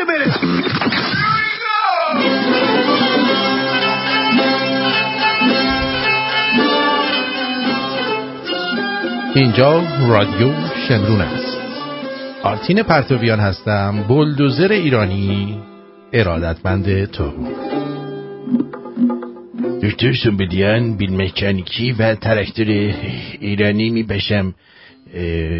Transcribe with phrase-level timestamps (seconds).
[0.00, 0.36] a minute.
[9.34, 10.52] اینجا رادیو
[10.88, 11.58] شمرون است.
[12.42, 14.04] آرتین پرتویان هستم.
[14.08, 15.58] بلدوزر ایرانی.
[16.12, 17.32] ارادتمند تو.
[19.82, 22.94] دکتر سنبدیان بیل مکانیکی و ترکتر
[23.40, 24.54] ایرانی می بشم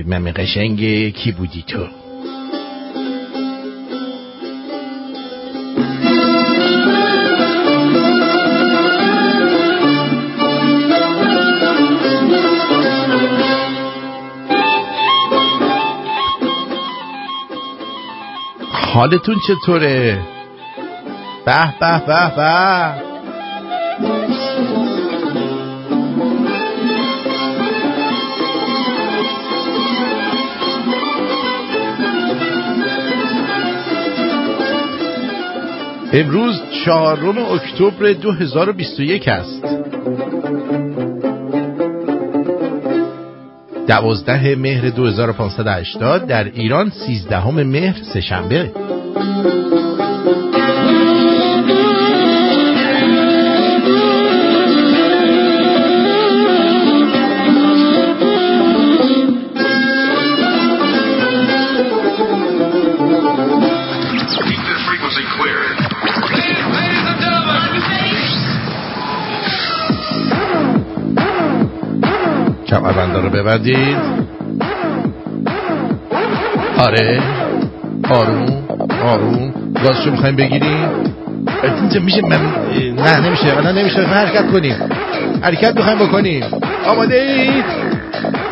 [0.07, 1.87] مم قشنگ کی بودی تو؟
[18.95, 20.19] حالتون چطوره؟
[21.47, 23.11] به به به به
[36.13, 39.90] امروز چهارم اکتبر 2021 است
[43.91, 48.73] دوازده مهر 2580 در ایران سیزدهم مهر سهشنبه.
[72.71, 73.97] کمربنده رو ببندید
[76.79, 77.23] آره.
[78.11, 78.65] آروم.
[79.05, 79.55] آروم.
[79.85, 80.89] گازشو می‌خوایم بگیریم.
[81.63, 82.41] اینجا میشه من
[82.97, 83.57] نه نمیشه.
[83.57, 84.03] الان نمیشه.
[84.03, 84.75] حرکت کنیم.
[85.43, 86.45] حرکت می‌خوایم بکنیم.
[86.87, 87.65] آماده اید؟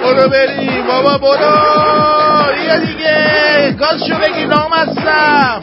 [0.03, 0.87] برو بریم.
[0.89, 1.55] بابا برو.
[2.63, 3.77] بیا دیگه.
[3.79, 4.47] گازشو بگیر.
[4.47, 5.61] نامستم.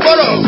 [0.00, 0.47] برو.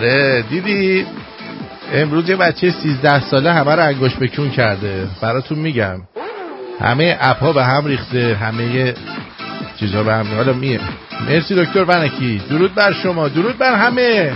[0.00, 1.06] آره دیدی؟
[1.92, 5.06] امروز یه بچه 13 ساله همه رو انگوش بکون کرده.
[5.22, 6.00] براتون میگم.
[6.80, 8.94] همه اپا به هم ریخته همه
[9.80, 10.80] چیزا به هم حالا میه
[11.28, 12.42] مرسی دکتر ونکی.
[12.50, 13.28] درود بر شما.
[13.28, 14.32] درود بر همه.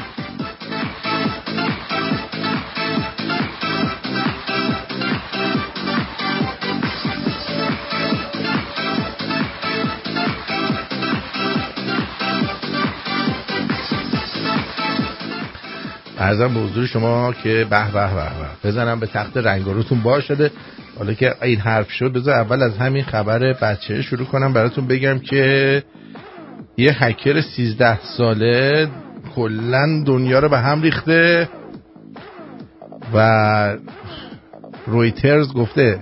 [16.25, 20.51] ارزم به حضور شما که به به به بزنم به تخت رنگاروتون باز شده.
[20.99, 24.53] حالا که این حرف شد بذار اول از همین خبر بچه شروع کنم.
[24.53, 25.83] براتون بگم که
[26.77, 28.89] یه هکر 13 ساله
[29.35, 31.49] کلا دنیا رو به هم ریخته
[33.15, 33.77] و
[34.87, 35.99] رویترز گفته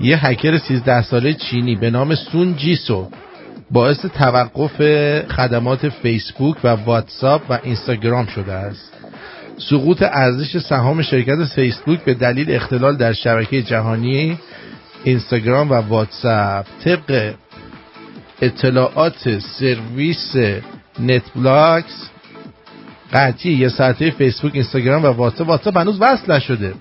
[0.00, 3.08] یه هکر 13 ساله چینی به نام سون جیسو
[3.70, 4.82] باعث توقف
[5.32, 8.92] خدمات فیسبوک و واتساپ و اینستاگرام شده است.
[9.58, 14.38] سقوط ارزش سهام شرکت فیسبوک به دلیل اختلال در شبکه جهانی
[15.04, 16.66] اینستاگرام و واتساپ.
[16.84, 17.34] طبق
[18.42, 20.36] اطلاعات سرویس
[21.00, 22.08] نت بلاکس
[23.12, 25.48] قطعی یه ساعته فیسبوک اینستاگرام و واتساپ.
[25.48, 26.74] واتساپ هنوز وصل نشده.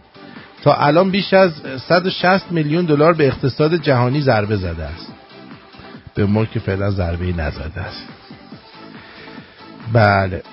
[0.64, 1.52] تا الان بیش از
[1.88, 5.14] 160 میلیون دلار به اقتصاد جهانی ضربه زده است.
[6.16, 8.08] به ما که فعلا ضربه نزده است.
[9.94, 10.44] بله.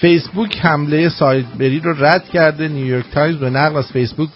[0.00, 2.68] فیسبوک حمله سایبری رو رد کرده.
[2.68, 4.28] نیویورک تایمز به نقل از فیسبوک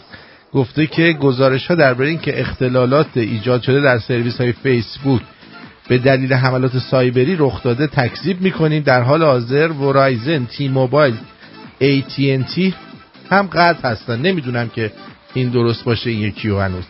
[0.53, 5.23] گفته که گزارش ها درباره اینکه اختلالات ایجاد شده در سرویس های فیسبوک
[5.89, 8.83] به دلیل حملات سایبری رخ داده تکذیب می‌کنیم.
[8.83, 11.15] در حال حاضر ورایزن تی موبایل
[11.81, 12.73] AT&T
[13.31, 14.21] هم قطع هستن.
[14.21, 14.93] نمی‌دونم که
[15.35, 16.85] این درست باشه این یکی و هنوز.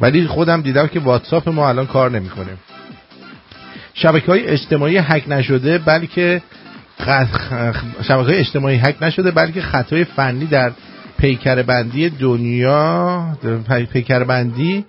[0.00, 2.56] ولی خودم دیدم که واتساپ ما الان کار نمی‌کنه.
[3.94, 6.42] شبکه های اجتماعی هک نشده بلکه
[8.02, 10.72] شبکه اجتماعی هک نشده بلکه خطای فنی در
[11.18, 13.24] پیکر بندی دنیا
[13.92, 14.84] پیکر بندی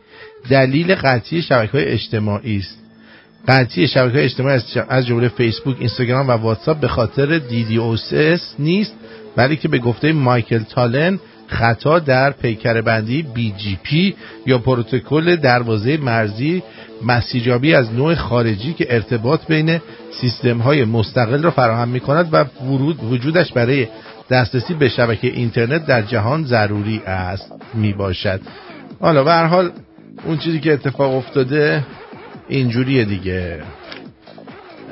[0.49, 2.79] دلیل قطعی شبکه های اجتماعی است.
[3.47, 8.13] قطعی شبکه اجتماعی از جمله فیسبوک اینستاگرام و واتساپ به خاطر DDoS
[8.59, 8.93] نیست
[9.35, 11.19] بلکه به گفته مایکل تالن
[11.49, 14.13] خطا در پیکر بندی BGP
[14.45, 16.63] یا پروتکل دروازه مرزی
[17.05, 19.79] مسیجابی از نوع خارجی که ارتباط بین
[20.21, 22.45] سیستم های مستقل را فراهم می کند و
[23.09, 23.87] وجودش برای
[24.29, 28.41] دسترسی به شبکه اینترنت در جهان ضروری است می باشد
[28.99, 29.71] حالا حال
[30.25, 31.83] اون چیزی که اتفاق افتاده
[32.49, 33.63] اینجوریه دیگه.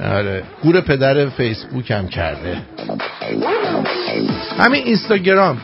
[0.03, 2.57] آره گور پدر فیسبوک هم کرده.
[4.59, 5.61] همین اینستاگرام.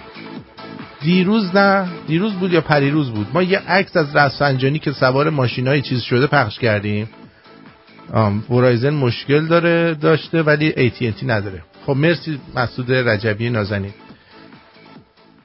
[1.03, 1.87] دیروز نه.
[2.07, 6.01] دیروز بود یا پریروز بود؟ ما یه عکس از رفسنجانی که سوار ماشین های چیز
[6.01, 7.09] شده پخش کردیم.
[8.49, 11.63] ورایزن مشکل داره داشته ولی AT&T نداره.
[11.85, 13.93] خب مرسی مسعود رجبی نازنین.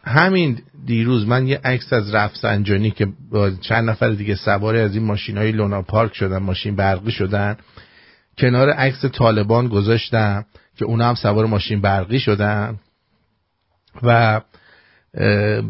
[0.04, 3.06] همین دیروز من یه عکس از رفسنجانی که
[3.60, 7.56] چند نفر دیگه سوار از این ماشین های لونا پارک شدن ماشین برقی شدن
[8.38, 10.44] کنار عکس طالبان گذاشتم
[10.76, 12.78] که اونا هم سوار ماشین برقی شدن
[14.02, 14.40] و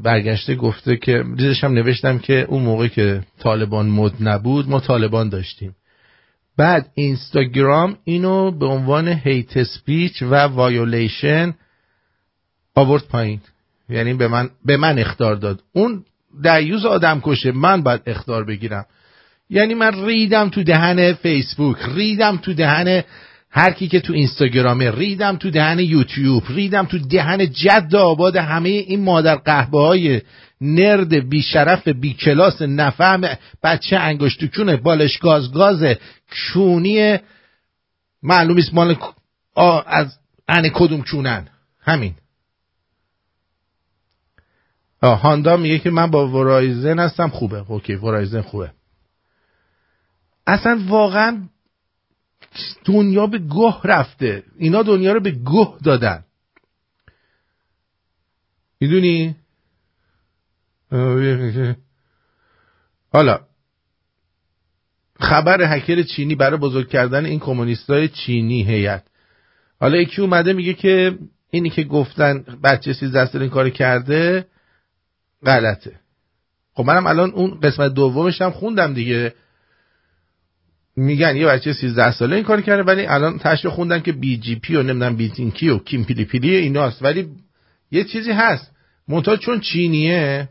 [0.02, 5.28] برگشته گفته که ریزش هم نوشتم که اون موقع که طالبان مد نبود ما طالبان
[5.28, 5.76] داشتیم.
[6.56, 11.54] بعد اینستاگرام اینو به عنوان hate speech و وایولیشن
[12.74, 13.40] آورد پایین.
[13.88, 15.62] یعنی به من به من اخطار داد.
[15.72, 16.04] اون
[16.42, 18.86] دیوث آدم کشه من باید اخطار بگیرم.
[19.50, 23.04] یعنی من ریدم تو دهن فیسبوک ریدم تو دهن
[23.50, 28.68] هر کی که تو اینستاگرامه ریدم تو دهن یوتیوب ریدم تو دهن جد آباد همه
[28.68, 30.20] این مادر قهبه های
[30.60, 33.20] نرد بی شرف بی کلاس نفهم
[33.62, 35.96] بچه انگشتکونه بالش گاز گاز
[36.52, 37.18] کونی
[38.22, 38.96] معلومیست مال
[39.86, 40.18] از
[40.48, 41.48] ان کدوم چونن.
[41.80, 42.14] همین.
[45.02, 47.64] هاندا میگه که من با ورایزن هستم خوبه.
[47.70, 48.70] اوکی ورایزن خوبه.
[50.46, 51.48] اصلا واقعا
[52.84, 54.42] دنیا به گه رفته.
[54.58, 56.24] اینا دنیا رو به گه دادن.
[58.80, 59.36] می‌دونی؟
[63.12, 63.40] حالا
[65.20, 69.04] خبر هکر چینی برای بزرگ کردن این کمونیستای چینی هیئت.
[69.80, 71.18] حالا یکی اومده میگه که
[71.50, 74.46] اینی که گفتن بچه سیز دست این کار کرده
[75.46, 76.00] غلطه.
[76.74, 79.34] خب منم الان اون قسمت دومش هم خوندم دیگه.
[80.98, 84.56] میگن یه بچه 13 ساله این کار کرده ولی الان تشریح خوندن که بی جی
[84.56, 87.02] پی و نمی‌دونم بیتینکی و کیم پیلی پیلی ایناست.
[87.02, 87.28] ولی
[87.90, 88.70] یه چیزی هست.
[89.08, 90.48] منتها چون چینیه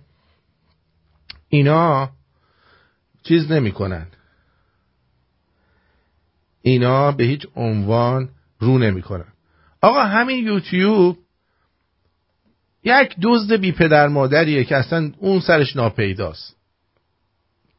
[1.50, 2.10] اینا
[3.24, 4.08] چیز نمی‌کنن.
[6.62, 8.30] اینا به هیچ عنوان
[8.60, 9.34] رو نمی‌کنن.
[9.82, 11.18] آقا همین یوتیوب
[12.84, 16.57] یک دزد بی پدر مادریه که اصلا اون سرش ناپیداست.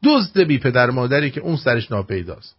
[0.03, 2.55] دزد بی پدر مادری که اون سرش ناپیداست.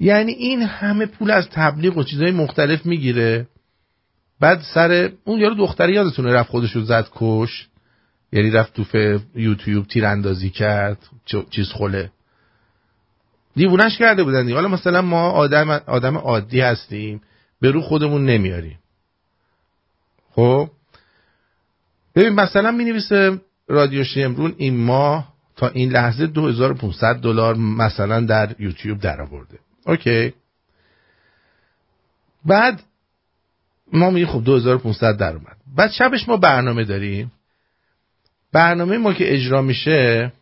[0.00, 3.46] یعنی این همه پول از تبلیغ و چیزهای مختلف می‌گیره.
[4.40, 7.68] بعد سر اون یارو دختری یادتونه رفت خودش رو زد کش.
[8.32, 10.98] یعنی رفت تو یوتیوب تیراندازی کرد
[11.50, 12.10] چیز خله
[13.56, 17.22] دیوونش کرده بودن حالا مثلا ما آدم آدم عادی هستیم
[17.60, 18.78] به رو خودمون نمیاریم.
[20.30, 20.70] خب؟
[22.14, 28.54] ببین مثلا می نویسه رادیو شمرون این ماه تا این لحظه 2500 دلار مثلا در
[28.58, 30.32] یوتیوب درآورده اوکی.
[32.44, 32.82] بعد
[33.92, 35.56] ما میگه خب 2500 در اومد.
[35.76, 37.32] بعد شبش ما برنامه داریم.
[38.52, 40.32] برنامه ما که اجرا میشه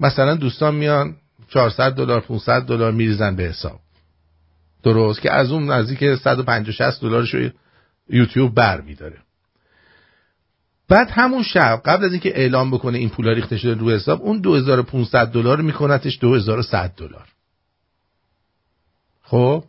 [0.00, 1.16] مثلا دوستان میان
[1.48, 3.80] 400 دلار 500 دلار میریزن به حساب.
[4.82, 7.34] درست که از اون نزدیک 150 60 دلارش
[8.08, 9.16] یوتیوب بر میداره
[10.90, 14.40] بعد همون شب قبل از اینکه اعلام بکنه این پولا ریخته شده رو حساب اون
[14.40, 17.28] 2500 دلار میکنتش 2100 دلار.
[19.22, 19.64] خب؟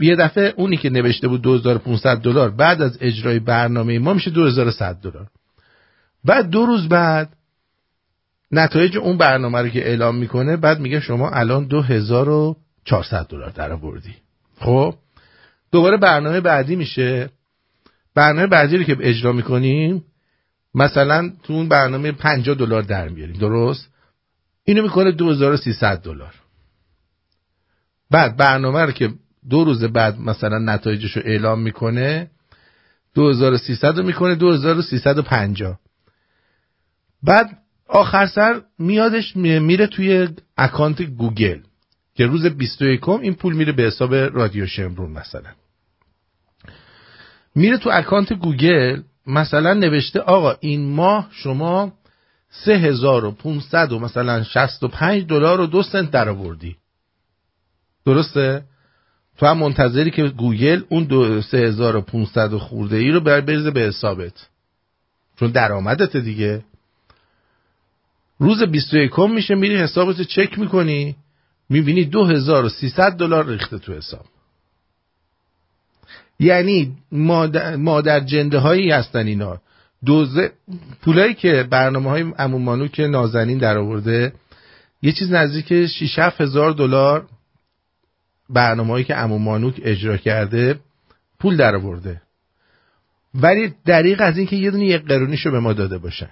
[0.00, 4.94] یه دفعه اونی که نوشته بود 2500 دلار بعد از اجرای برنامه ما میشه 2100
[4.94, 5.26] دلار.
[6.24, 7.36] بعد دو روز بعد
[8.52, 14.14] نتایج اون برنامه رو که اعلام می‌کنه بعد میگه شما الان 2400 دلار در آوردی.
[14.60, 14.94] خب؟
[15.72, 17.30] دوباره برنامه بعدی میشه.
[18.14, 20.04] برنامه بعدی رو که اجرا می‌کنیم
[20.74, 23.88] مثلا تو اون برنامه 50 دلار در میاریم درست؟
[24.64, 26.34] اینو می‌کنه 2300 دلار.
[28.10, 29.10] بعد برنامه رو که
[29.50, 32.30] دو روز بعد مثلا نتایجش رو اعلام می‌کنه
[33.14, 35.78] 2300 رو می‌کنه 2350
[37.22, 41.58] بعد آخر سر میادش میره توی account گوگل
[42.14, 45.50] که روز 21 این پول میره به حساب رادیو شمرون مثلا.
[47.54, 51.92] میره تو account گوگل مثلا نوشته آقا این ماه شما
[52.50, 56.76] 3500 و مثلا 65 دلار و دو سنت در آوردی
[58.06, 58.64] درسته؟
[59.38, 64.48] تو هم منتظری که گوگل اون دو 3500 خورده ای رو بر بریزه به حسابت.
[65.38, 66.64] چون درآمدت دیگه.
[68.38, 71.16] روز 21 میشه میری حسابت چک می‌کنی
[71.68, 74.24] می‌بینی 2300 دلار ریخته تو حساب.
[76.42, 79.60] یعنی مادر, مادر جنده هایی هستن اینا.
[80.04, 80.52] دوزه
[81.02, 84.32] پولایی که برنامه های امومانو که نازنین در آورده
[85.02, 87.26] یه چیز نزدیک 6 هزار دلار
[88.50, 90.80] برنامه‌ای که امومانوک اجرا کرده
[91.40, 92.22] پول در آورده
[93.34, 96.30] ولی دریق از اینکه یه دونه یک قرونیشو به ما داده باشن.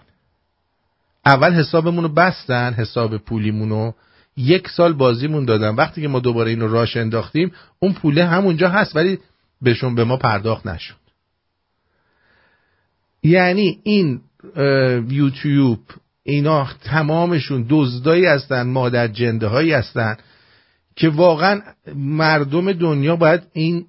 [1.26, 3.92] اول حسابمون رو بستن حساب پولیمونو.
[4.36, 5.74] یک سال بازیمون دادن.
[5.74, 8.96] وقتی که ما دوباره اینو راش انداختیم اون پوله همونجا هست.
[8.96, 9.18] ولی
[9.62, 10.94] بهشون به ما پرداخت نشد.
[13.22, 14.20] یعنی این
[15.08, 15.80] یوتیوب
[16.22, 20.16] اینا تمامشون دزدایی هستن مادر جنده هایی هستن
[20.96, 21.60] که واقعا
[21.94, 23.86] مردم دنیا باید این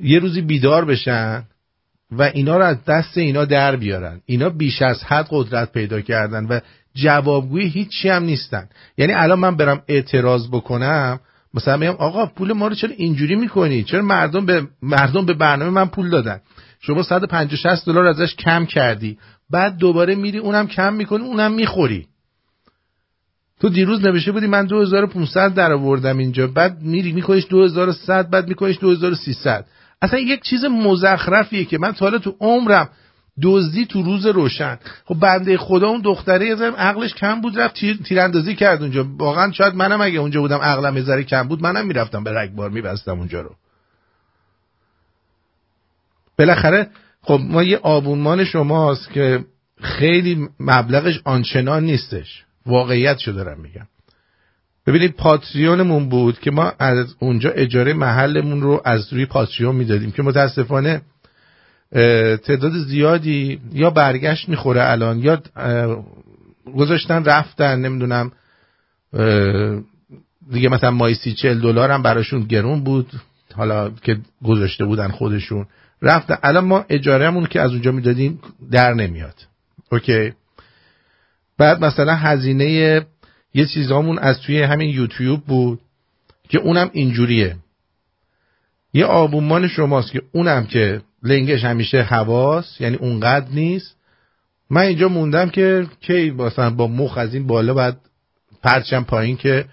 [0.00, 1.44] یه روزی بیدار بشن
[2.10, 4.20] و اینا رو از دست اینا در بیارن.
[4.26, 6.60] اینا بیش از حد قدرت پیدا کردن و
[6.94, 8.68] جوابگوی هیچی هم نیستن.
[8.98, 11.20] یعنی الان من برم اعتراض بکنم
[11.54, 15.70] مثلا میگم آقا پول ما رو چرا اینجوری می‌کنی؟ چرا مردم به مردم به برنامه
[15.70, 16.40] من پول دادن؟
[16.80, 19.18] شما 150 60 دلار ازش کم کردی.
[19.50, 22.06] بعد دوباره میری اونم کم می‌کنی اونم می‌خوری.
[23.60, 26.46] تو دیروز نوشته بودی من 2500 در آوردم اینجا.
[26.46, 29.66] بعد میری میکنیش 2100 بعد میکنیش 2300
[30.02, 32.88] اصلا یک چیز مزخرفیه که من تا حالا تو عمرم
[33.42, 34.78] دزدی تو روز روشن.
[35.04, 39.06] خب بنده خدا اون دختره یه عقلش کم بود رفت تیر تیراندازی کرد اونجا.
[39.18, 43.18] واقعا شاید منم اگه اونجا بودم عقلم یه کم بود منم می‌رفتم به رگبار میبستم
[43.18, 43.54] اونجا رو.
[46.38, 46.90] بالاخره
[47.22, 49.44] خب ما یه آبونمان شماست که
[49.82, 52.44] خیلی مبلغش آنچنان نیستش.
[52.66, 53.86] واقعیت شده دارم میگم.
[54.86, 60.22] ببینید پاتریونمون بود که ما از اونجا اجاره محلمون رو از روی پاتریون می‌دادیم که
[60.22, 61.02] متاسفانه
[62.36, 65.42] تعداد زیادی یا برگشت می‌خوره الان یا
[66.76, 68.32] گذاشتن رفتن نمی‌دونم
[70.50, 73.12] دیگه مثلا مای سی چل دلار هم براشون گرون بود
[73.54, 75.66] حالا که گذاشته بودن خودشون.
[76.02, 76.36] رفتن.
[76.42, 79.34] الان ما اجارهمون که از اونجا می‌دادیم در نمیاد.
[79.92, 80.32] اوکی؟
[81.58, 82.70] بعد مثلا هزینه
[83.54, 85.80] یه چیزامون از توی همین یوتیوب بود
[86.48, 87.56] که اونم اینجوریه.
[88.92, 93.96] یه آبومان شماست که اونم که لنگش همیشه حواس یعنی اونقدر نیست.
[94.70, 98.00] من اینجا موندم که کی مثلا با مخ از این بالا بعد
[98.62, 99.64] پرچم پایین که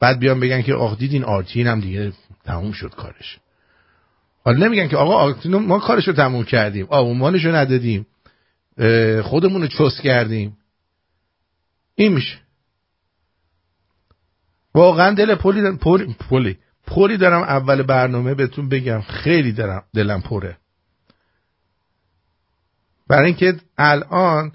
[0.00, 2.12] بعد بیان بگن که آخ دیدین آرتین هم دیگه
[2.44, 3.38] تموم شد کارش.
[4.44, 6.86] حالا نمیگن که آقا آرتین ما کارش رو تموم کردیم.
[6.90, 8.06] آبومانش رو ندادیم.
[9.22, 10.56] خودمون رو چست کردیم.
[11.94, 12.38] این میشه.
[14.74, 15.72] واقعا دل پولی
[16.28, 19.00] پولی پولی دارم اول برنامه بهتون بگم.
[19.00, 20.56] خیلی دارم دلم پره.
[23.08, 24.52] برای اینکه الان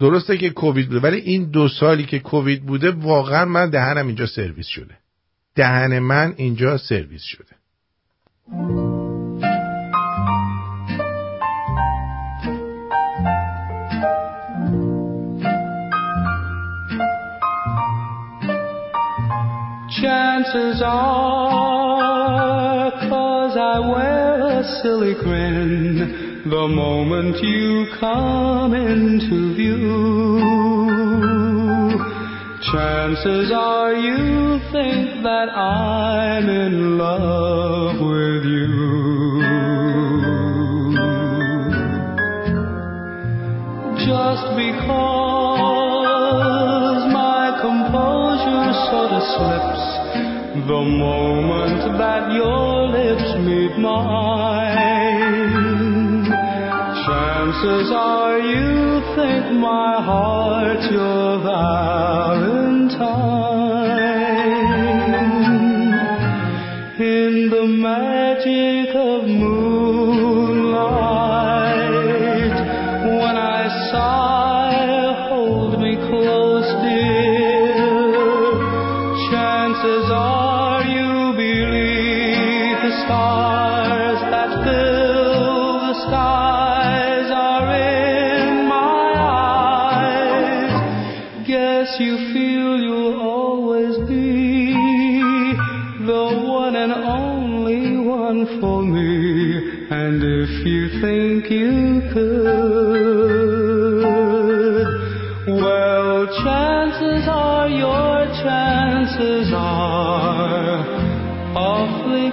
[0.00, 4.26] درسته که کووید بوده ولی این دو سالی که کووید بوده واقعا من دهنم اینجا
[4.26, 4.94] سرویس شده.
[5.54, 7.58] دهن من اینجا سرویس شده.
[20.02, 22.10] Chances are,
[23.10, 26.17] cause I wear a silly grin
[26.50, 30.38] the moment you come into view.
[32.72, 38.68] Chances are you think that I'm in love with you.
[44.08, 45.92] Just because
[47.12, 49.84] my composure sort of slips
[50.66, 54.97] the moment that your lips meet mine,
[57.38, 62.58] chances are you think my heart's your valentine.
[66.98, 69.67] In the magic of moonlight,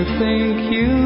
[0.00, 0.99] you think you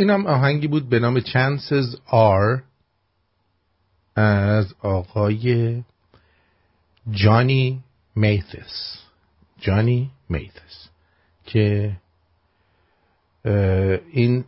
[0.00, 2.62] اینم آهنگی بود به نام Chances Are
[4.16, 5.82] از آقای
[7.10, 7.84] جانی
[8.16, 8.98] میثس
[9.58, 10.88] جانی میثس
[11.46, 11.96] که
[14.12, 14.44] این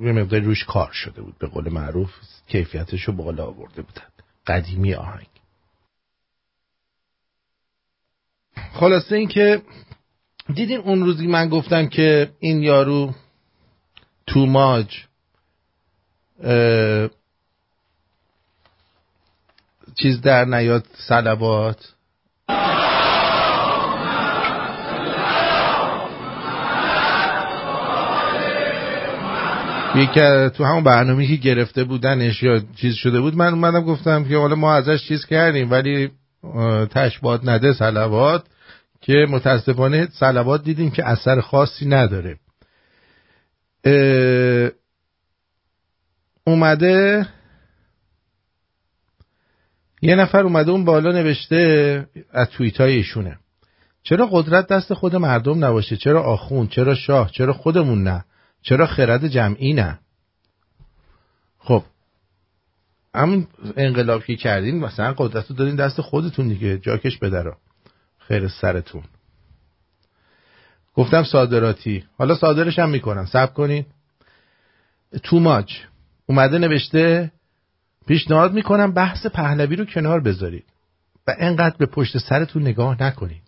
[0.00, 2.10] یه مقدار روش کار شده بود به قول معروف.
[2.48, 4.06] کیفیتش رو بالا آورده بودن.
[4.46, 5.26] قدیمی آهنگ.
[8.72, 9.62] خلاصه این که
[10.54, 13.14] دیدین اون روزی من گفتم که این یارو
[14.30, 15.04] توماج
[16.44, 17.08] اه،
[20.02, 21.92] چیز در نیاد سلوات
[29.94, 30.20] یکی
[30.50, 34.54] تو همون برنامه که گرفته بودنش یا چیز شده بود من اومدم گفتم که حالا
[34.54, 36.10] ما ازش چیز کردیم ولی
[36.90, 38.44] تشبات نده سلوات
[39.00, 42.36] که متاسفانه سلوات دیدیم که اثر خاصی نداره.
[46.44, 47.26] اومده
[50.02, 53.38] یه نفر اومده اون بالا نوشته از توییت های ایشونه.
[54.02, 58.24] چرا قدرت دست خود مردم نباشه؟ چرا آخون؟ چرا شاه؟ چرا خودمون نه؟
[58.62, 59.98] چرا خرد جمعی نه؟
[61.58, 61.82] خب
[63.14, 67.56] همون انقلاب که کردین مثلا قدرت رو دادین دست خودتون دیگه جاکش بدرا.
[68.18, 69.02] خیر سرتون.
[70.94, 72.04] گفتم صادراتی.
[72.18, 73.26] حالا صادرش هم می‌کنم.
[73.26, 73.86] سب کنین
[75.22, 75.80] توماج
[76.26, 77.32] اومده نوشته
[78.06, 80.64] پیشنهاد می‌کنم بحث پهلوی رو کنار بذارید.
[81.26, 83.42] و انقدر به پشت سرتون نگاه نکنید.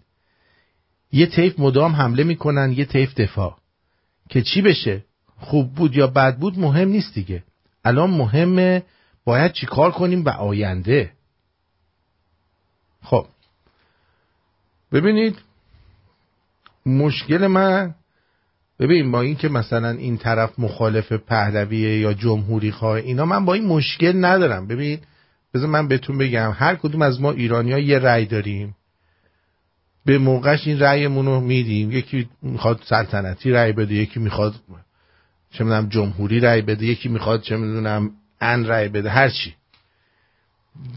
[1.13, 3.59] یه طیف مدام حمله می‌کنن یه طیف دفاع.
[4.29, 5.05] که چی بشه؟
[5.37, 7.43] خوب بود یا بد بود مهم نیست دیگه.
[7.85, 8.83] الان مهمه
[9.25, 11.13] باید چیکار کنیم و آینده.
[13.03, 13.27] خب.
[14.93, 15.39] ببینید
[16.87, 17.95] مشکل من
[18.79, 23.55] ببین با این که مثلا این طرف مخالف پهلویه یا جمهوری خواه اینا من با
[23.55, 24.67] این مشکل ندارم.
[24.67, 24.99] ببین
[25.55, 28.77] بذار من بهتون بگم هر کدوم از ما ایرانی ها یه رأی داریم.
[30.05, 31.93] به موقعش این رأیمون رو میدیم.
[31.93, 34.55] یکی می‌خواد سلطنتی رأی بده یکی می‌خواد
[35.51, 39.55] چه می‌دونم جمهوری رأی بده یکی می‌خواد چه می‌دونم ان رأی بده هر چی.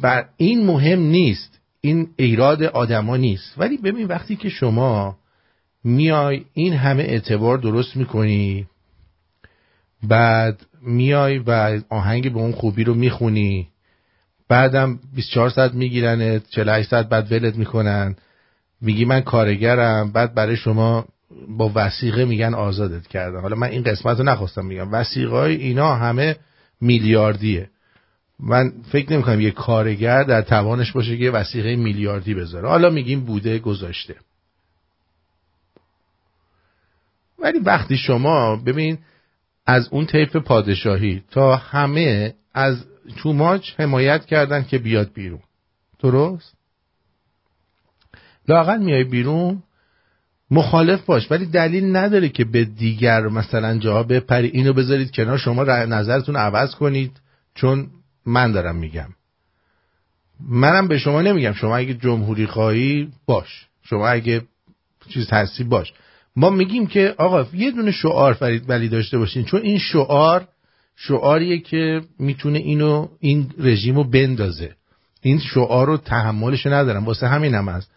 [0.02, 1.60] بر این مهم نیست.
[1.82, 3.54] این ایراد آدما نیست.
[3.58, 5.18] ولی ببین وقتی که شما
[5.86, 8.68] میای این همه اعتبار درست می‌کنی؟
[10.04, 13.68] بعد میای و آهنگ به اون خوبی رو می‌خونی.
[14.50, 18.16] بعدم 24 ساعت می‌گیرن 48 ساعت بعد ولت می‌کنن.
[18.82, 20.12] میگی من کارگرم.
[20.12, 21.06] بعد برای شما
[21.48, 25.96] با وسیقه میگن آزادت کردن حالا من این قسمت رو نخواستم میگم وسیقه های اینا
[25.96, 26.36] همه
[26.82, 27.70] میلیاردیه.
[28.40, 32.68] من فکر نمی کنم یه کارگر در توانش باشه که یه وسیقه میلیاردی بذاره.
[32.68, 34.16] حالا میگیم بوده گذاشته.
[37.46, 38.98] ولی وقتی شما ببین
[39.66, 42.86] از اون طیف پادشاهی تا همه از
[43.18, 45.40] توماج حمایت کردن که بیاد بیرون.
[46.00, 46.54] درست؟
[48.48, 49.64] لاقل میای بیرون
[50.52, 51.32] مخالف باش.
[51.32, 54.48] ولی دلیل نداره که به دیگر مثلا جاها بپری.
[54.48, 55.38] اینو بذارید کنار.
[55.38, 57.12] شما نظرتون عوض کنید.
[57.56, 57.88] چون
[58.26, 59.10] من دارم میگم.
[60.50, 61.54] منم به شما نمیگم.
[61.54, 63.68] شما اگه جمهوری خواهی باش.
[63.84, 64.42] شما اگه
[65.10, 65.94] چیز هستی باش.
[66.36, 70.48] ما میگیم که آقا یه دونه شعار فرید ولی داشته باشین چون این شعار
[70.96, 74.76] شعاریه که می‌تونه اینو این رژیمو بندازه.
[75.22, 77.92] این شعار رو تحملش ندارم واسه همین هم هست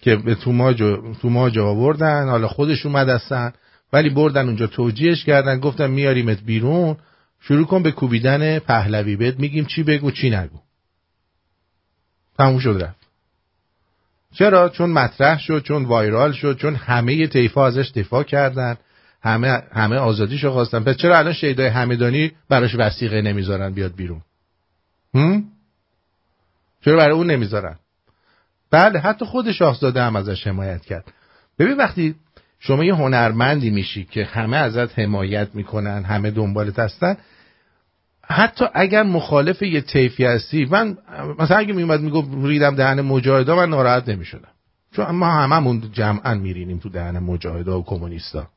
[0.00, 0.82] که به توماج
[1.22, 3.52] توماج آوردن حالا خودش اومد هستن
[3.92, 6.96] ولی بردن اونجا توجیهش کردن گفتن میاریمت بیرون.
[7.40, 9.16] شروع کن به کوبیدن پهلوی.
[9.16, 10.58] بهت میگیم چی بگو چی نگو.
[12.38, 12.94] تموم شد
[14.38, 18.76] چرا؟ چون مطرح شد چون وایرال شد چون همه طیفا ازش دفاع کردن.
[19.22, 20.84] همه همه آزادیشو خواستن.
[20.84, 24.20] پس چرا الان شیدای همدانی براش وسیقه نمی‌ذارن بیاد بیرون؟
[25.14, 25.44] هم؟
[26.84, 27.76] چرا برای اون نمی‌ذارن؟
[28.70, 31.12] بله حتی خود شاهزاده هم ازش حمایت کرد.
[31.58, 32.14] ببین وقتی
[32.58, 37.16] شما یه هنرمندی میشی که همه ازت حمایت می‌کنن همه دنبالت هستن
[38.30, 40.98] حتی اگر مخالف یه طیفی هستی من
[41.38, 44.48] مثلا اگه میومد می‌گفت ریدم دهن مجاهدا من ناراحت نمی‌شدم.
[44.92, 48.48] چون ما هممون جمعا میرینیم تو دهن مجاهدا و کمونیستا.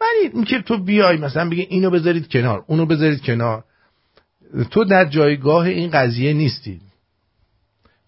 [0.00, 3.64] ولی اینکه تو بیای مثلا بگی اینو بذارید کنار اونو بذارید کنار
[4.70, 6.80] تو در جایگاه این قضیه نیستی.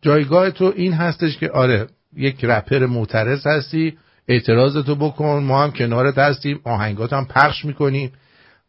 [0.02, 1.86] جایگاه تو این هستش که آره
[2.16, 8.12] یک رپر معترض هستی اعتراض تو بکن ما هم کنارت هستیم آهنگات هم پخش می‌کنیم.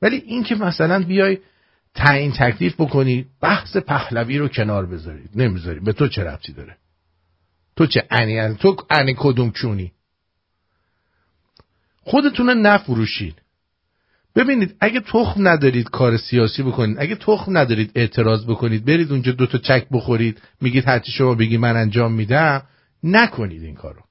[0.01, 1.37] ولی این که مثلا بیای
[1.95, 5.79] تعیین تکلیف بکنی بحث پهلوی رو کنار بذارید نمی‌ذاری.
[5.79, 6.77] به تو چه ربطی داره؟
[7.75, 9.91] تو چه انی تو انی کدوم چونی
[12.03, 13.35] خودتون نفروشید
[14.35, 19.57] ببینید اگه تخم ندارید کار سیاسی بکنید اگه تخم ندارید اعتراض بکنید برید اونجا دوتا
[19.57, 22.63] چک بخورید میگید هرچی شما بگی من انجام میدم
[23.03, 24.01] نکنید این کارو.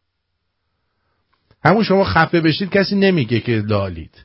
[1.65, 4.25] همون شما خفه بشید کسی نمیگه که لالید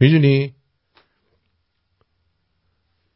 [0.00, 0.53] می‌دونی؟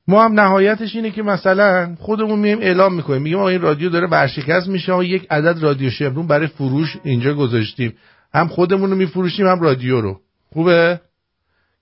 [0.08, 3.22] ما هم نهایتش اینه که مثلا خودمون میایم اعلام می‌کنیم.
[3.22, 4.94] میگیم این رادیو داره برشکست میشه.
[4.94, 7.94] و یک عدد رادیو شمرون برای فروش اینجا گذاشتیم.
[8.34, 10.20] هم خودمون رو میفروشیم هم رادیو رو.
[10.52, 11.00] خوبه؟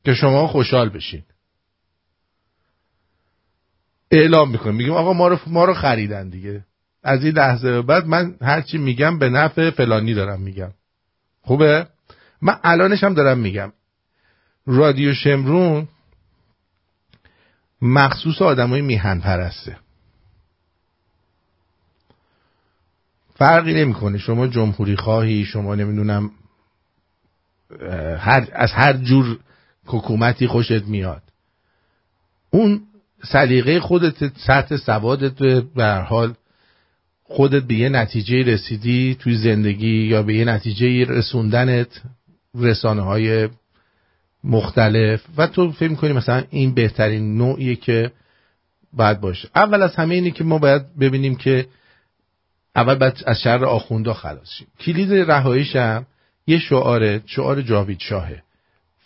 [0.05, 1.23] که شما خوشحال بشین.
[4.11, 4.75] اعلام می‌کنیم.
[4.75, 6.65] میگیم آقا ما رو ما رو خریدن دیگه.
[7.03, 10.71] از این لحظه به بعد من هرچی میگم به نفع فلانی دارم میگم.
[11.43, 11.87] خوبه؟
[12.43, 13.73] من الانش هم دارم میگم.
[14.67, 15.89] رادیو شمرون
[17.83, 19.77] مخصوص آدمای میهن پرسته
[23.35, 24.19] فرقی نمی‌کنه.
[24.19, 26.31] شما جمهوری خواهی شما نمی‌دونم
[28.19, 29.39] هر از هر جور
[29.87, 31.23] حکومتی خوشت میاد.
[32.51, 32.83] اون
[33.25, 35.43] سلیقه خودت سطح سوادت
[35.75, 36.35] به حال
[37.25, 42.03] خودت به یه نتیجه رسیدی توی زندگی یا به یه نتیجه رسوندنت
[42.55, 43.49] رسانه های
[44.47, 45.23] مختلف.
[45.37, 48.11] و تو فکر کنی مثلا این بهترین نوعیه که
[48.93, 49.49] باید باشه.
[49.55, 51.67] اول از همه اینه که ما باید ببینیم که
[52.77, 54.67] اول باید از شر آخوندا خلاص شیم.
[54.81, 56.07] کلید رهاییش هم
[56.47, 58.43] یه شعاره شعار جاوید شاهه.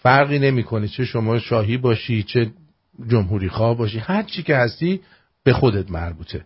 [0.03, 2.51] فرقی نمی‌کنه چه شما شاهی باشی چه
[3.09, 3.99] جمهوری خواه باشی.
[3.99, 5.01] هر چی که هستی
[5.45, 6.45] به خودت مربوطه.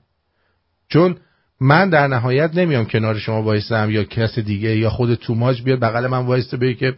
[0.89, 1.17] چون
[1.61, 6.07] من در نهایت نمیام کنار شما وایستم یا کس دیگه یا خود توماج بیاد بغل
[6.07, 6.97] من وایسته بگه که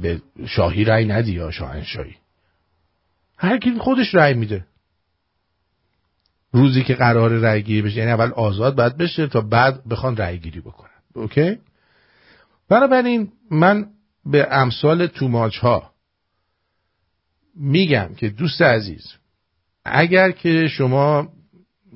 [0.00, 2.16] به شاهی رأی ندی یا شاهنشاهی؟
[3.38, 4.66] هر کی خودش رأی میده.
[6.52, 10.38] روزی که قرار رأی گیری بشه یعنی اول آزاد باید بشه تا بعد بخوان رأی
[10.38, 10.90] گیری بکنن.
[11.14, 11.58] اوکی؟
[12.68, 13.86] بنابراین من
[14.26, 15.92] به امثال توماج ها
[17.56, 19.12] میگم که دوست عزیز
[19.84, 21.28] اگر که شما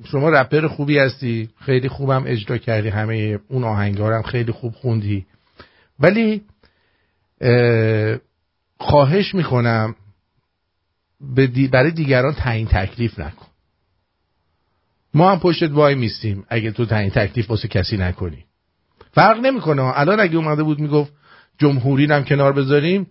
[0.05, 5.25] شما رپر خوبی هستی خیلی خوبم اجرا کردی همه اون آهنگارم خیلی خوب خوندی
[5.99, 6.41] ولی
[8.79, 9.95] خواهش می‌کنم
[11.71, 13.45] برای دیگران تعیین تکلیف نکن.
[15.13, 18.45] ما هم پشتت وای میستیم اگه تو تعیین تکلیف واسه کسی نکنی.
[19.11, 19.99] فرق نمی‌کنه.
[19.99, 21.13] الان اگه اومده بود می‌گفت
[21.57, 23.07] جمهوری هم کنار بذاریم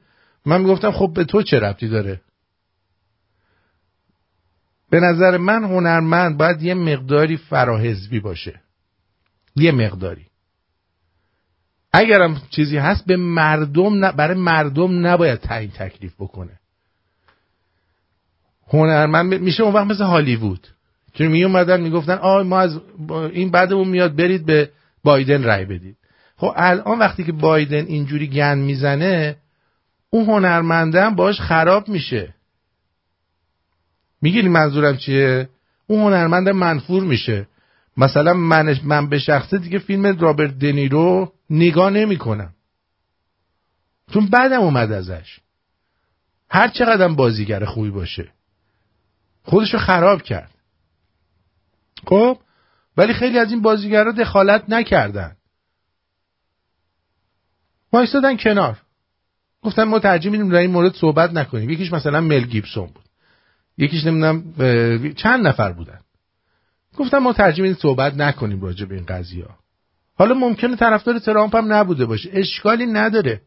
[0.47, 2.21] من می‌گفتم خب به تو چه ربطی داره؟
[4.91, 8.61] به نظر من هنرمند باید یه مقداری فراحزبی باشه.
[9.57, 10.27] یه مقداری.
[11.99, 16.53] اگرم چیزی هست به مردم برای مردم نباید تعیین تکلیف بکنه.
[18.69, 20.69] هنرمند میشه اون وقت مثل هالیوود
[21.13, 22.81] که می اومدن می‌گفتن آه ما از
[23.33, 24.71] این بعدمون میاد برید به
[25.05, 25.97] بایدن رای بدید.
[26.37, 29.37] خب الان وقتی که بایدن اینجوری گن می‌زنه
[30.11, 32.35] اون هنرمندم باش خراب میشه.
[34.23, 35.49] می‌گیری منظورم چیه؟
[35.87, 37.47] اون هنرمند منفور میشه.
[37.97, 42.55] مثلا من, من به شخصه دیگه فیلم رابرت دنیرو نگاه نمی‌کنم.
[44.13, 45.39] چون بعدم اومد ازش.
[46.51, 48.33] هر چقدر بازیگر خوبی باشه.
[49.43, 50.51] خودشو خراب کرد.
[52.07, 52.39] خب؟
[52.97, 55.37] ولی خیلی از این بازیگرها دخالت نکردن.
[57.93, 58.83] وایستادن کنار.
[59.63, 61.71] گفتن ما ترجیح میدیم در این مورد صحبت نکنیم.
[61.71, 63.05] یکیش مثلا مل گیبسون بود.
[63.79, 64.55] یکیش نمی‌دونم
[65.15, 66.01] چند نفر بودن.
[66.97, 69.45] گفتم ما ترجیح میدیم صحبت نکنیم راجع به این قضیه.
[69.45, 69.59] ها
[70.19, 72.31] حالا ممکنه طرفدار ترامپ هم نبوده باشه.
[72.33, 73.41] اشکالی نداره.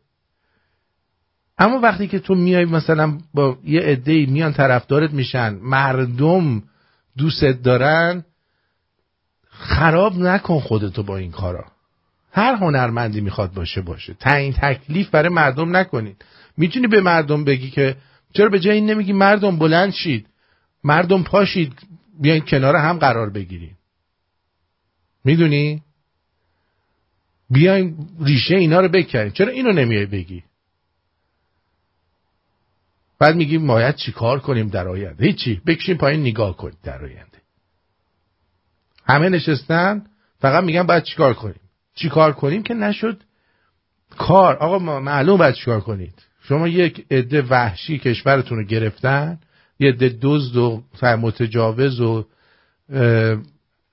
[1.58, 6.64] اما وقتی که تو میای مثلا با یه عده میان طرفدارت میشن مردم
[7.18, 8.26] دوستت دارن
[9.50, 11.66] خراب نکن خودتو با این کارا.
[12.32, 14.14] هر هنرمندی می‌خواد باشه باشه.
[14.14, 16.26] تعیین تکلیف برای مردم نکنید.
[16.58, 17.96] می‌تونی به مردم بگی که
[18.34, 20.28] چرا به جای این نمیگی مردم بلند شید
[20.84, 21.74] مردم پاشید
[22.22, 23.76] بیاین کنار هم قرار بگیرید.
[25.26, 25.84] می‌دونی؟
[27.50, 30.44] بیایم ریشه اینا رو بکنیم چرا اینو نمیای بگی؟
[33.20, 35.62] بعد میگیم باید چی کار کنیم در آینده؟ هیچی.
[35.68, 37.38] بکشیم پایین نگاه کنیم در آینده.
[39.06, 40.06] همه نشستن
[40.40, 41.60] فقط میگن باید چیکار کنیم؟
[41.96, 43.24] چیکار کنیم که نشد؟
[44.18, 44.56] کار.
[44.56, 46.14] آقا ما معلوم باید چیکار کنید.
[46.44, 49.40] شما یک عده وحشی کشورتون رو گرفتن
[49.80, 52.26] یه عده دزد و متجاوز و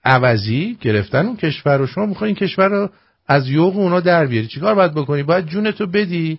[0.05, 1.87] عوضی گرفتن اون کشور رو.
[1.87, 2.91] شما می‌خوای این کشور رو
[3.29, 4.47] از یوغ اونا در بیاری.
[4.47, 6.39] چیکار باید بکنی؟ باید جونتو بدی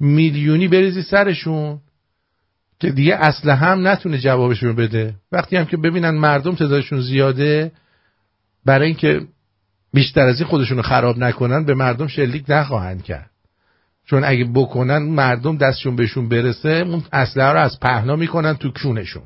[0.00, 1.78] میلیونی بریزی سرشون
[2.80, 5.14] که دیگه اصلا هم نتونه جوابشون بده.
[5.32, 7.72] وقتی هم که ببینن مردم تعدادشون زیاده
[8.64, 9.20] برای اینکه
[9.94, 13.30] بیشتر از این خودشون رو خراب نکنن به مردم شلیک نخواهند کرد.
[14.06, 19.22] چون اگه بکنن مردم دستشون بهشون برسه اون اسلحه رو از پهنا می‌کنن تو کونشون.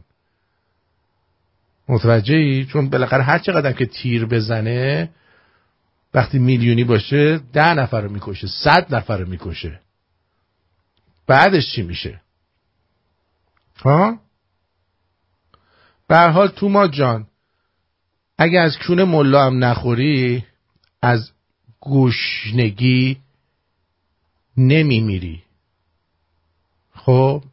[1.89, 5.11] متوجه ای؟ چون بالاخره هر چقدر که تیر بزنه
[6.15, 9.81] وقتی میلیونی باشه ده نفر رو می‌کشه صد نفر رو می‌کشه.
[11.27, 12.21] بعدش چی میشه؟
[13.85, 14.21] ها؟
[16.09, 17.27] به حال تو ما جان
[18.39, 20.45] اگه از کون ملا هم نخوری
[21.03, 21.31] از
[21.81, 23.21] گوشنگی
[24.57, 25.43] نمیمیری.
[26.95, 27.45] خب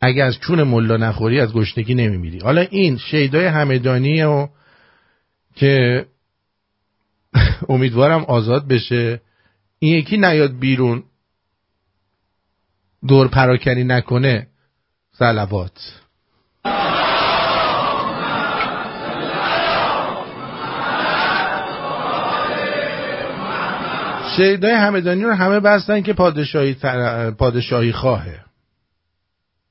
[0.00, 2.38] اگه از چون ملا نخوری از گشنگی نمیمیری.
[2.38, 4.48] حالا این شیدای همدانی و
[5.54, 6.06] که
[7.68, 9.20] امیدوارم آزاد بشه.
[9.78, 11.02] این یکی نیاد بیرون.
[13.08, 14.46] دور پراکنی نکنه.
[15.12, 16.00] سلوات
[24.38, 26.76] شهیدای همدانی رو همه بستن که پادشاهی,
[27.38, 28.40] پادشاهی خواهه.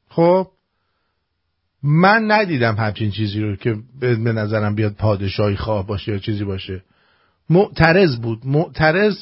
[0.09, 0.47] خب
[1.83, 6.83] من ندیدم همچین چیزی رو که به نظرم بیاد پادشاهی خواه باشه یا چیزی باشه.
[7.49, 8.45] معترض بود.
[8.45, 9.17] معترض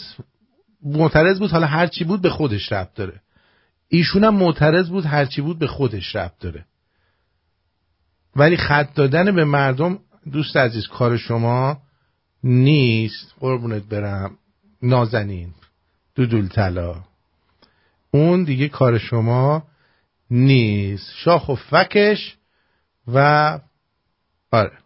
[0.83, 3.21] معترض بود حالا هرچی بود به خودش ربط داره.
[3.88, 6.65] ایشونم معترض بود هرچی بود به خودش ربط داره.
[8.35, 9.99] ولی خط دادن به مردم
[10.31, 11.77] دوست عزیز کار شما
[12.43, 13.33] نیست.
[13.39, 14.38] قربونت برم.
[14.81, 15.53] نازنین
[16.15, 17.03] دودول طلا.
[18.11, 19.63] اون دیگه کار شما
[20.31, 21.11] نیست.
[21.15, 22.35] شاخ و فکش
[23.07, 23.59] و
[24.51, 24.85] آره.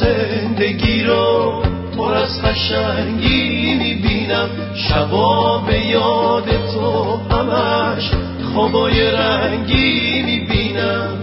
[0.00, 1.62] زندگی رو
[2.44, 4.48] قشنگی می‌بینم.
[4.74, 8.10] شبا به یاد تو همش
[8.52, 11.18] خوابای رنگی می‌بینم.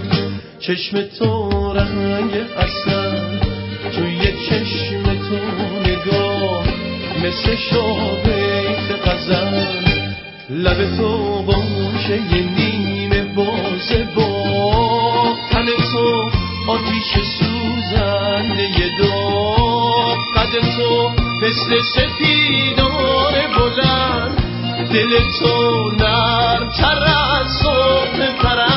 [0.59, 2.91] چشم تو رنگ اصل
[3.95, 5.35] توی چشم تو
[5.89, 6.63] نگاه
[7.23, 9.65] مثل شابیت غزل.
[10.49, 12.43] لب تو باشه یه
[21.55, 24.35] مثل سپیدار بلند.
[24.93, 28.74] دل تو نرمتر از صبح پرند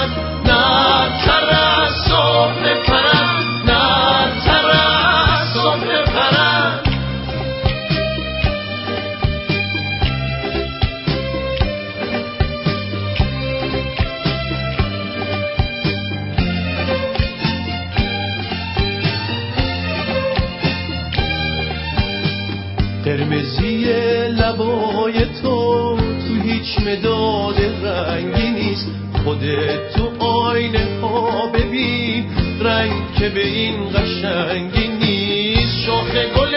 [33.19, 35.87] که به این قشنگی نیست.
[35.87, 36.55] شاخ گل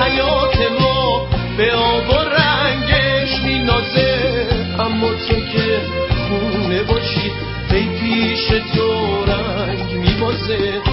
[0.00, 4.46] حیات ما به آب و رنگش مینازه.
[4.78, 5.80] اما تو که
[6.28, 7.30] خونه باشی
[7.70, 10.87] ای پیش تو رنگ میبازه.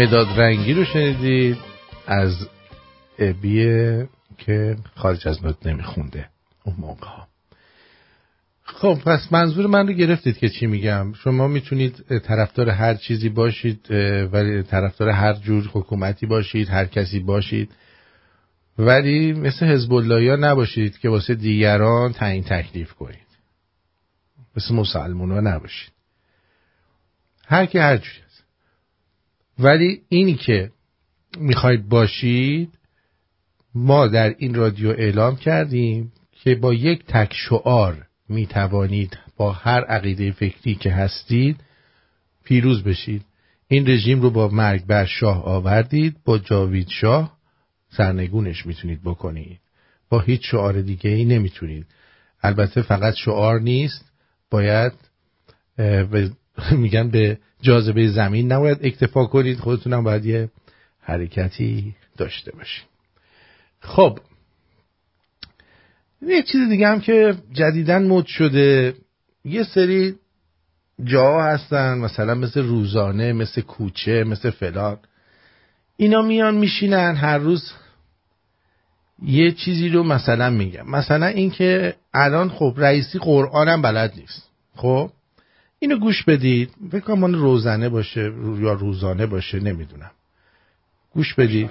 [0.00, 1.56] مداد رنگی رو شنیدید
[2.06, 2.48] از
[3.18, 4.08] ابیه
[4.38, 6.28] که خارج از نوت نمیخونده
[6.64, 7.28] اون موقع ها.
[8.62, 11.12] خب پس منظور من رو گرفتید که چی میگم.
[11.12, 13.90] شما می‌تونید طرفدار هر چیزی باشید
[14.32, 17.70] ولی طرفدار هر جور حکومتی باشید هر کسی باشید.
[18.78, 23.26] ولی مثل حزب ها نباشید که واسه دیگران تعیین تکلیف کنید.
[24.56, 25.92] مثل مسلمان ها نباشید.
[27.46, 28.29] هر کی هر جوری.
[29.60, 30.70] ولی اینی که
[31.38, 32.78] می‌خواید باشید
[33.74, 40.32] ما در این رادیو اعلام کردیم که با یک تک شعار می‌توانید با هر عقیده
[40.32, 41.60] فکری که هستید
[42.44, 43.24] پیروز بشید.
[43.68, 47.36] این رژیم رو با مرگ بر شاه آوردید با جاوید شاه
[47.90, 49.60] سرنگونش می‌تونید بکنید.
[50.08, 51.86] با هیچ شعار دیگه ای نمی‌تونید.
[52.42, 54.12] البته فقط شعار نیست
[54.50, 54.92] باید
[56.82, 59.58] میگن به جاذبه زمین نباید اکتفا کنید.
[59.58, 60.48] خودتونم باید یه
[61.00, 62.84] حرکتی داشته باشید.
[63.80, 64.18] خب.
[66.22, 68.94] یه چیز دیگه هم که جدیدن مد شده.
[69.44, 70.14] یه سری
[71.04, 74.98] جاها هستن مثلا مثل روزانه مثل کوچه مثل فلان.
[75.96, 77.72] اینا میان میشینن هر روز
[79.22, 80.90] یه چیزی رو مثلا میگم.
[80.90, 84.48] مثلا اینکه الان خب رئیسی قرآن هم بلد نیست.
[84.76, 85.10] خب؟
[85.82, 86.70] اینو گوش بدید.
[86.90, 90.10] فکر کنم روزانه باشه یا روزانه باشه نمی‌دونم.
[91.14, 91.70] گوش بدید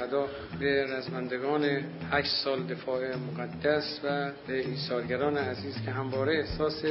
[0.59, 1.65] به رزمندگان
[2.11, 6.83] هشت سال دفاع مقدس و به ایثارگران عزیز که همواره احساس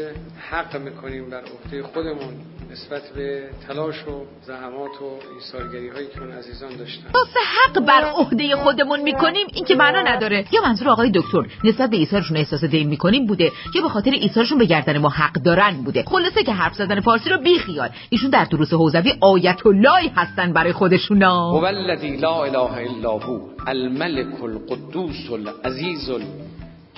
[0.50, 2.34] حق می‌کنیم بر عهده خودمون
[2.72, 7.10] نسبت به تلاش و زحمات و ایثارگری هایی که اون عزیزان داشتن.
[7.14, 10.44] واسه حق بر عهده خودمون می‌کنیم این که معنا نداره.
[10.52, 14.58] یا منظور آقای دکتر نسبت به ایثارشون احساس دین می‌کنیم بوده یا به خاطر ایثارشون
[14.58, 16.04] به گردن ما حق دارن بوده.
[16.06, 17.88] خلاصه که حرف زدن فارسی رو بیخیال.
[18.10, 21.50] ایشون در دروس حوزوی آیت اللهی هستن برای خودشونا.
[21.50, 26.10] هو الذی لا إله إلا هو الملك القدوس العزيز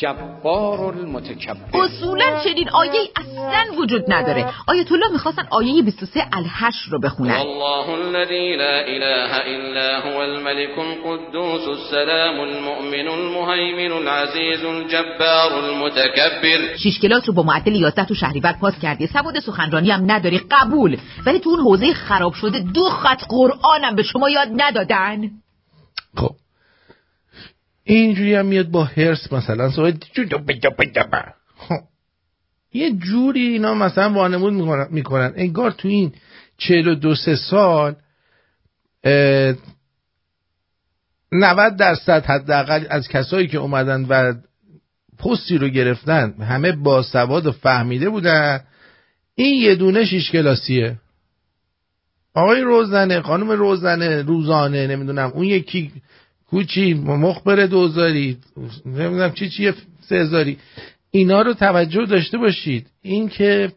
[0.02, 4.46] الجبار المتکبر اصولا چنین آیه اصلا وجود نداره.
[4.66, 7.30] آیت الله می‌خواستن آیه 23 الحشر رو بخونن.
[7.30, 16.76] الله الذي لا إله إلا هو الملك القدوس السلام المؤمن المهيمن العزيز الجبار المتكبر.
[16.76, 19.06] شیش کلاس رو با معدل 11 تو شهریور پاس کردی.
[19.06, 20.40] سواد سخنرانی هم نداری.
[20.50, 20.96] قبول.
[21.26, 25.30] ولی تو اون حوزه خراب شده دو خط قرآنم به شما یاد ندادن.
[26.16, 26.30] خب
[27.94, 29.70] اینجوری هم میاد با هرس مثلا
[31.56, 31.74] خب.
[32.72, 35.32] یه جوری اینا مثلا وانمود می‌کنن, می‌کنن.
[35.36, 36.12] انگار تو این
[36.58, 37.96] 42 سه سال
[39.04, 39.54] اه،
[41.32, 44.34] 90 درصد حداقل از کسایی که اومدن و
[45.18, 48.60] پستی رو گرفتن همه باسواد و فهمیده بودن.
[49.34, 50.96] این یه دونه شیش کلاسیه.
[52.34, 55.92] آقای روزنه خانم روزنه روزانه نمی‌دونم اون یکی
[56.50, 58.38] کوچی مخبر دوزاری
[58.86, 60.58] نمی‌دونم چی چی سهزاری
[61.10, 62.90] اینا رو توجه داشته باشید.
[63.02, 63.72] این که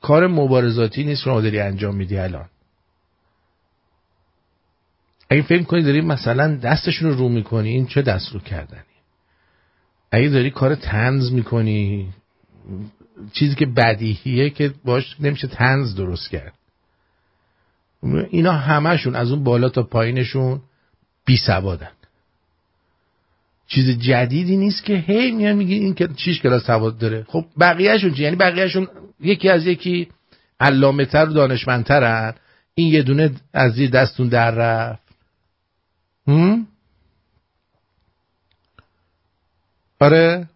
[0.00, 2.48] کار مبارزاتی نیست شما داری انجام میدی الان.
[5.30, 8.80] اگه فکر کنی داری مثلا دستشون رو رو می‌کنی این چه دست رو کردنی
[10.10, 12.08] اگه داری کار تنز می‌کنی
[13.32, 16.54] چیزی که بدیهیه که باش نمیشه تنز درست کرد.
[18.30, 20.60] اینا همهشون از اون بالا تا پایینشون
[21.24, 21.90] بی سوادن.
[23.66, 27.24] چیز جدیدی نیست که هی میان میگی این که چیش کلاس سواد داره.
[27.28, 28.88] خب بقیهشون چی؟ یعنی بقیهشون
[29.20, 30.08] یکی از یکی
[30.60, 32.34] علامه تر و دانشمندترن.
[32.74, 35.02] این یه دونه از زیر دستون در رفت؟
[40.00, 40.48] آره؟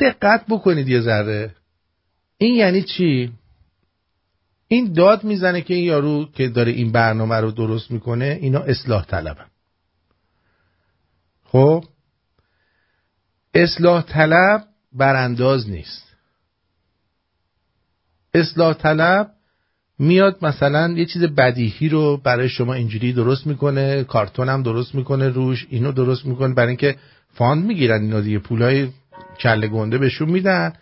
[0.00, 1.54] دقت بکنید یه ذره.
[2.38, 3.32] این یعنی چی؟
[4.68, 9.04] این داد می‌زنه که این یارو که داره این برنامه رو درست می‌کنه اینا اصلاح
[9.04, 9.46] طلبن.
[11.44, 11.84] خب؟
[13.54, 16.08] اصلاح طلب برانداز نیست.
[18.34, 19.30] اصلاح طلب
[19.98, 25.28] میاد مثلا یه چیز بدیهی رو برای شما اینجوری درست می‌کنه کارتون هم درست می‌کنه
[25.28, 26.96] روش اینو درست می‌کنه برای اینکه
[27.34, 28.88] فاند می‌گیرن اینا دیگه پولای
[29.40, 30.72] کله گنده بهشون میدن.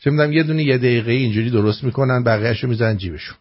[0.00, 3.36] چه می‌دونم یه دونه یه دقیقه اینجوری درست می‌کنن بقیهشو می‌زنن جیبشون.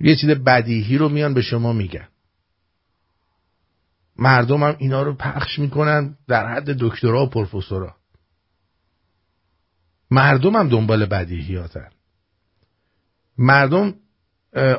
[0.00, 2.08] یه چیز بدیهی رو میان به شما میگن.
[4.16, 7.96] مردم هم اینا رو پخش می‌کنن در حد دکترا و پروفسورا.
[10.10, 11.88] مردم هم دنبال بدیهیاتن.
[13.38, 13.94] مردم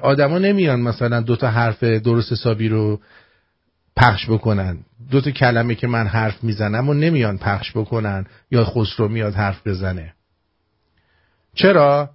[0.01, 3.01] آدما نمیان مثلا دو تا حرف درست حسابی رو
[3.97, 4.77] پخش بکنن.
[5.11, 9.67] دو تا کلمه که من حرف می‌زنم و نمیان پخش بکنن یا خسرو میاد حرف
[9.67, 10.13] بزنه.
[11.55, 12.09] چرا؟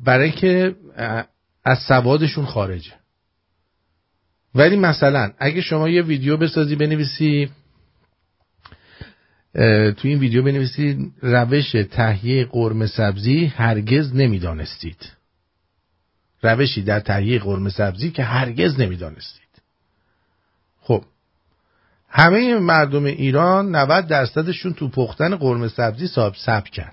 [0.00, 0.76] برای که
[1.64, 2.92] از سوادشون خارجه.
[4.54, 7.50] ولی مثلا اگه شما یه ویدیو بسازی بنویسی
[9.96, 15.12] تو این ویدیو بنویسی روش تهیه قرمه سبزی هرگز نمی‌دانستید.
[16.42, 19.49] روشی در تهیه قرمه سبزی که هرگز نمی‌دانستید.
[20.80, 21.04] خب.
[22.08, 26.90] همه مردم ایران 90 درصدشون تو پختن قرمه سبزی ساب سبکن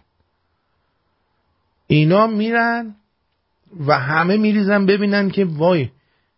[1.88, 2.96] اینا میرن
[3.88, 5.90] و همه میریزن ببینن که وای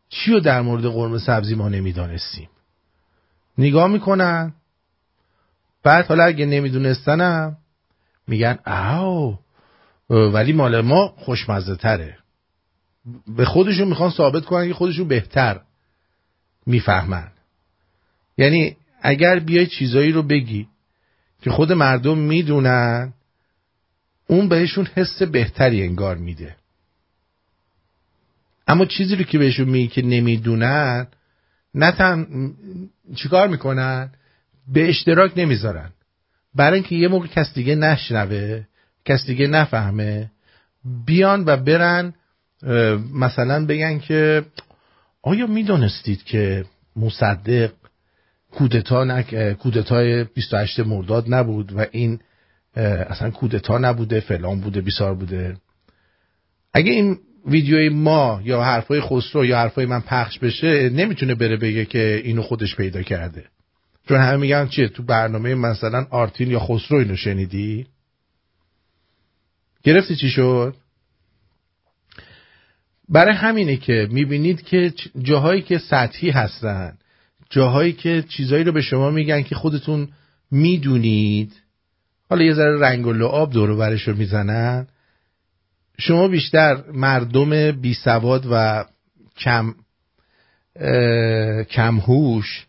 [0.09, 2.49] چی رو در مورد قرمه سبزی ما نمی‌دانستیم.
[3.57, 4.53] نگاه می‌کنن.
[5.83, 7.57] بعد حالا اگه نمیدونستنم
[8.27, 9.39] میگن او
[10.09, 12.17] ولی مال ما خوشمزه تره
[13.27, 15.61] به خودشون می‌خوان ثابت کنن که خودشون بهتر
[16.65, 17.31] می‌فهمن.
[18.39, 20.67] یعنی اگر بیای چیزایی رو بگی
[21.41, 23.13] که خود مردم می‌دونن
[24.27, 26.55] اون بهشون حس بهتری انگار میده.
[28.67, 31.07] اما چیزی رو که بهشون میگی که نمی‌دونن
[31.75, 32.27] نه تن
[33.15, 34.09] چیکار می‌کنن؟
[34.73, 35.89] به اشتراک نمی‌ذارن.
[36.55, 38.63] برای اینکه یه موقع کس دیگه نشنوه
[39.05, 40.31] کس دیگه نفهمه
[41.05, 42.13] بیان و برن
[43.13, 44.45] مثلا بگن که
[45.21, 46.65] آیا می‌دونستید که
[46.95, 47.71] مصدق
[48.51, 49.53] کودتا نک...
[49.53, 52.19] کودتای 28 مرداد نبود و این
[52.75, 55.57] اصلا کودتا نبوده فلان بوده بیسار بوده.
[56.73, 61.85] اگه این ویدیوی ما یا حرفای خسرو یا حرفای من پخش بشه نمی‌تونه بره بگه
[61.85, 63.45] که اینو خودش پیدا کرده.
[64.07, 67.87] چون همه میگن چیه؟ تو برنامه مثلا آرتین یا خسرو اینو شنیدی؟
[69.83, 70.75] گرفتی چی شد؟
[73.09, 76.97] برای همینه که می‌بینید که جاهایی که سطحی هستن
[77.49, 80.07] جاهایی که چیزایی رو به شما میگن که خودتون
[80.51, 81.53] می‌دونید.
[82.29, 84.87] حالا یه ذره رنگ و لعاب دور برش رو می‌زنن.
[85.97, 88.85] شما بیشتر مردم بی سواد و
[89.37, 89.75] کم
[91.69, 92.67] کم هوش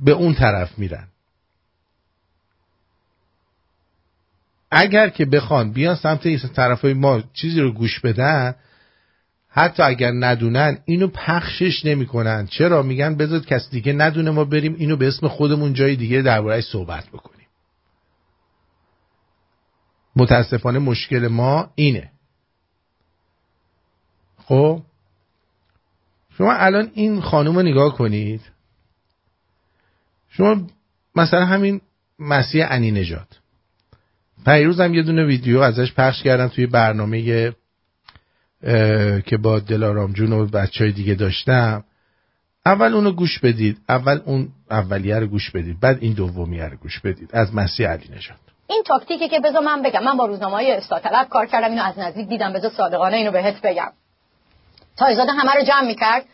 [0.00, 1.08] به اون طرف میرن.
[4.70, 8.54] اگر که بخوان بیان سمت طرف ما چیزی رو گوش بدن
[9.56, 12.46] حتی اگر ندونن اینو پخشش نمی‌کنن.
[12.46, 16.64] چرا؟ میگن بذار کسی دیگه ندونه ما بریم اینو به اسم خودمون جای دیگه دربارهش
[16.64, 17.46] صحبت بکنیم.
[20.16, 22.10] متاسفانه مشکل ما اینه.
[24.36, 24.82] خب؟
[26.38, 28.40] شما الان این خانم رو نگاه کنید.
[30.28, 30.66] شما
[31.16, 31.80] مثلا همین
[32.18, 33.38] مسیح انی نجات
[34.44, 37.52] پیروز هم یه دونه ویدیو ازش پخش کردم توی برنامه
[39.26, 41.84] که با دلارام جون و بچه دیگه داشتم.
[42.66, 43.78] اول اونو گوش بدید.
[43.88, 45.80] اول اون اولیه رو گوش بدید.
[45.80, 47.30] بعد این دومیه رو گوش بدید.
[47.32, 48.36] از مسیح علی نژاد.
[48.66, 50.04] این تاکتیکی که بذار من بگم.
[50.04, 51.70] من با روزنامه های استاطلب کار کردم.
[51.70, 52.52] اینو از نزدیک دیدم.
[52.52, 53.92] بذار صادقانه اینو بهت بگم.
[54.96, 56.24] تایزاده همه رو جمع می‌کرد.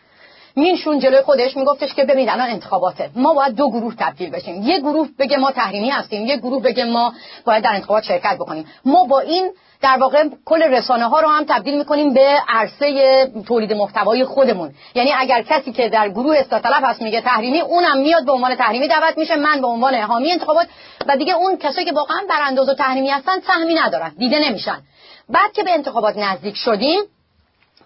[0.55, 3.09] مینشون جلوی خودش میگفتش که ببینید الان انتخاباته.
[3.15, 4.61] ما باید دو گروه تبدیل بشیم.
[4.61, 6.25] یه گروه بگه ما تحریمی هستیم.
[6.25, 7.13] یه گروه بگه ما
[7.45, 8.65] باید در انتخابات شرکت بکنیم.
[8.85, 9.51] ما با این
[9.81, 14.73] در واقع کل رسانه ها رو هم تبدیل می‌کنیم به عرصه تولید محتوای خودمون.
[14.95, 18.87] یعنی اگر کسی که در گروه استاطلب هست میگه تحریمی اونم میاد به عنوان تحریمی
[18.87, 20.67] دعوت میشه من به عنوان حامی انتخابات.
[21.07, 24.81] و دیگه اون کسایی که واقعا برانداز و تحریمی هستن سهمی ندارن دیده نمیشن.
[25.29, 27.01] بعد که به انتخابات نزدیک شدیم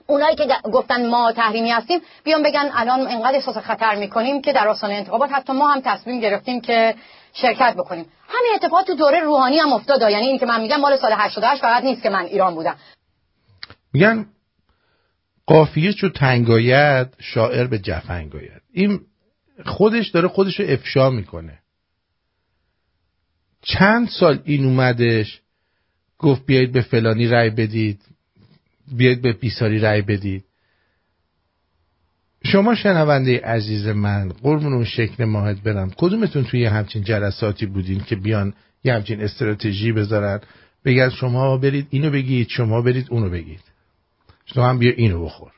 [0.07, 4.67] اونایی که گفتن ما تحریمی هستیم بیان بگن الان انقدر احساس خطر می‌کنیم که در
[4.67, 6.95] آستانه انتخابات حتی ما هم تصمیم گرفتیم که
[7.35, 8.05] شرکت بکنیم.
[8.27, 11.61] همین اتفاقات تو دوره روحانی هم افتاد یعنی این که من میگم مال سال 88
[11.61, 12.75] فقط نیست که من ایران بودم.
[13.93, 14.25] میگن
[15.45, 18.61] قافیه چو تنگاید شاعر به جفنگ آید.
[18.73, 19.01] این
[19.65, 21.59] خودش داره خودش رو افشا می‌کنه.
[23.61, 25.41] چند سال این اومدش
[26.17, 28.01] گفت بیایید به فلانی رأی بدید
[28.91, 30.45] بیایید به بیساری رأی بدید.
[32.45, 35.91] شما شنونده عزیز من قربون اون شکل ماهد برم.
[35.97, 40.41] کدومتون توی همچین جلساتی بودین که بیان یه همچین استراتژی بذارن؟
[40.85, 43.61] بگن شما برید اینو بگید شما برید اونو بگید.
[44.45, 45.51] شما هم بیا اینو بخور.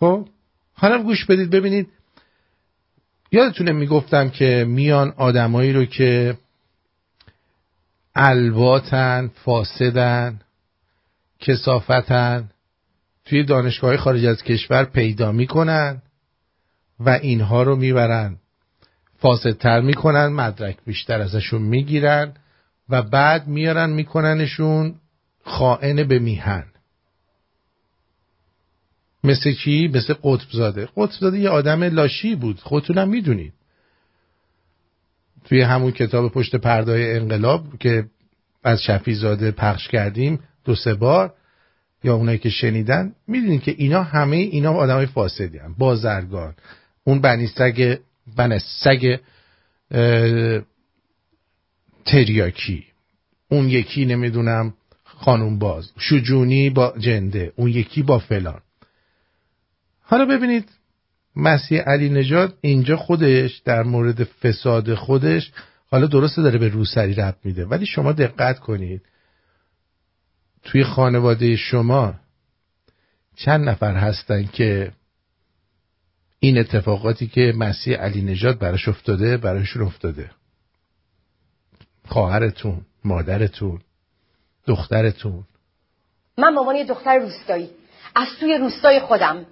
[0.00, 0.28] خب؟
[0.74, 1.88] حالا گوش بدید ببینید.
[3.32, 6.38] یادتونه می‌گفتم که میان آدمایی رو که
[8.14, 10.40] الواتن فاسدن
[11.40, 12.50] کسافتن
[13.24, 16.02] توی دانشگاه خارج از کشور پیدا می‌کنن
[17.00, 18.36] و اینها رو می‌برن.
[19.18, 22.34] فاسدتر می‌کنن مدرک بیشتر ازشون می‌گیرن
[22.88, 24.94] و بعد میارن میکننشون
[25.44, 26.64] خائن به میهن.
[29.24, 30.88] مثل کی؟ مثل قطبزاده.
[30.96, 32.60] قطبزاده یه آدم لاشی بود.
[32.60, 33.52] خودتونم می‌دونید.
[35.44, 38.04] توی همون کتاب پشت پردای انقلاب که
[38.64, 41.34] از شفیزاده پخش کردیم دو سه بار
[42.04, 46.54] یا اونایی که شنیدن می‌دونید که اینا همه اینا آدم های فاسدی هم بازرگان.
[47.04, 47.98] اون بنی سگ
[48.36, 49.18] بنی سگ
[52.04, 52.84] تریاکی.
[53.48, 54.74] اون یکی نمی‌دونم
[55.04, 55.90] خانوم باز.
[55.98, 57.52] شجونی با جنده.
[57.56, 58.60] اون یکی با فلان.
[60.02, 60.68] حالا ببینید
[61.36, 65.52] مسیح علی نجات اینجا خودش در مورد فساد خودش
[65.90, 67.66] حالا درسته داره به روسری رب میده.
[67.66, 69.02] ولی شما دقت کنید.
[70.64, 72.14] توی خانواده شما
[73.36, 74.92] چند نفر هستن که
[76.38, 80.30] این اتفاقاتی که مسیح علی نجات براش افتاده براشون افتاده؟
[82.08, 83.80] خواهرتون مادرتون
[84.66, 85.44] دخترتون؟
[86.38, 87.70] من عنوان یه دختر روستایی.
[88.14, 89.46] از توی روستای خودم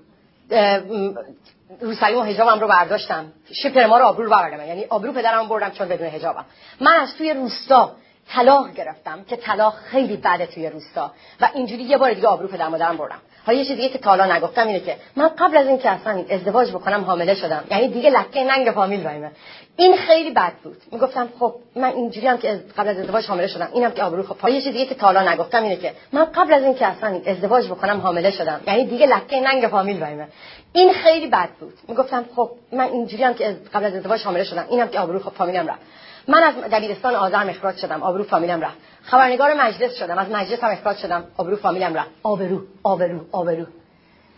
[1.80, 3.32] روسری و حجابم رو برداشتم.
[3.62, 4.66] شپر ما رو آبرو رو بردم.
[4.66, 6.44] یعنی آبرو پدرم بردم چون بدون حجابم.
[6.80, 7.96] من از توی روستا
[8.28, 11.10] طلاق گرفتم که طلاق خیلی بده توی روستا.
[11.40, 13.18] و اینجوری یه بار دیگه آبرو پدر مادرم بردم.
[13.46, 16.70] حالا یه چیز دیگه که تالا نگفتم اینه که من قبل از اینکه اصلا ازدواج
[16.70, 17.64] بکنم حامله شدم.
[17.70, 19.30] یعنی دیگه لکه ننگ فامیل رایمه.
[19.76, 20.76] این خیلی بد بود.
[20.92, 23.68] می‌گفتم خب من اینجوری هم که قبل از ازدواج حامله شدم.
[23.74, 24.48] اینم که آبرو خب.
[24.48, 28.00] یه چیز دیگه که تالا نگفتم اینه که من قبل از اینکه اصلا ازدواج بکنم
[28.00, 28.60] حامله شدم.
[28.66, 30.28] یعنی دیگه لکه ننگ فامیل رایمه.
[30.72, 31.74] این خیلی بد بود.
[31.88, 34.66] می‌گفتم خب من اینجوری هم که قبل از ازدواج حامله شدم.
[34.70, 35.80] اینم که آبرو خب فامیلم رفت.
[36.28, 38.76] من از دبیرستان آذر اخراج شدم آبرو فامیلم رفت.
[39.02, 42.10] خبرنگار مجلس شدم از مجلس هم اخراج شدم آبرو فامیلم رفت.
[42.22, 43.66] آبرو آبرو آبرو.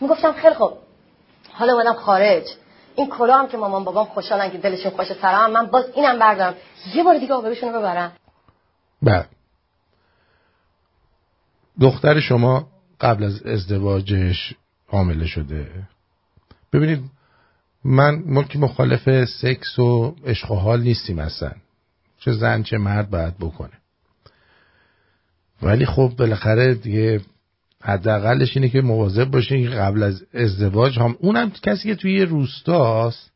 [0.01, 0.71] می‌گفتم خیلی خوب.
[1.51, 2.43] حالا اومدم خارج.
[2.95, 6.55] این کلا هم که مامان بابام خوشحالن که دلشون خوش سرم من باز اینم بردارم.
[6.95, 8.11] یه بار دیگه آبروشون رو ببرم.
[9.01, 9.25] بله.
[11.81, 12.67] دختر شما
[13.01, 14.53] قبل از ازدواجش
[14.87, 15.67] حامله شده.
[16.73, 17.03] ببینید
[17.83, 21.51] من ما که مخالف سکس و عشق و حال نیستیم اصلا.
[22.25, 23.73] چه زن چه مرد باید بکنه.
[25.61, 27.21] ولی خب بالاخره دیگه
[27.81, 33.31] حداقلش اینه که مواظب باشین که قبل از ازدواج هم اونم کسی که توی روستاست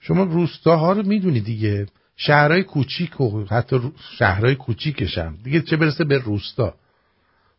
[0.00, 1.86] شما روستاها رو می‌دونی دیگه.
[2.16, 5.38] شهرهای کوچیک و حتی شهرهای کوچیکش هم.
[5.44, 6.74] دیگه چه برسه به روستا.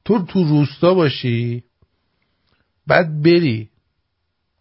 [0.06, 1.64] تو تو روستا باشی
[2.88, 3.70] بعد بری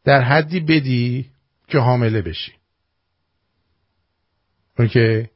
[0.04, 1.30] در حدی بدی
[1.68, 2.52] که حامله بشی.
[4.78, 5.28] اوکی؟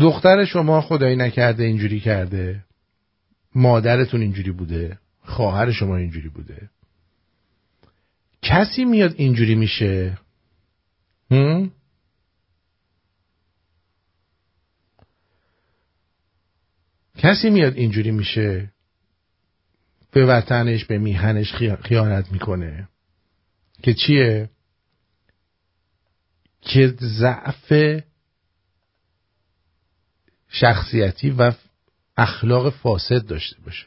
[0.00, 2.64] دختر شما خدایی نکرده اینجوری کرده.
[3.54, 4.98] مادرتون اینجوری بوده.
[5.24, 6.70] خواهر شما اینجوری بوده.
[8.42, 10.18] کسی میاد اینجوری میشه؟
[11.30, 11.70] هم؟
[17.18, 18.72] کسی میاد اینجوری میشه؟
[20.12, 22.88] به وطنش به میهنش خیانت می‌کنه.
[23.82, 24.50] که چیه؟
[26.60, 27.72] که ضعف
[30.52, 31.52] شخصیتی و
[32.16, 33.86] اخلاق فاسد داشته باشه.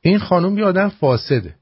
[0.00, 1.54] این خانم یه آدم فاسده.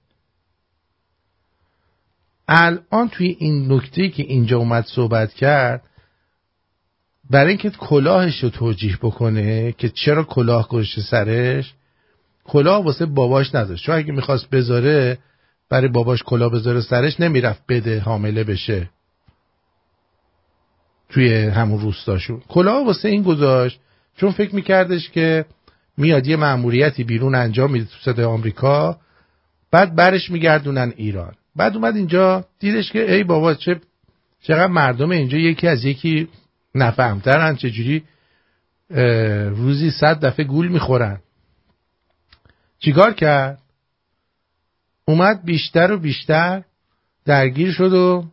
[2.49, 5.83] الان توی این نکته که اینجا اومد صحبت کرد
[7.31, 11.75] برای اینکه کلاهش رو توجیح بکنه که چرا کلاه گذاشته سرش
[12.45, 15.19] کلاه واسه باباش نداشت چون اگه می‌خواست بذاره
[15.69, 18.91] برای باباش کلاه بذاره سرش نمی‌رفت بده حامله بشه.
[21.13, 22.43] توی همون روستاشون.
[22.49, 23.81] کلاه واسه این گذاشت
[24.17, 25.45] چون فکر میکردش که
[25.97, 29.01] میاد یه مأموریتی بیرون انجام میده تو صدای آمریکا
[29.71, 31.35] بعد برش میگردونن ایران.
[31.57, 33.81] بعد اومد اینجا دیدش که ای بابا چه
[34.43, 36.29] چقدر مردم اینجا یکی از یکی
[36.75, 38.03] نفهمترن چجوری
[39.51, 41.21] روزی صد دفعه گول می‌خورن.
[42.79, 43.59] چیکار کرد؟
[45.05, 46.63] اومد بیشتر و بیشتر
[47.25, 48.25] درگیر شد و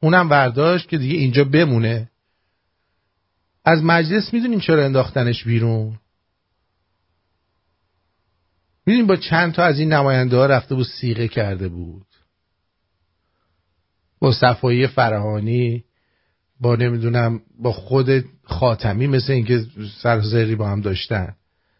[0.00, 2.10] اونم برداشت که دیگه اینجا بمونه.
[3.64, 5.98] از مجلس می‌دونیم چرا انداختنش بیرون؟
[8.86, 12.06] می‌دونیم با چند تا از این نماینده ها رفته بود سیغه کرده بود.
[14.18, 15.84] با صفایی فرهانی
[16.60, 19.66] با نمی‌دونم با خود خاتمی مثل اینکه
[20.02, 21.34] سرزری با هم داشتن.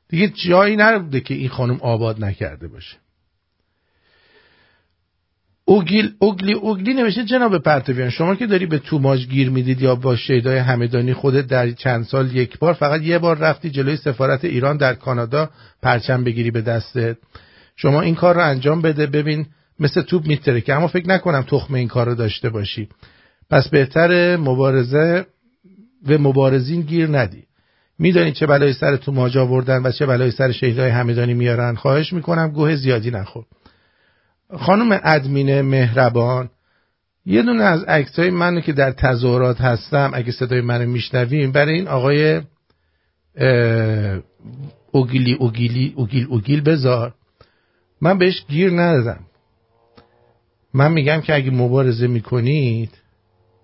[0.09, 2.97] دیگه جایی نبوده که این خانم آباد نکرده باشه.
[5.69, 10.17] اوگیل اوگلی اوگلی نوشته جناب پرتویان شما که داری به توماج گیر می‌دید یا با
[10.17, 14.77] شیدای همدانی خودت در چند سال یک بار فقط یه بار رفتی جلوی سفارت ایران
[14.77, 15.51] در کانادا
[15.83, 17.17] پرچم بگیری به دستت.
[17.77, 19.47] شما این کار رو انجام بده ببین
[19.81, 22.89] مثل توپ میتره که اما فکر نکنم تخم این کار رو داشته باشی.
[23.51, 25.27] پس بهتر مبارزه
[26.07, 27.43] و مبارزین گیر ندی.
[27.99, 31.75] میدانی چه بلای سر توماج آوردن و چه بلای سر شهیدای همدانی میارن.
[31.75, 33.45] خواهش می‌کنم گوه زیادی نخور.
[34.57, 36.51] خانم ادمین مهربان
[37.27, 37.85] یه دونه از
[38.19, 42.41] های منو که در تظاهرات هستم اگه صدای منو میشنویم برای این آقای
[44.93, 47.15] اوگیلی اوگیلی اوگیل اوگیل بذار.
[48.01, 49.21] من بهش گیر ندادم.
[50.75, 52.91] من میگم که اگه مبارزه می‌کنید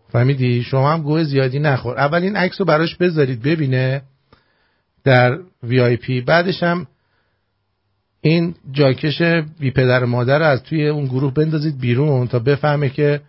[0.08, 1.98] فهمیدی؟ شما هم گوه زیادی نخور.
[1.98, 4.02] اول این عکس رو براش بذارید ببینه
[5.04, 6.86] در وی آی پی بعدش هم
[8.24, 9.22] این جاکش
[9.58, 13.20] بی پدر مادر از توی اون گروه بندازید بیرون تا بفهمه که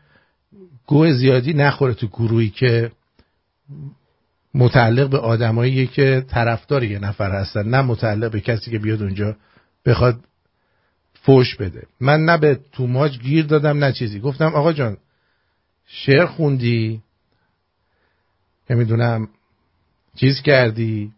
[0.87, 2.91] گوه زیادی نخوره تو گروهی که
[4.53, 9.35] متعلق به آدمایی که طرفدار یه نفر هستن نه متعلق به کسی که بیاد اونجا
[9.85, 10.19] بخواد
[11.13, 11.87] فوش بده.
[11.99, 14.19] من نه به توماج گیر دادم نه چیزی.
[14.19, 14.97] گفتم آقا جان
[15.87, 17.01] شعر خوندی؟
[18.69, 19.27] نمی‌دونم.
[20.15, 21.11] چیز کردی؟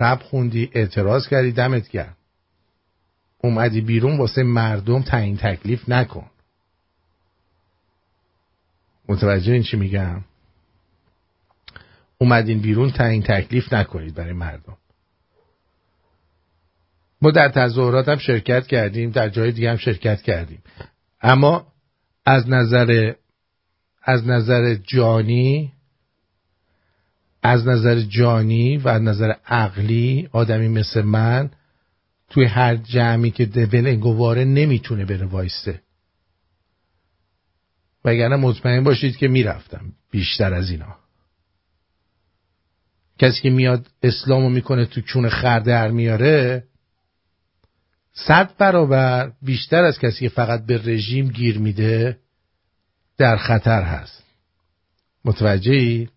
[0.00, 2.14] رب خوندی؟ اعتراض کردی؟ دمت گرم.
[3.38, 6.30] اومدی بیرون واسه مردم تعیین تکلیف نکن.
[9.08, 10.24] متوجه این چی میگم؟
[12.18, 14.76] اومدین بیرون تعیین تکلیف نکنید برای مردم.
[17.22, 20.62] ما در تظاهرات هم شرکت کردیم در جای دیگه هم شرکت کردیم.
[21.22, 21.66] اما
[22.26, 23.12] از نظر
[24.02, 25.72] از نظر جانی
[27.42, 31.50] از نظر جانی و از نظر عقلی آدمی مثل من
[32.30, 35.82] توی هر جمعی که دبل گواره نمی‌تونه بره وایسته.
[38.04, 40.96] وگرنه مطمئن باشید که می‌رفتم بیشتر از اینا.
[43.18, 46.64] کسی که میاد اسلامو می‌کنه تو چون خردر میاره
[48.12, 52.18] صد برابر بیشتر از کسی که فقط به رژیم گیر میده
[53.18, 54.24] در خطر هست.
[55.24, 56.08] متوجهی؟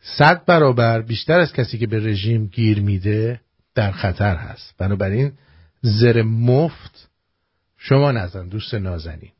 [0.00, 3.40] صد برابر بیشتر از کسی که به رژیم گیر میده
[3.74, 4.74] در خطر هست.
[4.78, 5.32] بنابراین
[5.82, 7.08] زر مفت
[7.78, 9.32] شما نزن دوست نازنین.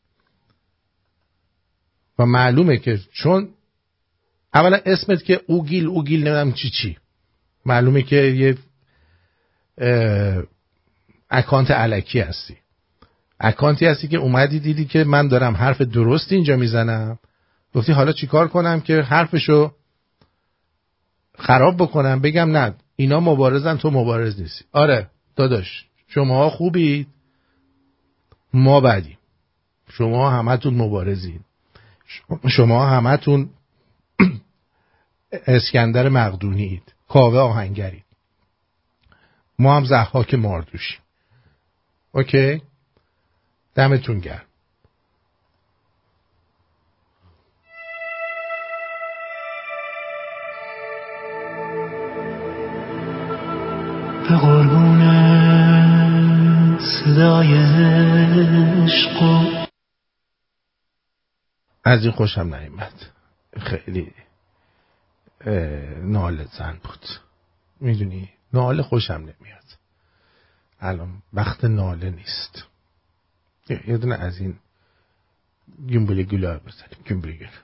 [2.19, 3.49] و معلومه که چون
[4.55, 6.99] اولا اسمت که اوگیل اوگیل نمی‌دونم چی چی.
[7.67, 8.59] معلومه که یه
[11.31, 12.57] اکانت علکی هستی.
[13.41, 17.19] اکانتی هستی که اومدی دیدی که من دارم حرف درست اینجا می‌زنم.
[17.75, 19.75] گفتی حالا چیکار کنم که حرفشو
[21.39, 22.75] خراب بکنم؟ بگم نه.
[22.97, 24.65] اینا مبارزن تو مبارز نیستی.
[24.73, 27.09] آره داداش شما خوبید
[28.53, 29.19] ما بدیم
[29.89, 31.41] شما همتون مبارزین.
[32.49, 33.51] شما همتون
[35.47, 38.05] اسکندر مقدونیید کاوه آهنگرید.
[39.59, 41.01] ما هم زحاک ماردوشیم.
[42.13, 42.63] اوکی؟
[43.75, 44.45] دمتون گرم.
[57.15, 57.55] صدای
[58.85, 59.19] عشق
[61.85, 62.93] از این خوشم نیامد
[63.61, 64.13] خیلی
[66.03, 67.07] ناله زن بود.
[67.81, 69.65] می‌دونی ناله خوشم نمیاد.
[70.81, 72.65] الان وقت ناله نیست.
[73.69, 74.59] یه دونه از این
[75.87, 77.05] گیمبل گلار بزنیم.
[77.05, 77.63] گیمبل گلار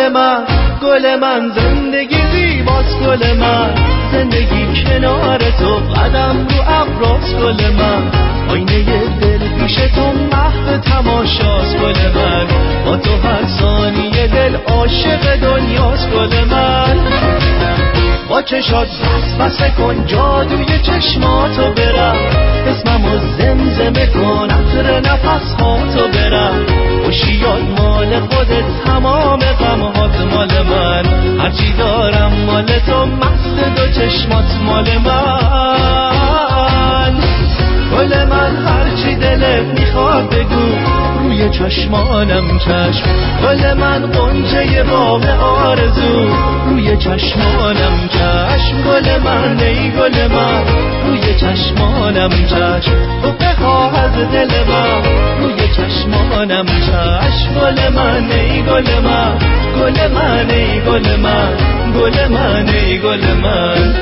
[0.00, 0.44] گل من
[0.82, 3.74] گل من زندگی زیباست گل من.
[4.12, 8.10] زندگی کنار تو قدم رو ابراز گل من.
[8.48, 12.46] آینه دل پیش تو محو تماشاست گل من.
[12.84, 16.96] با تو هر ثانیه دل عاشق دنیاست گل من.
[18.28, 22.49] با چشات بس بسه کن جادوی چشماتو برم.
[22.66, 25.56] اسممو زمزمه کن عطر نفس
[25.94, 26.66] تو برم.
[27.04, 31.04] خوشیات مال خودت تمام غمهات مال من.
[31.40, 36.40] هرچی دارم مال تو مست دو چشمات مال من.
[38.00, 40.74] گل من هرچی دلت می‌خواد بگو.
[41.22, 43.04] روی چشمانم چشم.
[43.42, 46.28] گل من قنچه باغ آرزو.
[46.68, 48.82] روی چشمانم چشم.
[48.82, 50.62] گل من ای گل من.
[51.06, 52.92] روی چشمانم چشم.
[53.22, 55.02] تو بخواه از دل من.
[55.40, 57.60] روی چشمانم چشم.
[57.60, 59.38] گل من ای گل من.
[59.80, 61.52] گل من ای گل من.
[62.00, 63.94] گل من ای گل من.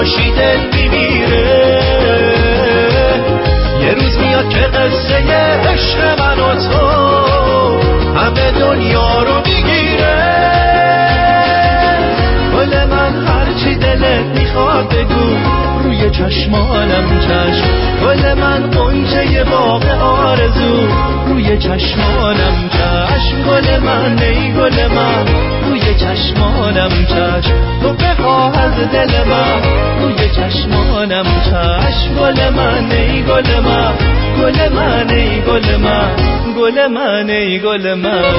[0.00, 1.80] تو نباشی دل میمیره.
[3.82, 5.16] یه روز میاد که قصه
[5.68, 6.86] عشق من و تو
[8.18, 10.40] همه دنیا رو می‌گیره.
[12.56, 15.36] گل من هرچی دلت می‌خواد بگو
[15.84, 16.50] روی چشمانم چشم
[18.02, 20.86] گل من قنچه باغ آرزو.
[21.26, 23.42] روی چشمانم چشم.
[23.48, 25.24] گل من ای گل من.
[25.68, 27.54] روی چشمانم چشم.
[27.82, 29.62] تو بخواه از دل من.
[30.02, 32.14] روی چشمانم چشم.
[32.20, 33.94] گل من ای گل من.
[34.40, 36.16] گل من ای گل من.
[36.58, 38.34] گل من ای گل من.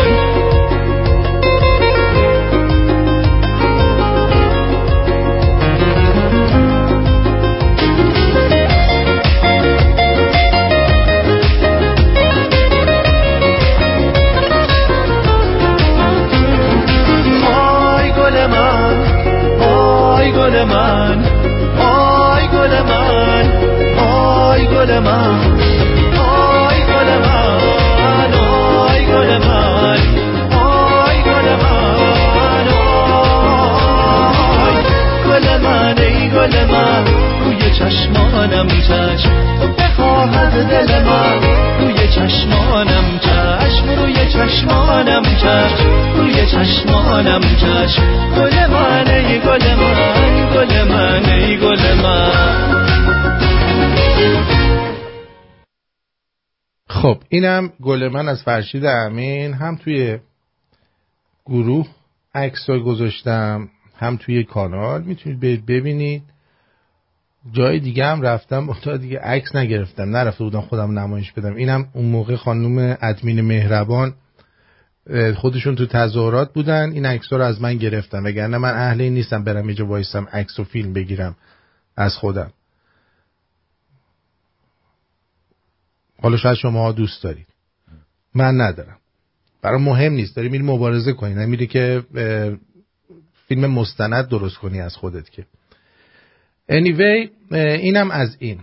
[18.41, 18.97] گل من.
[19.61, 21.25] آی گل من.
[21.79, 23.45] آی گل من.
[23.97, 25.39] آی گل من.
[26.19, 27.61] آی گل من.
[28.33, 29.99] آی گل من.
[30.51, 32.67] آی گل من.
[32.81, 34.77] آی
[35.27, 35.97] گل من.
[35.97, 37.05] ای گل من.
[37.45, 39.31] روی چشمانم چشم
[39.61, 41.70] تو بخواه دل من.
[42.27, 51.25] چشمانم چشم روی چشمانم چشم روی چشمانم چشم گل من ای گل من گل من
[51.25, 52.85] ای گل من.
[56.89, 59.53] خب اینم گل من از فرشید امین.
[59.53, 60.19] هم توی
[61.45, 61.87] گروه
[62.35, 63.69] عکس گذاشتم
[63.99, 65.01] هم توی کانال.
[65.01, 66.23] می‌تونید ببینید.
[67.51, 70.09] جای دیگه هم رفتم تا دیگه عکس نگرفتم.
[70.09, 71.55] نرفته بودم خودم نمایش بدم.
[71.55, 74.13] اینم اون موقع خانم ادمین مهربان
[75.35, 76.91] خودشون تو تظاهرات بودن.
[76.91, 80.59] این عکس رو از من گرفتن وگرنه من اهل این نیستم برم اینجا وایسم عکس
[80.59, 81.35] و فیلم بگیرم
[81.97, 82.51] از خودم.
[86.21, 87.47] حالا شاید شما دوست دارید.
[88.35, 88.97] من ندارم.
[89.61, 90.35] برای مهم نیست.
[90.35, 91.33] داری میری مبارزه کنی.
[91.33, 92.03] نمیری که
[93.47, 95.45] فیلم مستند درست کنی از خودت که.
[96.71, 98.59] Anyway اینم از این.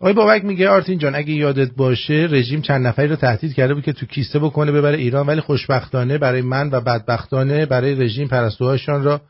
[0.00, 3.84] آقای بابک میگه آرتین جان اگه یادت باشه رژیم چند نفری رو تهدید کرده بود
[3.84, 9.04] که تو کیسه بکنه ببره ایران ولی خوشبختانه برای من و بدبختانه برای رژیم پرستوهاشان
[9.04, 9.20] را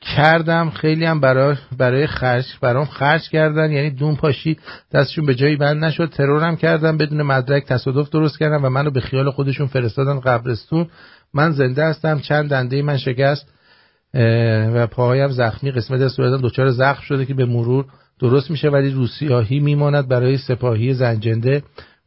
[0.00, 0.70] کردم.
[0.70, 3.72] خیلی هم برای برای خرج برام خرج کردن.
[3.72, 4.56] یعنی دون پاشی
[4.92, 6.10] دستشون به جایی بند نشد.
[6.10, 6.96] ترورم کردم.
[6.96, 10.88] بدون مدرک تصادف درست کردم و منو به خیال خودشون فرستادن قبرستون.
[11.34, 12.20] من زنده هستم.
[12.20, 13.52] چند دنده من شکست.
[14.74, 17.84] و پاهایم زخمی قسمت از صورتم دچار زخم شده که به مرور
[18.18, 21.62] درست میشه ولی روسیاهی میماند برای سپاهی زنجنده.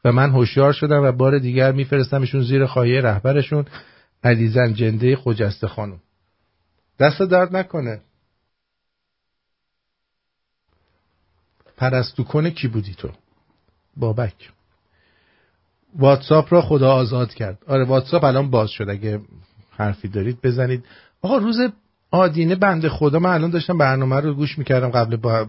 [0.05, 3.65] و من هوشیار شدم و بار دیگر میفرستمشون زیر خواهی رهبرشون
[4.23, 5.99] علیزن جنده خجسته خانم.
[6.99, 8.01] دست درد نکنه.
[11.77, 13.09] پرستو کنه کی بودی تو؟
[13.97, 14.51] بابک.
[15.95, 17.57] واتساپ را خدا آزاد کرد.
[17.67, 18.89] آره واتساپ الان باز شد.
[18.89, 19.21] اگه
[19.71, 20.85] حرفی دارید بزنید.
[21.21, 21.59] آقا روز
[22.11, 25.47] آدینه بنده خدا من الان داشتم برنامه رو گوش می‌کردم قبل با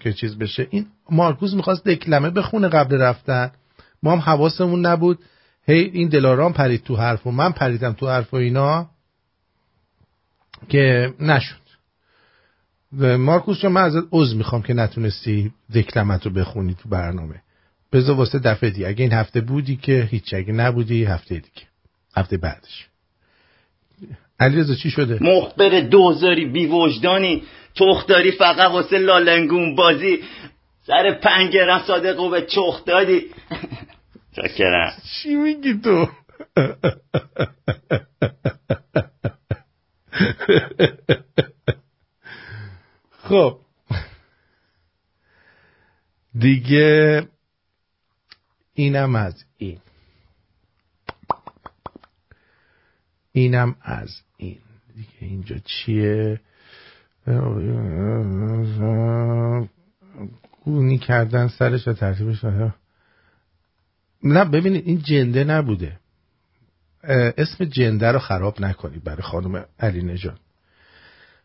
[0.00, 0.66] که چیز بشه.
[0.70, 3.50] این مارکوز می‌خواست دکلمه بخونه قبل رفتن.
[4.02, 5.18] ما هم حواسمون نبود.
[5.66, 8.90] هی این دلارام پرید تو حرف و من پریدم تو حرف و اینا
[10.68, 11.66] که نشد.
[13.18, 17.42] مارکوس چون من ازت عضو می‌خوام که نتونستی دکلمت رو بخونی تو برنامه.
[17.92, 21.66] بذار واسه دفعه دی اگه این هفته بودی که هیچ اگه نبودی هفته دیگه.
[22.16, 22.88] هفته بعدش.
[24.40, 27.42] علیرضا چی شده؟ مخبر دوزاری بی وجدانی
[27.74, 30.18] تخداری فقط واسه لالنگون بازی.
[30.86, 33.22] سر پنگرم صادق به چخ دادی.
[34.36, 36.08] چاکرم چی میگی تو؟
[43.28, 43.58] خب.
[46.38, 47.22] دیگه
[48.74, 49.80] اینم از این.
[53.36, 54.58] اینم از این.
[54.94, 56.40] دیگه اینجا چیه؟
[60.64, 62.44] گونی کردن سرش و ترتیبش
[64.22, 65.98] نه ببینید این جنده نبوده.
[67.38, 70.40] اسم جنده رو خراب نکنید برای خانم علی نژاد.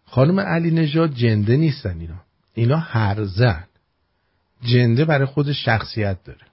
[0.05, 2.21] خانم علی نژاد جنده نیستن اینا.
[2.53, 3.63] اینا هر زن
[4.61, 6.45] جنده برای خود شخصیت داره.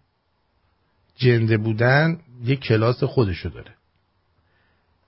[1.16, 3.77] جنده بودن یه کلاس خودشو داره.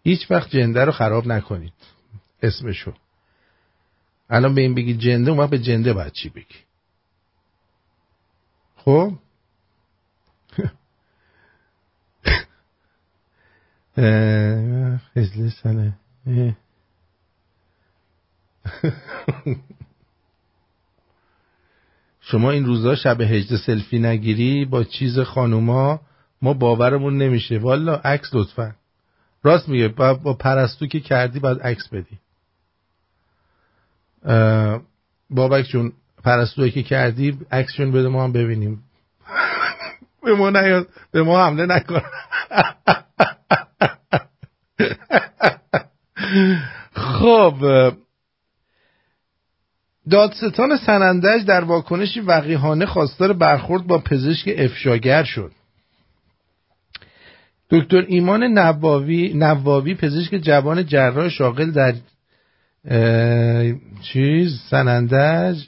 [0.03, 1.73] هیچ وقت جنده رو خراب نکنید.
[2.43, 2.93] اسمشو.
[4.31, 6.45] الان به این بگی جنده اون به جنده باید چی بگی؟
[8.77, 9.13] خب؟
[15.63, 15.99] سنه.
[22.21, 26.01] شما این روزا شب هجده سلفی نگیری با چیز خانوما
[26.43, 27.59] ما باورمون نمیشه.
[27.59, 28.75] والا عکس لطفا.
[29.43, 32.19] راست میگه با, با پرستو که کردی باید عکس بدی.
[35.31, 35.93] بابک جون
[36.25, 38.83] پرستوی که کردی عکسشون بده ما هم ببینیم.
[40.23, 42.01] به ما نیاد به ما حمله نکن.
[46.93, 47.55] خب
[50.11, 55.53] دادستان سنندج در واکنشی وقیحانه خواستار برخورد با پزشک افشاگر شد.
[57.71, 61.95] دکتر ایمان نواوی نواوی پزشک جوان جراح شاغل در
[64.03, 65.65] چیز سنندج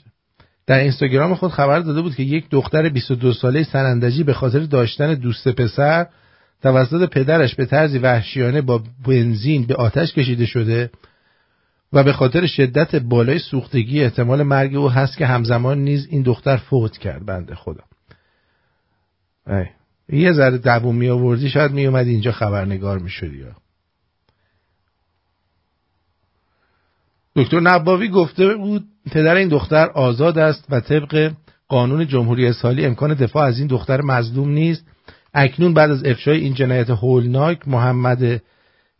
[0.67, 5.13] در اینستاگرام خود خبر داده بود که یک دختر 22 ساله سنندجی به خاطر داشتن
[5.13, 6.07] دوست پسر
[6.61, 10.89] توسط پدرش به طرزی وحشیانه با بنزین به آتش کشیده شده
[11.93, 16.57] و به خاطر شدت بالای سوختگی احتمال مرگ او هست که همزمان نیز این دختر
[16.57, 17.83] فوت کرد بنده خدا.
[20.09, 23.43] یه ذره دووم می آوردی شاید می اومد اینجا خبرنگار می شدی.
[27.35, 31.31] دکتر نباوی گفته بود پدر این دختر آزاد است و طبق
[31.67, 34.85] قانون جمهوری اسلامی امکان دفاع از این دختر مظلوم نیست
[35.33, 38.41] اکنون بعد از افشای این جنایت هولناک محمد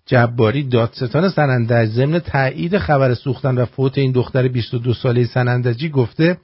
[0.05, 6.37] جباری دادستان سنندج ضمن تایید خبر سوختن و فوت این دختر 22 ساله سنندجی گفته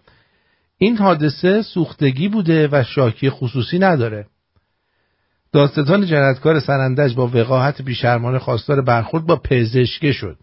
[0.78, 4.26] این حادثه سوختگی بوده و شاکی خصوصی نداره
[5.52, 10.38] دادستان جنایتکار سنندج با وقاحت بیشرمانه خواستار برخورد با پزشکه شد.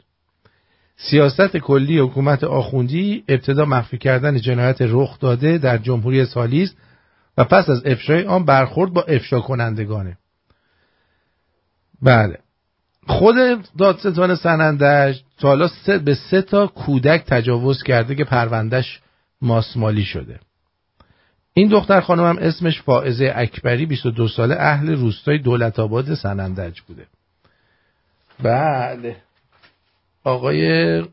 [0.96, 6.70] سیاست کلی حکومت آخوندی ابتدا مخفی کردن جنایت رخ داده در جمهوری سالی
[7.38, 10.18] و پس از افشای آن برخورد با افشا کنندگانه.
[12.02, 12.38] بله.
[13.06, 13.36] خود
[13.78, 15.68] دادستان سنندج تا حالا
[16.04, 19.00] به سه تا کودک تجاوز کرده که پروندهش
[19.42, 20.40] ماسمالی شده.
[21.58, 27.06] این دختر خانم هم اسمش فائزه اکبری 22 ساله اهل روستای دولت آباد سنندج بوده.
[28.42, 29.16] بله.
[30.24, 31.04] آقای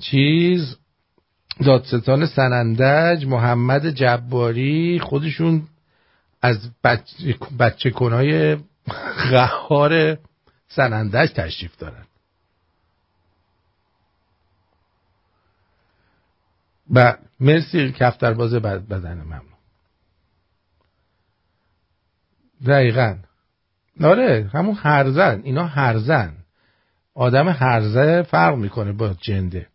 [0.00, 0.76] چیز
[1.66, 5.62] دادستان سنندج محمد جباری خودشون
[6.42, 8.56] از بچه, بچه کنای
[9.30, 10.18] غهار
[10.68, 12.07] سنندج تشریف دارن.
[16.90, 19.42] و مرسی کفتر باز بدن ممنون.
[22.66, 23.16] دقیقا.
[24.02, 25.40] آره همون هرزن.
[25.44, 26.36] اینا هرزن.
[27.14, 29.66] آدم هرزه فرق می‌کنه با جنده.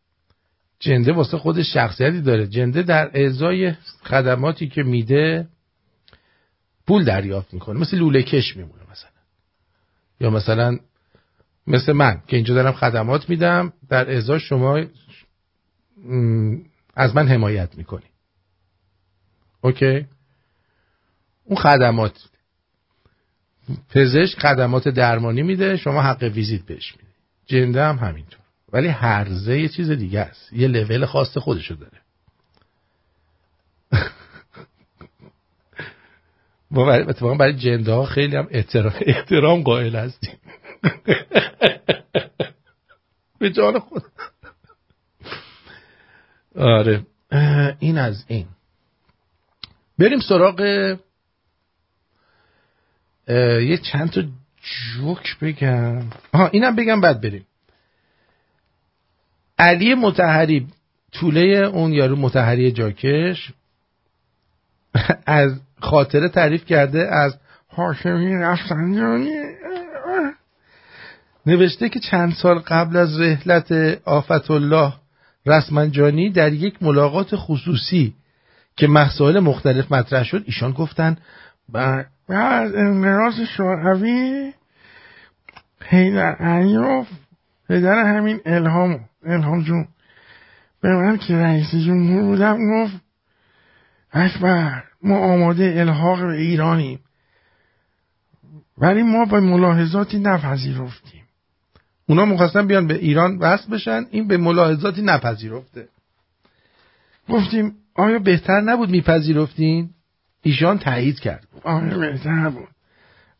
[0.80, 2.48] جنده واسه خودش شخصیتی داره.
[2.48, 5.48] جنده در اعضای خدماتی که میده
[6.88, 7.80] پول دریافت می‌کنه.
[7.80, 9.10] مثل لوله کش میمونه مثلا.
[10.20, 10.78] یا مثلا
[11.68, 14.84] مثل من که اینجا دارم خدمات میدم در ازای شما
[16.94, 18.10] از من حمایت می‌کنی.
[19.62, 20.08] اوکی؟
[21.46, 22.30] اون خدمات
[23.90, 27.14] پزشک خدمات درمانی میده شما حق ویزیت بهش میده
[27.46, 28.40] جنده هم همینطور.
[28.74, 30.54] ولی هرزه یه چیز دیگه است.
[30.54, 31.98] یه لول خاص خودشو داره.
[36.72, 40.38] ما اتفاقا برای جنده ها خیلی هم احترام, احترام قائل هستیم.
[43.40, 44.04] به جان خود
[46.58, 47.06] آره.
[47.80, 48.46] این از این.
[50.00, 50.60] بریم سراغ
[53.62, 54.22] یه چند تا
[54.62, 56.02] جوک بگم.
[56.32, 57.46] آها اینم بگم بعد بریم.
[59.60, 60.68] علی متحری
[61.12, 63.52] طوله اون یارو متحری جاکش
[65.26, 67.38] از خاطره تعریف کرده از
[67.70, 69.32] هاشمی رفسنجانی
[71.46, 73.72] نوشته که چند سال قبل از رحلت
[74.06, 74.94] آفت الله
[75.46, 78.14] رسمنجانی در یک ملاقات خصوصی
[78.78, 81.18] که مسائل مختلف مطرح شد ایشان گفتن.
[81.70, 84.54] بعد از انقراض شوروی
[85.82, 87.08] حیدر علیوف
[87.70, 89.88] پدر همین الهام الهام جون.
[90.82, 92.94] به من که رئیس جمهور بودم گفت
[94.12, 97.00] اکبر ما آماده الحاق به ایرانیم.
[98.78, 101.23] ولی ما به ملاحظاتی نپذیرفتیم.
[102.06, 105.88] اونا مخواستن بیان به ایران وصل بشن این به ملاحظاتی نپذیرفته.
[107.30, 109.90] گفتیم آیا بهتر نبود میپذیرفتین؟
[110.42, 111.48] ایشان تایید کرد.
[111.64, 112.68] آره بهتر بود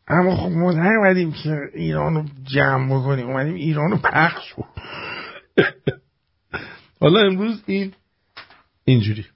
[0.08, 4.54] اما خب ما نیومدیم که ایران رو جمع بکنیم اومدیم ایران رو پخش
[7.00, 7.92] حالا امروز این
[8.84, 9.26] اینجوری.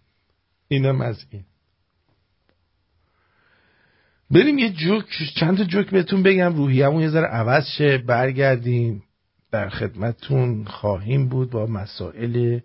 [0.68, 1.44] اینم از این.
[4.30, 5.04] بریم یه جوک
[5.40, 6.56] چند تا جوک بهتون بگم.
[6.56, 7.98] روحیمون یه ذره عوض شه.
[7.98, 9.02] برگردیم.
[9.50, 12.60] در خدمتتون خواهیم بود با مسائل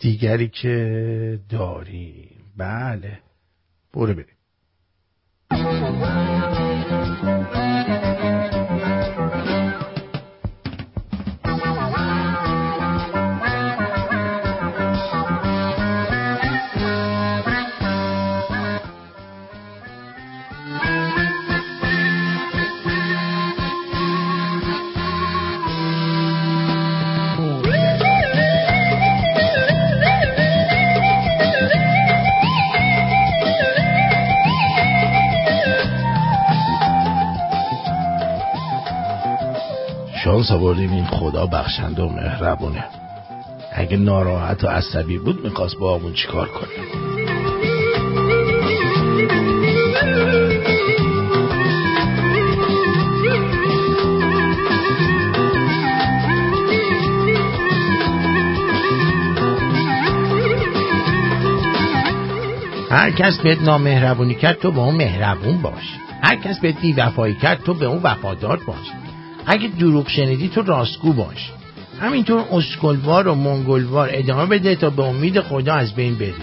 [0.00, 2.28] دیگری که داریم.
[2.56, 3.18] بله
[3.94, 4.36] برو بریم.
[40.32, 42.84] شانس آوردیم این خدا بخشنده و مهربونه.
[43.72, 46.68] اگه ناراحت و عصبی بود می‌خواست با همون چیکار کنه.
[62.90, 65.98] هر کس بهت نامهربونی کرد تو به اون مهربون باش.
[66.22, 69.01] هر کس بهت بیوفایی کرد تو به اون وفادار باش.
[69.46, 71.52] اگه دروغ شنیدی تو راستگو باش.
[72.00, 76.34] همینطور اسکلوار و منگلوار ادامه بده تا به امید خدا از بین بری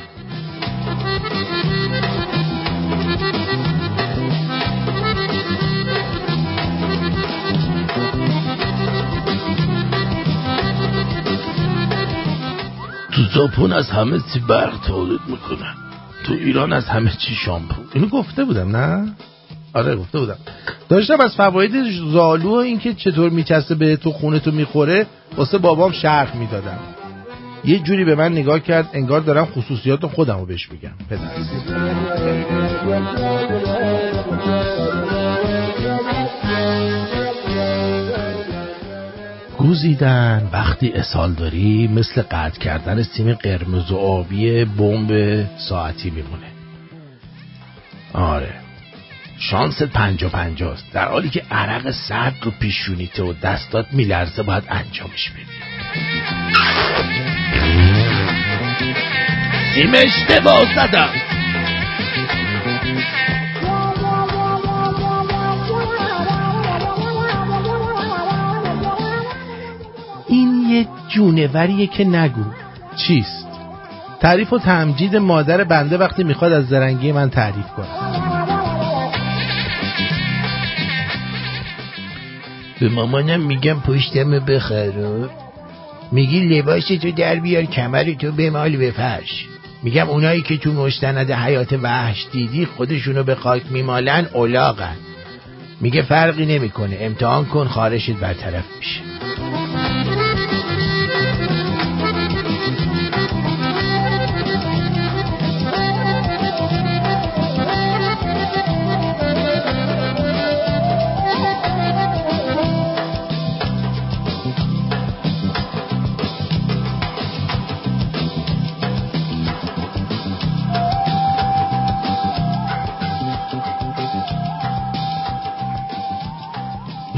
[13.12, 15.76] تو ژاپن از همه چی برق تولید می‌کنن.
[16.24, 17.82] تو ایران از همه چی شامپو.
[17.94, 19.16] اینو گفته بودم نه؟
[19.74, 20.38] آره گفته بودم.
[20.90, 21.72] داشتم از فواید
[22.12, 25.08] زالو و اینکه چطور میچسته به تو خونه تو می‌خوره
[25.38, 26.80] واسه بابام شرح می‌دادم.
[27.66, 31.20] یه جوری به من نگاه کرد انگار دارم خصوصیات خودم رو بهش میگم پدر.
[39.58, 46.48] گوزیدن وقتی اسال داری مثل قطع کردن سیم قرمز و آبی بمب ساعتی میمونه.
[48.14, 48.69] آره.
[49.40, 55.30] شانس پنجا پنجاست در حالی که عرق سرد رو پیشونیته و دستات میلرزه باید انجامش
[55.30, 55.46] بدی
[59.76, 61.10] سیم اشتباه زدم
[70.28, 72.44] این یه جونوریه که نگو.
[72.96, 73.48] چیست؟
[74.20, 78.39] تعریف و تمجید مادر بنده وقتی می‌خواد از زرنگی من تعریف کنه.
[82.80, 85.30] به مامانم میگم پشتم بخرو
[86.12, 89.46] میگی لباس تو در بیار کمر تو بمال به فرش.
[89.84, 94.96] میگم اونایی که تو مستند حیات وحش دیدی خودشونو به خاک میمالن اولاغن.
[95.82, 96.98] میگه فرقی نمی‌کنه.
[97.00, 99.02] امتحان کن خارشت برطرف میشه.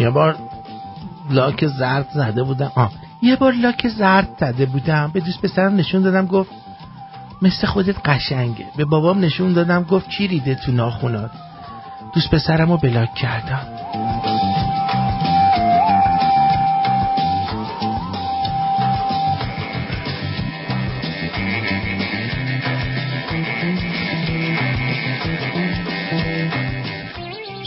[0.02, 0.36] یه بار
[1.30, 2.72] لاک زرد زده بودم.
[2.76, 2.92] آه.
[3.22, 5.12] یه بار لاک زرد زده بودم.
[5.14, 6.50] به دوست پسرم نشون دادم گفت
[7.42, 8.66] مثل خودت قشنگه.
[8.78, 11.32] به بابام نشون دادم گفت چی ریده تو ناخونات.
[12.14, 13.68] دوست پسرم رو بلاک کردم.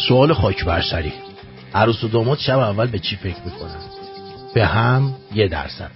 [0.08, 1.23] سوال خاک بر سری.
[1.74, 3.80] عروس و داماد شب اول به چی فکر می‌کنن؟
[4.54, 5.90] به هم یه درصد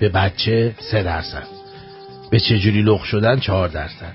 [0.00, 1.46] به بچه سه درصد
[2.30, 4.12] به چجوری لغ شدن چهار درصد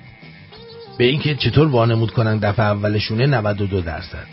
[0.98, 4.26] به اینکه چطور وانمود کنن دفعه اولشونه 92 درصد.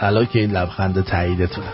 [0.00, 1.66] حالا که این لبخند تاییدتونه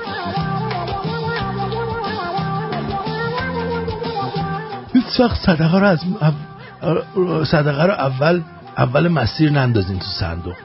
[4.92, 5.04] هیچ
[5.46, 6.00] صدقه رو از
[7.48, 8.42] صدقه رو اول
[8.78, 10.56] اول مسیر نندازین تو صندوق.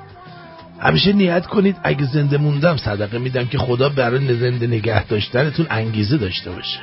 [0.80, 6.17] همیشه نیت کنید اگه زنده موندم صدقه میدم که خدا برای زنده نگه داشتنتون انگیزه
[6.17, 6.80] داشته باشه.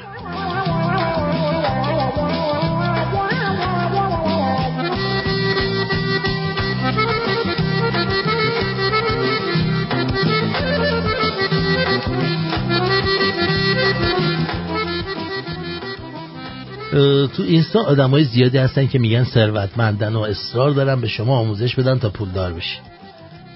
[17.36, 21.98] تو اینستا آدمای زیادی هستن که میگن ثروتمندن و اصرار دارن به شما آموزش بدن
[21.98, 22.80] تا پولدار بشین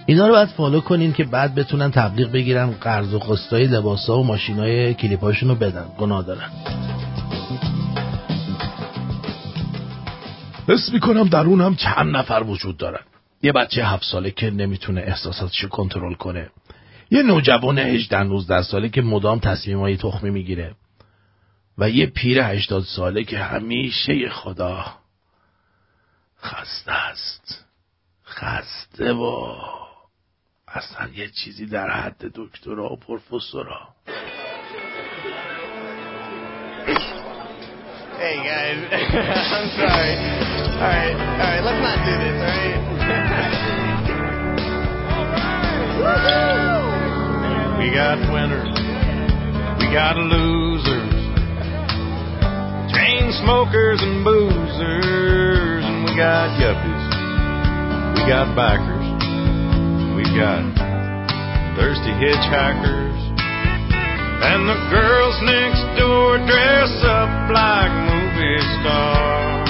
[0.09, 4.25] اینا رو باید فالو کنین که بعد بتونن تبلیغ بگیرن قرض و قسطای لباسا و
[4.25, 5.87] ماشینای کلیپاشون رو بدن.
[5.99, 6.51] گناه دارن.
[10.69, 13.01] حس می‌کنم درونم چند نفر وجود دارن.
[13.43, 16.51] یه بچه هفت ساله که نمی‌تونه احساساتشو کنترل کنه.
[17.11, 20.75] یه نوجوان 18 19 ساله که مدام تصمیمای تخمی می‌گیره.
[21.79, 24.85] و یه پیر 80 ساله که همیشه خدا
[26.43, 27.65] خسته است.
[28.27, 29.55] خسته و
[30.68, 33.96] اصلا یه چیزی در حد دکترا و پروفسورا
[38.24, 38.80] Hey guys,
[39.58, 40.16] I'm sorry.
[40.80, 42.84] All right, all right, let's not do this, all right?
[47.80, 48.72] We got winners,
[49.80, 51.14] we got losers,
[52.96, 57.04] chain smokers and boozers, and we got yuppies,
[58.16, 58.97] we got bikers, we
[60.39, 60.63] got
[61.75, 63.19] thirsty hitchhikers.
[64.39, 69.67] And the girls next door dress up like movie stars.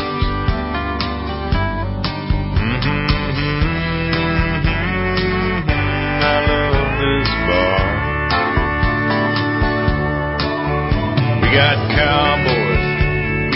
[2.61, 3.09] Mm-hmm.
[6.20, 7.81] I love this bar.
[11.40, 12.85] We got cowboys,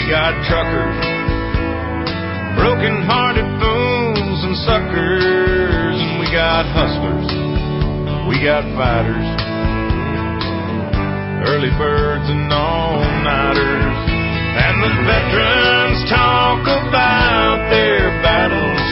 [0.01, 0.97] we got truckers,
[2.57, 5.72] broken hearted fools and suckers,
[6.33, 7.29] got hustlers,
[8.27, 9.29] we got fighters.
[11.45, 13.97] Early birds and all-nighters.
[14.57, 18.82] And the veterans talk about their battle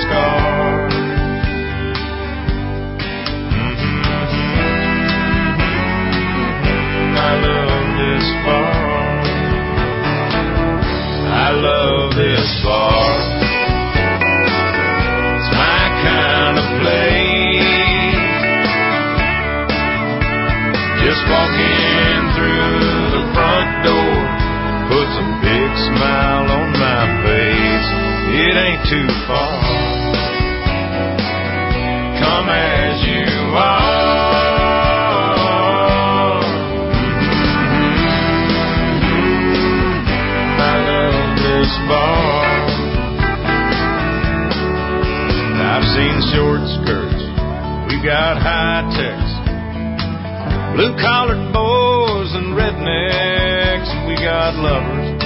[21.32, 24.16] walking through the front door
[24.91, 27.88] puts a big smile on my face.
[28.36, 29.64] It ain't too far.
[32.20, 34.12] Come as you are.
[39.32, 40.60] Mm-hmm.
[40.60, 42.44] I love this bar.
[45.72, 47.24] I've seen short skirts.
[47.88, 49.31] We got high techs
[50.76, 55.19] Blue collared boys and rednecks, we got lovers,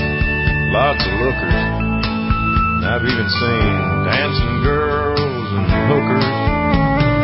[0.74, 1.86] lots of lookers.
[2.86, 3.76] I've even seen
[4.10, 6.26] dancing girls and hookers.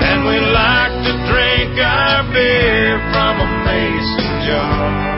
[0.05, 5.11] And we like to drink our beer from a mason jar.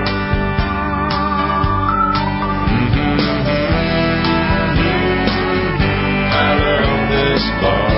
[6.31, 7.91] I love this bar.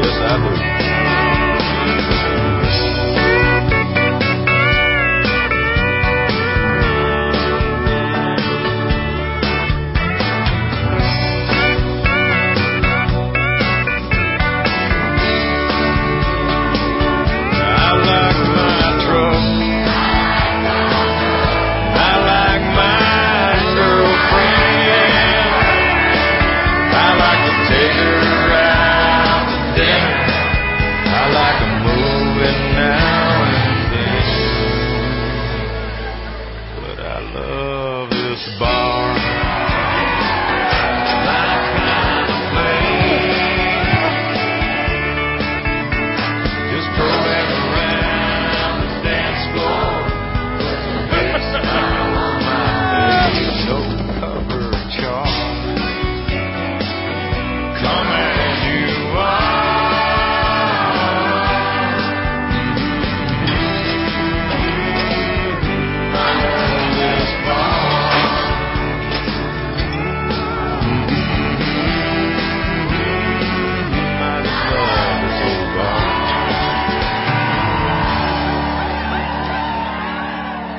[0.00, 0.69] Yes, I do.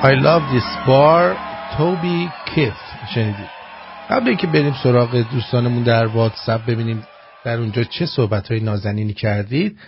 [0.04, 1.36] I love this bar.
[1.76, 2.72] توبی کیت
[3.14, 3.50] شنیدید.
[4.10, 7.06] قبل اینکه بریم سراغ دوستانمون در واتساپ ببینیم
[7.44, 9.78] در اونجا چه صحبت های نازنینی کردید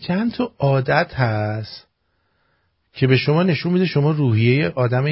[0.00, 1.86] چند تا عادت هست
[2.92, 5.04] که به شما نشون میده شما روحیه آدم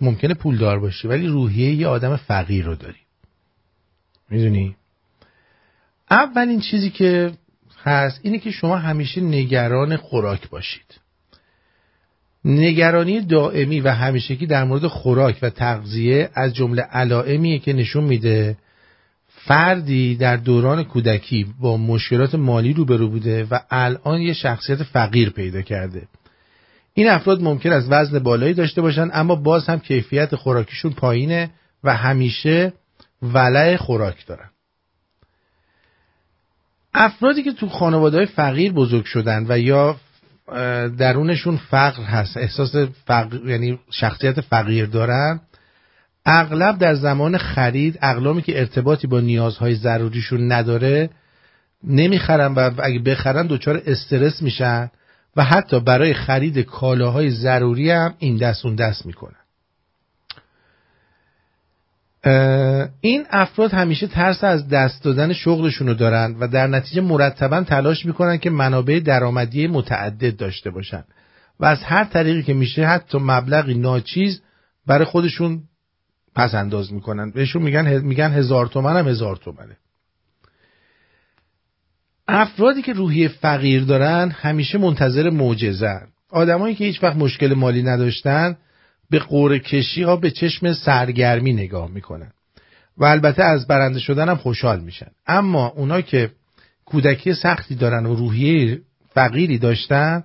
[0.00, 3.00] ممکنه پولدار باشی ولی روحیه یه آدم فقیر رو داری.
[4.30, 4.76] می‌دونی؟
[6.10, 7.32] اولین چیزی که
[7.82, 11.03] هست اینه که شما همیشه نگران خوراک باشید.
[12.44, 18.56] نگرانی دائمی و همیشگی در مورد خوراک و تغذیه از جمله علائمیه که نشون میده.
[19.28, 25.62] فردی در دوران کودکی با مشکلات مالی روبرو بوده و الان یه شخصیت فقیر پیدا
[25.62, 26.02] کرده.
[26.94, 31.50] این افراد ممکن است وزن بالایی داشته باشن اما باز هم کیفیت خوراکیشون پایینه
[31.84, 32.72] و همیشه
[33.22, 34.50] ولع خوراک دارن.
[36.94, 39.96] افرادی که تو خانواده فقیر بزرگ شدن و یا
[40.98, 42.36] درونشون فقر هست.
[42.36, 42.76] احساس
[43.06, 45.40] فقر یعنی شخصیت فقیر دارن.
[46.26, 51.10] اغلب در زمان خرید اقلامی که ارتباطی با نیازهای ضروریشون نداره
[51.84, 54.90] نمی‌خرن و اگه بخرن دچار استرس میشن
[55.36, 59.43] و حتی برای خرید کالاهای ضروری هم این دست اون دست می‌کنن.
[63.00, 68.06] این افراد همیشه ترس از دست دادن شغلشون رو دارن و در نتیجه مرتبا تلاش
[68.06, 71.04] می‌کنن که منابع درآمدی متعدد داشته باشن.
[71.60, 74.42] و از هر طریقی که میشه حتی مبلغی ناچیز
[74.86, 75.62] برای خودشون
[76.34, 77.30] پس انداز می‌کنن.
[77.30, 79.76] بهشون میگن میگن هزار تومن هم هزار تومنه.
[82.28, 88.56] افرادی که روحی فقیر دارن همیشه منتظر معجزه آدمایی که هیچ وقت مشکل مالی نداشتن
[89.10, 92.32] به قوره کشی ها به چشم سرگرمی نگاه می‌کنن
[92.98, 95.10] و البته از برنده شدن هم خوشحال میشن.
[95.26, 96.30] اما اونا که
[96.84, 98.80] کودکی سختی دارن و روحیه
[99.14, 100.24] فقیری داشتن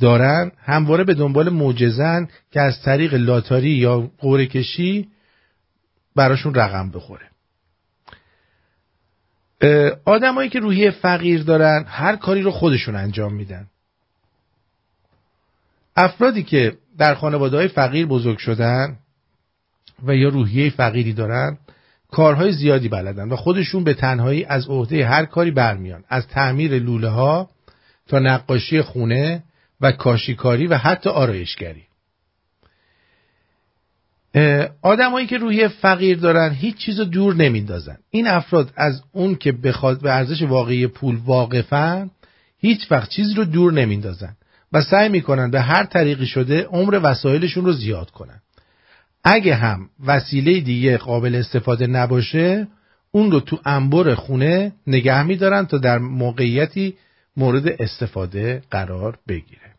[0.00, 5.08] دارن همواره به دنبال معجزن که از طریق لاتاری یا قوره کشی
[6.16, 7.28] براشون رقم بخوره.
[10.04, 13.66] آدمایی که روحیه فقیر دارن هر کاری رو خودشون انجام میدن.
[15.96, 18.96] افرادی که در خانواده های فقیر بزرگ شدن
[20.06, 21.58] و یا روحیه فقیری دارن
[22.10, 26.04] کارهای زیادی بلدن و خودشون به تنهایی از عهده هر کاری برمیان.
[26.08, 27.50] از تعمیر لوله ها
[28.08, 29.42] تا نقاشی خونه
[29.80, 31.82] و کاشیکاری و حتی آرایشگری.
[34.82, 37.96] آدمایی که روحیه فقیر دارن هیچ چیز رو دور نمیندازن.
[38.10, 42.10] این افراد از اون که بخواد به ارزش واقعی پول واقفن
[42.58, 44.36] هیچ وقت چیز رو دور نمیندازن.
[44.74, 48.40] و سعی می‌کنن به هر طریقی شده عمر وسایلشون رو زیاد کنن.
[49.24, 52.68] اگه هم وسیله دیگه قابل استفاده نباشه
[53.10, 56.94] اون رو تو انبر خونه نگه میدارن تا در موقعیتی
[57.36, 59.74] مورد استفاده قرار بگیره.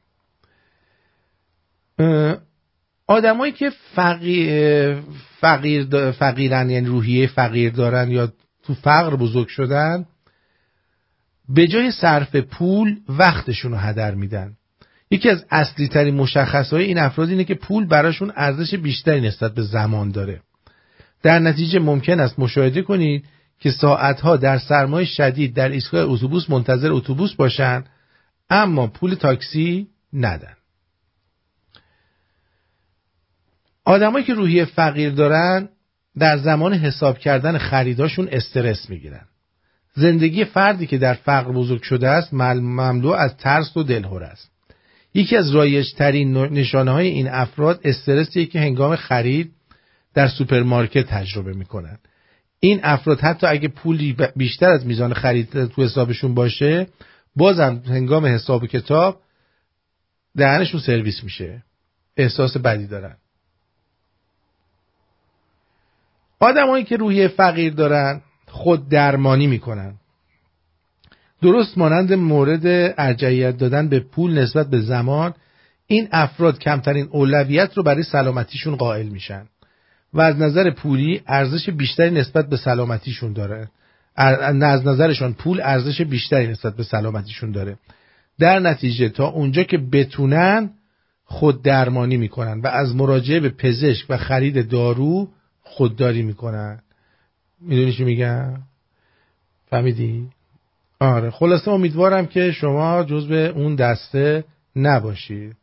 [3.07, 4.95] آدمایی که فقیر,
[5.39, 10.05] فقیر فقیرن یعنی روحیه فقیر دارن یا تو فقر بزرگ شدن
[11.49, 14.53] به جای صرف پول وقتشون رو هدر میدن.
[15.11, 19.53] یکی از اصلی ترین مشخص های این افراد اینه که پول براشون ارزش بیشتری نسبت
[19.53, 20.41] به زمان داره.
[21.23, 23.25] در نتیجه ممکن است مشاهده کنید
[23.59, 27.83] که ساعتها در سرمای شدید در ایستگاه اتوبوس منتظر اتوبوس باشن
[28.49, 30.53] اما پول تاکسی ندن.
[33.85, 35.69] آدمایی که روحیه فقیر دارن
[36.17, 39.25] در زمان حساب کردن خریداشون استرس می‌گیرن.
[39.93, 44.54] زندگی فردی که در فقر بزرگ شده است مل- مملو از ترس و دلهور است.
[45.15, 49.51] یکی از رایجترین نشانه های این افراد استرسیه که هنگام خرید
[50.13, 51.99] در سوپرمارکت تجربه می‌کنن.
[52.59, 56.87] این افراد حتی اگه پولی بیشتر از میزان خرید تو حسابشون باشه
[57.35, 59.21] بازم هنگام حساب و کتاب
[60.37, 61.63] دهنشون سرویس میشه.
[62.17, 63.17] احساس بدی دارن.
[66.39, 69.95] آدمایی که روحیه فقیر دارن خود درمانی می‌کنن.
[71.41, 75.33] درست مانند مورد ارجعیت دادن به پول نسبت به زمان
[75.87, 79.45] این افراد کمترین اولویت رو برای سلامتیشون قائل میشن
[80.13, 83.69] و از نظر پولی ارزش بیشتری نسبت به سلامتیشون داره.
[84.17, 87.77] ار- از نظرشان پول ارزش بیشتری نسبت به سلامتیشون داره.
[88.39, 90.69] در نتیجه تا اونجا که بتونن
[91.25, 95.29] خود درمانی می‌کنن و از مراجعه به پزشک و خرید دارو
[95.61, 96.79] خودداری می‌کنن.
[97.61, 98.53] می‌دونی چی میگم؟
[99.69, 100.27] فهمیدی؟
[101.05, 104.43] آره خلاصه امیدوارم که شما جزو اون دسته
[104.75, 105.55] نباشید.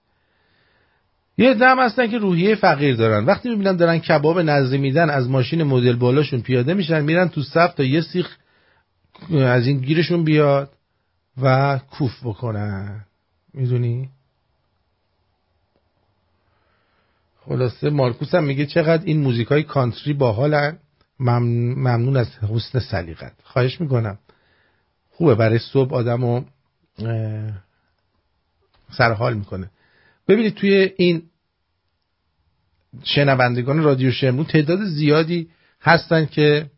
[1.39, 3.25] یه دم هستن که روحیه فقیر دارن.
[3.25, 7.75] وقتی می‌بینن دارن کباب نزدی میدن از ماشین مدل بالاشون پیاده میشن میرن تو صف
[7.75, 8.37] تا یه سیخ
[9.31, 10.73] از این گیرشون بیاد
[11.43, 13.05] و کوف بکنن.
[13.55, 14.09] می‌دونی؟
[17.47, 20.79] خلاصه مارکوس هم میگه چقدر این موزیک های کانتری باحالن.
[21.21, 23.33] ممن- ممنون از حسن سلیقت.
[23.45, 24.19] خواهش می‌کنم.
[25.13, 25.35] خوبه.
[25.35, 26.45] برای صبح آدمو
[28.93, 29.71] سرحال می‌کنه.
[30.29, 31.23] ببینید توی این
[33.05, 35.49] شنوندگان رادیو شمرون تعداد زیادی
[35.81, 36.71] هستن که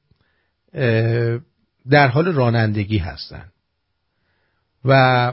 [1.90, 3.44] در حال رانندگی هستن.
[4.84, 5.32] و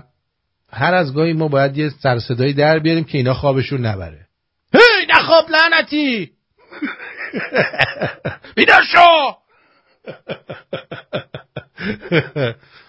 [0.69, 4.27] هر از گاهی ما باید یه سرصدایی در بیاریم که اینا خوابشون نبره.
[4.73, 6.31] هی نخواب لعنتی!
[8.55, 9.35] بیدار شو!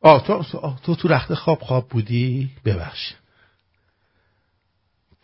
[0.00, 3.14] آه تو, آه تو تو رخت خواب خواب بودی؟ ببخش.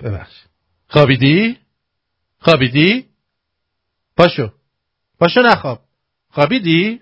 [0.01, 0.44] ببخش.
[0.89, 1.59] خوابیدی؟
[2.39, 3.07] خوابیدی؟
[4.16, 4.53] پاشو.
[5.20, 5.81] پاشو نخواب.
[6.31, 7.01] خوابیدی؟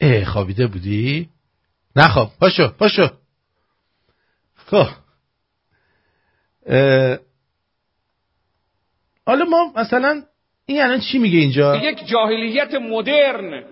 [0.00, 1.28] اه خوابیده بودی؟
[1.96, 2.32] نخواب.
[2.40, 3.08] پاشو پاشو.
[4.56, 4.88] خب.
[9.26, 10.22] حالا ما مثلا
[10.66, 13.71] این الان چی میگه اینجا؟ یک جاهلیت مدرن.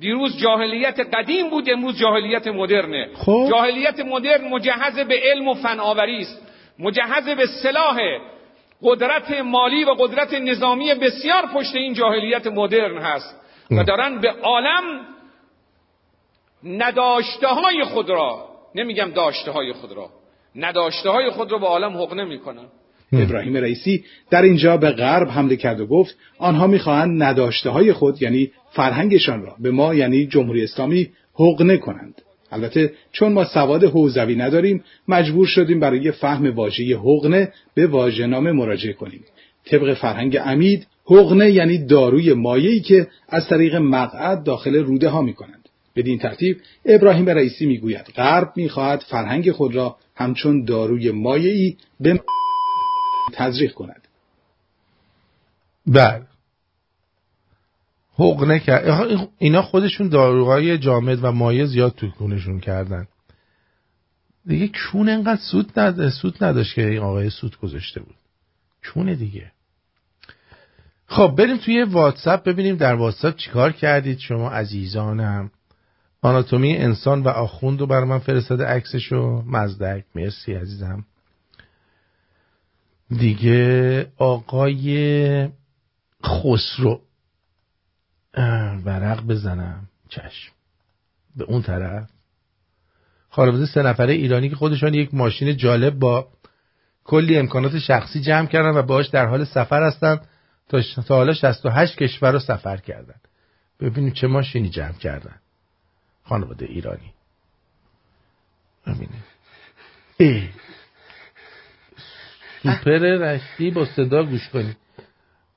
[0.00, 3.08] دیروز جاهلیت قدیم بود امروز جاهلیت مدرنه.
[3.14, 3.46] خب.
[3.50, 6.42] جاهلیت مدرن مجهز به علم و فناوری است.
[6.78, 7.98] مجهز به سلاح
[8.82, 13.36] قدرت مالی و قدرت نظامی بسیار پشت این جاهلیت مدرن هست
[13.70, 14.82] و دارن به عالم
[16.64, 20.10] نداشته های خود را نمیگم داشته های خود را
[20.56, 22.66] نداشته های خود را به عالم حقنه می‌کنن
[23.12, 28.22] ابراهیم رئیسی در اینجا به غرب حمله کرد و گفت آنها می‌خواهند نداشته های خود
[28.22, 32.22] یعنی فرهنگشان را به ما یعنی جمهوری اسلامی حقنه کنند.
[32.52, 38.92] البته چون ما سواد حوزوی نداریم مجبور شدیم برای فهم واژه حقنه به واژه‌نامه مراجعه
[38.92, 39.24] کنیم.
[39.64, 45.34] طبق فرهنگ امید حقنه یعنی داروی مایعی که از طریق مقعد داخل روده ها می
[45.34, 45.68] کنند.
[45.96, 52.20] بدین ترتیب ابراهیم رئیسی می‌گوید غرب می‌خواهد فرهنگ خود را همچون داروی مایعی به
[53.32, 54.08] تزریق کند.
[55.86, 56.29] بله.
[58.20, 59.28] حقنه کرد.
[59.38, 63.06] اینا خودشون داروهای جامد و مایع زیاد تو کونشون کردن.
[64.46, 66.08] دیگه کون انقدر سود, ند...
[66.08, 68.14] سود نداشت که این آقای سود گذاشته بود.
[68.94, 69.52] کونه دیگه.
[71.06, 75.50] خب بریم توی واتساپ ببینیم در واتساپ چیکار کردید شما عزیزانم.
[76.22, 79.42] آناتومی انسان و آخوند رو بر من فرستاده عکسشو.
[79.46, 80.04] مزدک.
[80.14, 81.04] مرسی عزیزم.
[83.10, 85.48] دیگه آقای
[86.24, 87.00] خسرو.
[88.84, 89.88] ورق بزنم.
[90.08, 90.52] چشم.
[91.36, 92.10] به اون طرف.
[93.30, 96.28] خانواده سه نفره ایرانی که خودشان یک ماشین جالب با
[97.04, 100.20] کلی امکانات شخصی جمع کردن و باش در حال سفر هستن
[100.68, 103.14] تا حالا 68 کشور رو سفر کردن.
[103.80, 105.34] ببینیم چه ماشینی جمع کردن.
[106.24, 107.12] خانواده ایرانی.
[108.86, 109.24] ببینیم.
[110.16, 110.48] ای.
[112.62, 114.76] سوپر رشتی با صدا گوش کنید.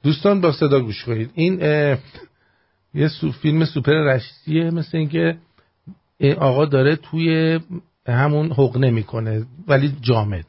[0.04, 1.32] دوستان با صدا گوش کنید.
[1.34, 1.60] این
[2.94, 5.38] یه سو فیلم سوپر رشتیه مثل اینکه
[6.18, 7.60] این آقا داره توی
[8.08, 10.46] همون حقنه می‌کنه ولی جامد.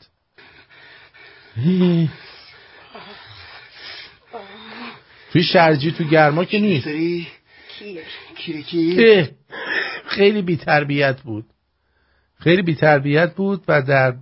[5.32, 6.88] توی شرجی تو گرما که نیست.
[10.06, 11.44] خیلی بی تربیت بود.
[12.38, 14.16] خیلی بی تربیت بود و در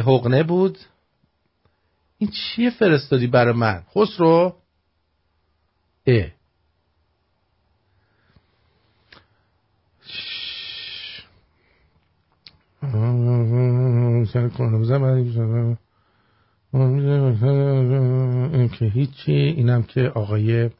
[0.00, 0.78] حقنه بود.
[2.18, 4.56] این چیه فرستادی برای من؟ خسرو؟
[6.06, 6.26] اه.
[18.52, 20.70] این که هیچی اینم که آقای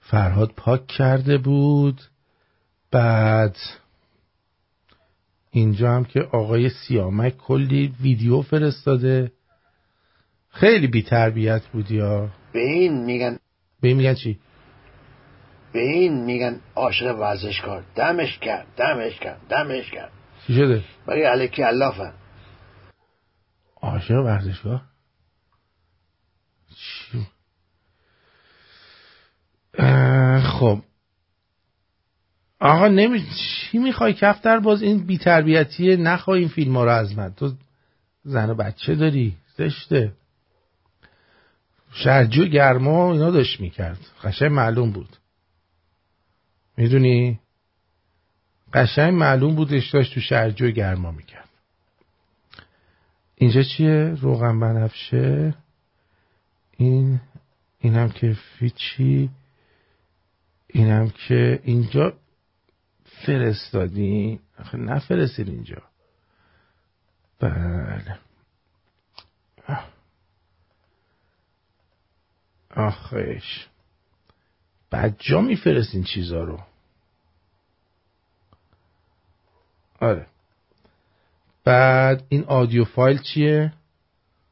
[0.00, 2.00] فرهاد پاک کرده بود.
[2.90, 3.56] بعد
[5.50, 9.32] اینجا هم که آقای سیامک کلی ویدیو فرستاده.
[10.48, 13.38] خیلی بی تربیت بود یا؟ به این میگن
[13.80, 14.38] به این میگن چی؟
[15.72, 17.84] به این میگن عاشق ورزشکار.
[17.94, 20.12] دمش کرد دمش کرد دمش کرد.
[20.46, 22.12] چی شده؟ برای علکی علافن
[23.82, 24.82] عاشق ورزشکار
[26.76, 27.26] چی؟
[30.42, 30.82] خب.
[32.60, 33.24] آقا نمی
[33.70, 35.96] چی می‌خوای کفتر؟ باز این بیتربیتیه.
[35.96, 37.34] نخواه این فیلم ها رو از من.
[37.34, 37.52] تو
[38.24, 40.12] زن و بچه داری؟ زشته.
[41.92, 43.98] شرجو گرما اینا داشت می‌کرد.
[44.24, 45.16] قشنگ معلوم بود.
[46.76, 47.40] می‌دونی؟
[48.72, 51.48] قشنگ معلوم بودش داشت تو شرجو گرما می‌کرد.
[53.34, 55.54] اینجا چیه؟ روغن بنفشه.
[56.76, 57.20] این
[57.78, 59.30] اینم که فیچی.
[60.66, 62.12] اینم که اینجا
[63.04, 65.82] فرستادی آخه نفرستید اینجا.
[67.40, 68.18] بله.
[72.70, 73.66] آخش
[74.90, 76.60] بعد جا میفرستین چیزا رو.
[80.00, 80.26] آره.
[81.64, 83.72] بعد این آدیو فایل چیه؟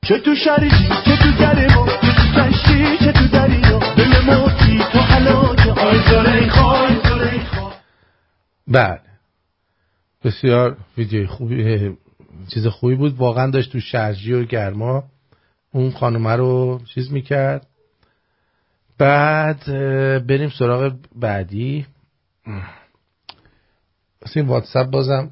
[0.02, 4.98] چه تو شریشی چه تو گرما چه تو کشتی چه تو دریا دل موتی تو
[4.98, 6.00] حلاج آی
[8.68, 9.00] بله.
[10.24, 11.96] بسیار ویدیو خوبی
[12.48, 13.16] چیز خوبی بود.
[13.16, 15.04] واقعا داشت تو شرجی و گرما
[15.72, 17.66] اون خانومه رو چیز می‌کرد.
[18.98, 19.64] بعد
[20.26, 21.86] بریم سراغ بعدی.
[24.22, 25.30] واسه این واتساپ بازم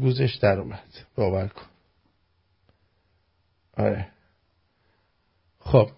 [0.00, 0.88] گوزش در اومد.
[1.16, 1.66] باور کن.
[3.76, 4.08] آره.
[5.60, 5.90] خب.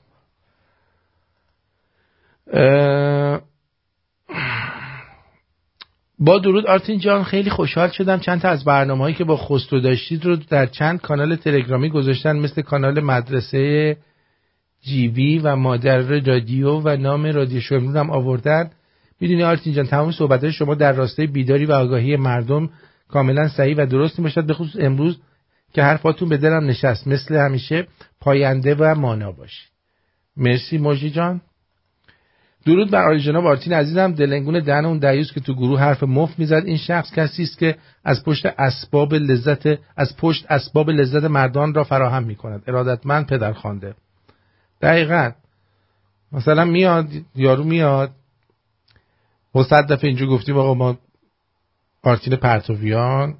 [6.19, 8.19] با درود آرتین جان خیلی خوشحال شدم.
[8.19, 12.37] چند تا از برنامه هایی که با خسرو داشتید رو در چند کانال تلگرامی گذاشتن
[12.37, 13.97] مثل کانال مدرسه
[14.83, 18.71] جیوی و مادر رادیو و نام رادیو شمرون هم آوردن.
[19.21, 22.71] می‌دونی آرتین جان تمام صحبت شما در راستای بیداری و آگاهی مردم
[23.13, 25.21] کاملا صحیح و درست باشد به خصوص امروز
[25.73, 27.07] که حرفاتون به دلم نشست.
[27.07, 27.87] مثل همیشه
[28.21, 29.69] پاینده و مانا باشید.
[30.37, 31.41] مرسی موجی جان.
[32.67, 34.13] درود بر عالی جناب آرتین عزیزم.
[34.13, 36.63] دلنگون دهن اون دیوس که تو گروه حرف مفت می‌زد.
[36.65, 39.67] این شخص کسی است که از پشت اسباب لذت
[39.97, 42.63] از پشت اسباب لذت مردان را فراهم می‌کند.
[42.67, 43.95] ارادتمند پدر خوانده.
[44.83, 45.31] دقیقا.
[46.33, 48.11] مثلا میاد یارو میاد.
[49.55, 50.99] ما صد دفعه اینجا گفتیم آقا ما
[52.03, 53.39] آرتین پرتویان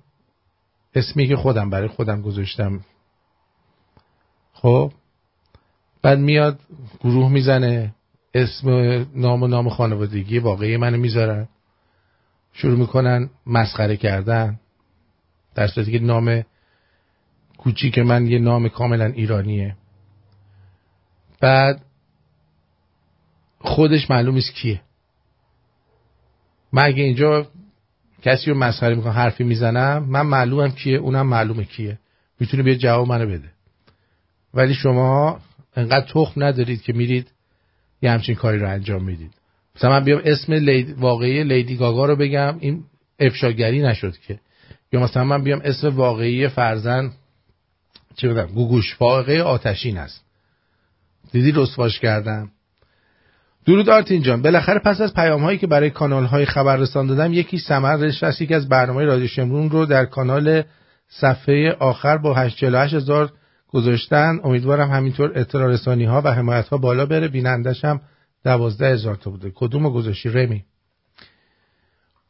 [0.95, 2.81] اسمی که خودم برای خودم گذاشتم.
[4.53, 4.93] خب
[6.03, 6.61] بعد میاد
[7.01, 7.95] گروه می‌زنه
[8.35, 8.69] اسم
[9.15, 11.49] نام و نام خانوادگی واقعی منو می‌ذارن.
[12.53, 14.61] شروع می‌کنن مسخره کردن
[15.55, 16.43] در صورتی که نام
[17.59, 19.77] کوچیک من یه نام کاملا ایرانیه.
[21.41, 21.85] بعد
[23.61, 24.81] خودش معلوم نیست کیه.
[26.73, 27.47] من اگه اینجا
[28.23, 31.99] کسی رو مسخره می‌کنم حرفی می‌زنم من معلومم کیه اونم معلومه کیه.
[32.41, 33.49] می‌تونه بیا جواب منو بده.
[34.55, 35.41] ولی شما
[35.77, 37.33] انقدر تخم ندارید که میرید
[38.03, 39.31] یه همچین کاری رو انجام می‌دید.
[39.77, 40.99] مثلا من بیام اسم لید...
[40.99, 42.85] واقعی لیدی گاگا رو بگم این
[43.19, 44.41] افشاگری نشد که.
[44.93, 47.13] یا مثلا من بیام اسم واقعی فرزن
[48.17, 50.25] چه بدم گوگوش واقعی آتشین است.
[51.33, 52.51] دیدی رسواش کردم؟
[53.67, 54.43] درود آرتین جان.
[54.43, 58.41] بالاخره پس از پیام هایی که برای کانال های خبر رسان دادم یکی ثمر رسید
[58.41, 60.63] یکی از برنامه رادیو شمرون رو در کانال
[61.09, 63.33] صفحه آخر با 848 هزار
[63.69, 64.41] گذاشتن.
[64.45, 67.29] امیدوارم همینطور اطلاع رسانی ها و حمایت ها بالا بره.
[67.29, 68.01] بینندش هم
[68.45, 69.53] دوازده هزار تا بوده.
[69.55, 70.65] کدوم گذاشتی رمی؟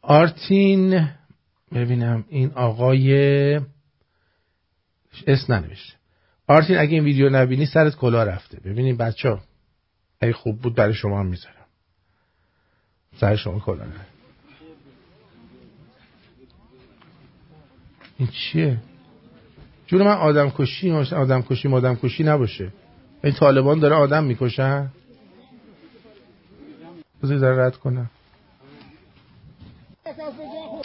[0.02, 1.08] آرتین
[1.74, 3.14] ببینم این آقای
[5.26, 5.94] اسم ننوشته
[6.48, 8.60] آرتین اگه این ویدیو نبینی سرت کلا رفته.
[8.64, 9.40] ببینیم بچه ها
[10.22, 11.66] اگه خوب بود برای شما هم می‌ذارم.
[13.20, 14.06] سر شما کلا نه.
[18.18, 18.78] این چیه؟
[19.86, 22.72] جون من آدم کشی آدم کشی آدم کشی نباشه.
[23.24, 24.90] این طالبان داره آدم می‌کشن
[27.22, 28.10] بذاری داره رد کنم.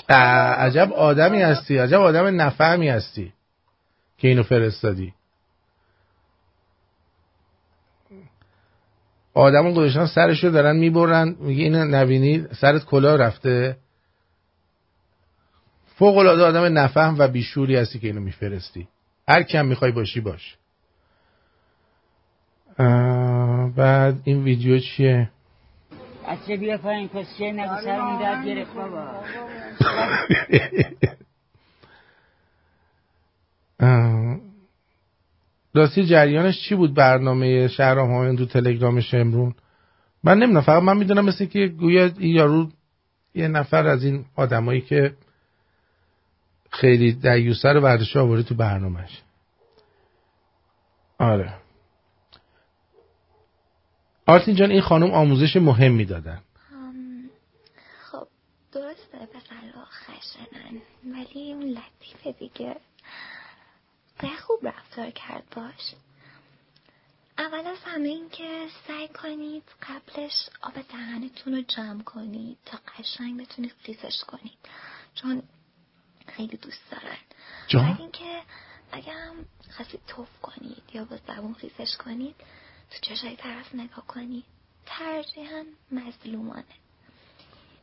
[0.10, 3.34] عجب آدمی هستی عجب آدم نفهمی هستی
[4.18, 5.14] که اینو فرستادی.
[9.38, 11.36] آدمون گذاشتن سرشو دارن می‌برن.
[11.40, 13.78] میگه اینو نبینی سرت کلا رفته.
[15.96, 18.88] فوق العاده آدم نفهم و بیشوری هستی که اینو میفرستی.
[19.28, 20.58] هر کم می‌خوای باشی باش.
[23.76, 25.30] بعد این ویدیو چیه؟
[26.28, 29.08] بچه بیا پایین کسچه نگو سرمون درد گرفت بابا.
[35.78, 39.56] راستی جریانش چی بود برنامه شهرام های تو تلگرام شمرون
[40.24, 42.70] من نمی‌دونم فقط من می‌دونم مثل که گویا یارو
[43.36, 45.14] یه نفر از این آدمایی که
[46.72, 49.22] خیلی دیوسه رو برداشته آورده تو برنامهش.
[51.20, 51.54] آره.
[54.26, 56.42] آرتین جان این خانم آموزش مهمی دادن
[58.12, 58.28] خب
[58.72, 60.82] درسته پسرها خشنن.
[61.14, 62.76] ولی لطیفه دیگه.
[64.20, 65.94] به خوب رفتار کرد باش.
[67.38, 73.42] اول از همه این که سعی کنید قبلش آب دهنتون رو جمع کنید تا قشنگ
[73.42, 74.58] بتونید خیسش کنید
[75.16, 75.44] چون
[76.28, 77.18] خیلی دوست دارن؟
[77.74, 78.42] بعد اینکه
[78.92, 82.36] اگر هم خواستید توف کنید یا با زبون خیسش کنید
[82.92, 84.46] تو چشای طرف نگاه کنید.
[84.86, 86.66] ترجیحاً مظلومانه.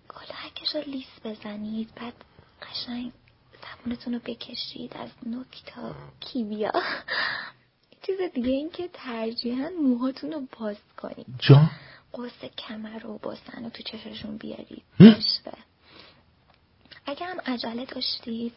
[0.09, 2.15] کلاهکش رو لیس بزنید بعد
[2.63, 3.13] قشنگ
[3.85, 6.73] زبونتون رو بکشید از نوک تا کیویا
[8.07, 11.27] چیز دیگه این که ترجیحاً موهاتون رو باز کنید.
[11.39, 11.71] جان؟
[12.13, 14.83] قوس کمر رو باسن رو تو چششون بیارید.
[17.07, 18.53] اگر هم عجله داشتید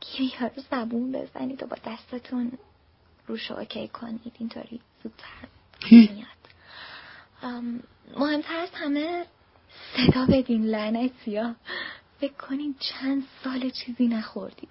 [0.00, 2.52] کیویا رو زبون بزنید و با دستتون
[3.26, 4.32] روش رو اوکی کنید.
[4.38, 5.48] اینطوری زودتر
[5.90, 6.26] میاد.
[7.42, 7.82] ام،
[8.16, 9.26] مهمتر از همه
[9.96, 11.54] صدا بدین لعنتی ها.
[12.20, 14.68] فکر کنین چند سال چیزی نخوردید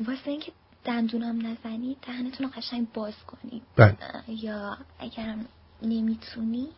[0.00, 0.52] واسه اینکه
[0.84, 3.96] دندونم نزنید دهنتون رو قشنگ باز کنید بله.
[4.28, 5.46] یا اگرم
[5.82, 6.72] نمی‌تونید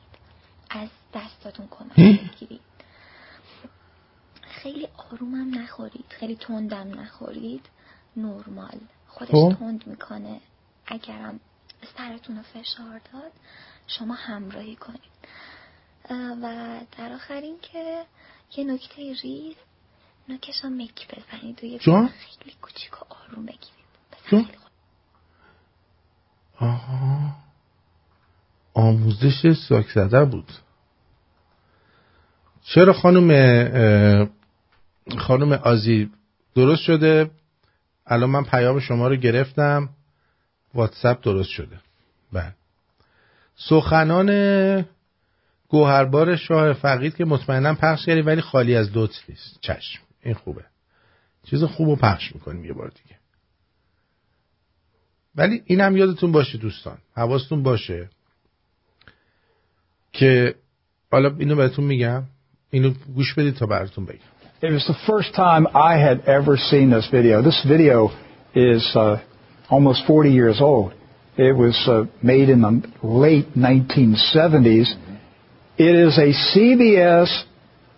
[0.70, 2.60] از دستاتون کمک؟ بگیرید.
[4.42, 6.04] خیلی آرومم نخورید.
[6.08, 7.68] خیلی تندم نخورید.
[8.16, 8.78] نرمال.
[9.08, 9.56] خودش خب.
[9.58, 10.40] تند می‌کنه.
[10.86, 11.40] اگرم
[11.96, 13.32] سرتون رو فشار داد
[13.86, 15.16] شما همراهی کنید.
[16.42, 18.04] و در آخر این که
[18.56, 19.56] یه نکته ریز
[20.28, 23.86] نوکش رو مک بزنید و یه جان؟ خیلی کوچیک و آروم بگیرید
[24.30, 24.46] جان؟
[26.60, 27.34] آها.
[28.74, 30.52] آموزش ساک زده بود.
[32.64, 34.30] چرا خانم
[35.18, 36.10] خانم آزی
[36.54, 37.30] درست شده؟
[38.06, 39.88] الان من پیام شما رو گرفتم.
[40.74, 41.80] واتساپ درست شده.
[42.32, 42.54] بله.
[43.56, 44.28] سخنان
[45.68, 49.58] گوهربار شاه فقید که مطمئنا پخش کردی ولی خالی از لطف نیست.
[49.60, 50.00] چشم.
[50.22, 50.64] این خوبه.
[51.50, 53.16] چیز خوب رو پخش می‌کنیم یه بار دیگه.
[55.36, 56.98] ولی اینم یادتون باشه دوستان.
[57.16, 58.08] حواستون باشه
[60.12, 60.54] که
[61.12, 62.22] حالا اینو بهتون میگم.
[62.70, 64.18] اینو گوش بدید تا براتون بگم.
[64.62, 67.42] It was the first time I had ever seen this video.
[67.42, 68.10] This video
[68.54, 69.20] is uh,
[69.68, 70.94] almost 40 years old.
[71.36, 74.88] It was uh, made in the late 1970s.
[75.78, 77.42] It is a CBS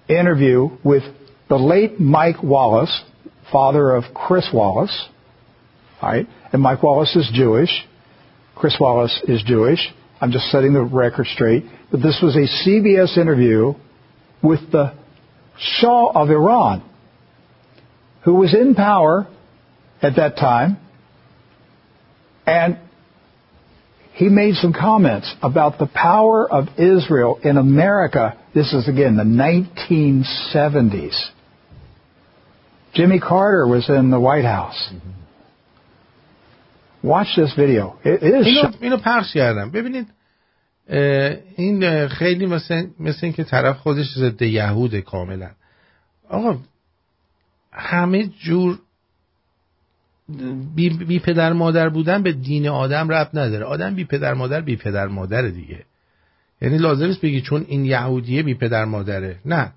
[0.08, 1.04] interview with
[1.48, 3.04] the late Mike Wallace,
[3.52, 5.08] father of Chris Wallace.
[6.02, 7.70] All right, and Mike Wallace is Jewish.
[8.56, 9.78] Chris Wallace is Jewish.
[10.20, 11.66] I'm just setting the record straight.
[11.92, 13.74] But this was a CBS interview
[14.42, 14.94] with the
[15.56, 16.82] Shah of Iran,
[18.24, 19.28] who was in power
[20.02, 20.78] at that time,
[22.44, 22.78] and
[24.17, 28.37] he made some comments about the power of Israel in America.
[28.53, 31.17] This is again the 1970s.
[32.93, 34.93] Jimmy Carter was in the White House.
[37.01, 37.97] Watch this video.
[38.03, 40.07] It is اینو, اینو پخش کردم ببینید
[40.89, 45.49] اه، این اه، خیلی مثل, مثل این که طرف خودش ضد یهوده کاملا
[46.29, 46.57] آقا
[47.71, 48.79] همه جور
[50.74, 53.64] بی, بی پدر مادر بودن به دین آدم رب نداره.
[53.64, 55.84] آدم بی پدر مادر بی پدر مادر دیگه.
[56.62, 59.36] یعنی لازم نیست بگی چون این یهودیه بی پدر مادره.
[59.44, 59.72] نه.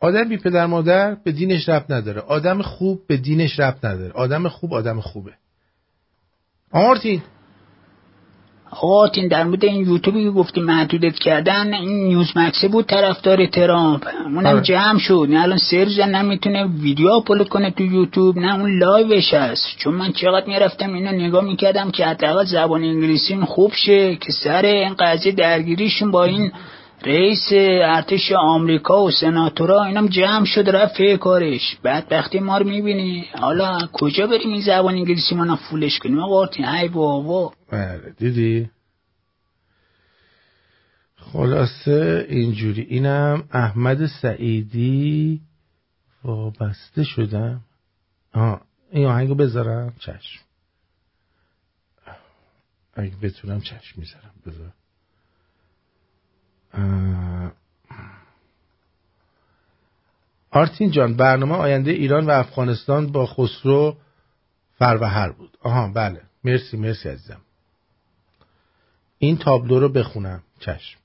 [0.00, 2.20] آدم بی پدر مادر به دینش ربط نداره.
[2.20, 4.12] آدم خوب به دینش ربط نداره.
[4.12, 5.32] آدم خوب آدم خوبه.
[6.70, 7.22] آمارتین
[8.82, 13.46] آقا آرتین در مورد این یوتیوبی که گفتی محدودت کردن این Newsmax ه بود طرفدار
[13.46, 14.06] ترامپ.
[14.24, 14.60] اونم آره.
[14.60, 15.26] جمع شد.
[15.30, 19.66] نه الان سرج نمی‌تونه ویدیو آپلود کنه تو یوتیوب نه اون live ش هست.
[19.78, 24.66] چون من چقدر می‌رفتم اینو نگاه می‌کردم که حداقل زبان انگلیسیم خوب شه که سر
[24.66, 26.52] این قضیه درگیریشون با این
[27.06, 31.76] رئیس ارتش آمریکا و سناتورا اینم جمع شد رفت کارش.
[31.84, 33.24] بدبختی ما رو می‌بینی.
[33.34, 36.18] حالا کجا بریم این زبان انگلیسی ما؟ فولش کنیم.
[36.18, 37.52] آقا تین ای بابا.
[37.70, 38.70] بله دیدی؟
[41.16, 42.82] خلاصه اینجوری.
[42.82, 45.40] اینم احمد سعیدی
[46.24, 47.60] وابسته شدم.
[48.34, 48.60] آه
[48.92, 49.94] این آهنگو بذارم.
[49.98, 50.40] چشم.
[52.94, 54.66] اگه بتونم چشم می‌ذارم بذار.
[54.66, 54.85] اه.
[60.50, 63.96] آرتین جان برنامه آینده ایران و افغانستان با خسرو
[64.78, 65.50] فروهر بود.
[65.62, 66.20] آها بله.
[66.44, 67.40] مرسی مرسی عزیزم.
[69.18, 70.42] این تابلو رو بخونم.
[70.60, 70.98] چشم.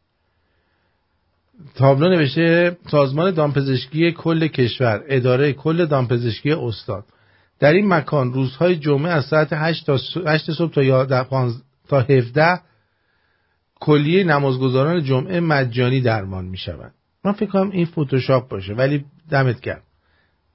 [1.75, 7.03] تابلو نوشته سازمان دامپزشکی کل کشور اداره کل دامپزشکی استان.
[7.59, 11.27] در این مکان روزهای جمعه از ساعت 8 تا 8 صبح تا 11
[11.87, 12.59] تا 17
[13.81, 16.93] کلیه نمازگزاران جمعه مجانی درمان می شوند
[17.25, 19.81] من فکر کنم این فتوشاپ باشه ولی دمت گرم.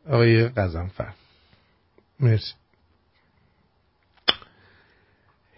[0.08, 1.12] آقای قزنفر
[2.20, 2.54] مرسی.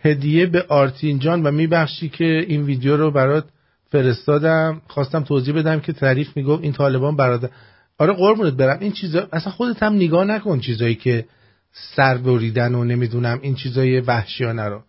[0.02, 3.44] هدیه به آرتین جان و میبخشی که این ویدیو رو برات
[3.90, 4.82] فرستادم.
[4.88, 7.50] خواستم توضیح بدم که تعریف می‌گفت این طالبان برادر.
[7.98, 8.78] آره قربونت برم.
[8.80, 11.24] این چیزا اصلا خودت هم نگاه نکن چیزایی که
[11.72, 14.82] سر بریدن و نمی‌دونم این چیزای وحشیانه رو.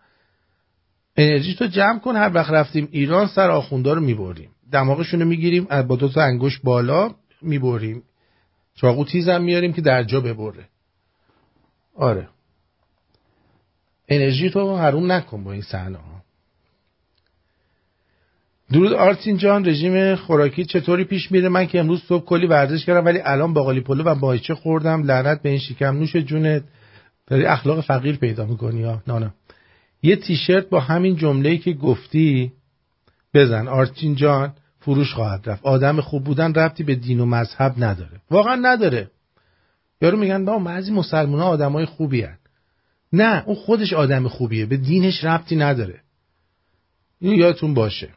[1.22, 4.50] انرژی تو جمع کن هر وقت رفتیم ایران سر آخوندا رو می‌بریم.
[4.72, 8.04] دماغشون رو می‌گیریم با دو تا انگوش بالا می‌بریم.
[8.76, 10.66] چاقو تیزم میاریم که در جا ببره.
[11.96, 12.28] آره.
[14.10, 16.24] انرژی تو حروم نکن با این صحنه ها
[18.72, 23.06] درود آرتین جان رژیم خوراکی چطوری پیش میره؟ من که امروز صبح کلی ورزش کردم
[23.06, 25.04] ولی الان باقالی پلو و بایچه خوردم.
[25.04, 26.64] لعنت به این شکم نوش جونت.
[27.28, 29.34] داری اخلاق فقیر پیدا می‌کنی ها نه نه.
[30.02, 32.52] یه تیشرت با همین جمله‌ای که گفتی.
[33.34, 35.66] بزن آرتین جان فروش خواهد رفت.
[35.66, 38.22] آدم خوب بودن ربطی به دین و مذهب نداره.
[38.32, 39.12] واقعا نداره.
[40.02, 42.38] یارو میگن با بعضی مسلمان ها آدمای خوبی هن.
[43.14, 44.66] نه اون خودش آدم خوبیه.
[44.66, 46.02] به دینش ربطی نداره.
[47.20, 48.10] اینو یادتون باشه.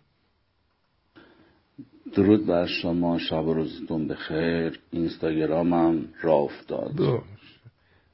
[2.15, 3.19] درود بر شما.
[3.19, 4.81] شب و روزتون بخیر.
[4.91, 7.23] اینستاگرامم را افتاد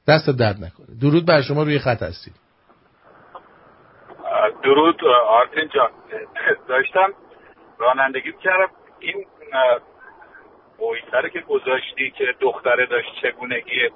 [0.07, 0.87] دست درد نکنه.
[1.01, 2.33] درود بر شما روی خط هستید.
[4.63, 5.89] درود آرتین جان.
[6.67, 7.13] داشتم
[7.77, 9.25] رانندگی کردم این
[10.79, 13.89] محیطه که گذاشتی که دختره داشت چگونگی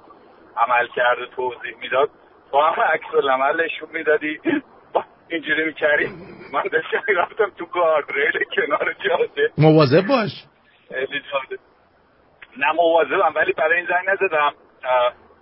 [0.56, 2.10] عمل کرده توضیح می‌داد
[2.50, 4.40] با هم عکس العملشون می‌دادی.
[5.28, 6.06] اینجوری می‌کردی.
[6.52, 9.52] من داشتم رفتم تو گاردریل کنار جاده.
[9.58, 10.30] مواظب باش.
[10.90, 11.62] جاده
[12.56, 14.54] نه مواظبم ولی برای این زنگ نزدم.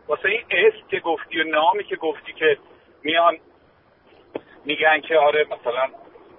[0.08, 2.58] واسه این اسم که گفتی و نامی که گفتی که
[3.02, 3.38] میان
[4.64, 5.88] میگن که آره مثلا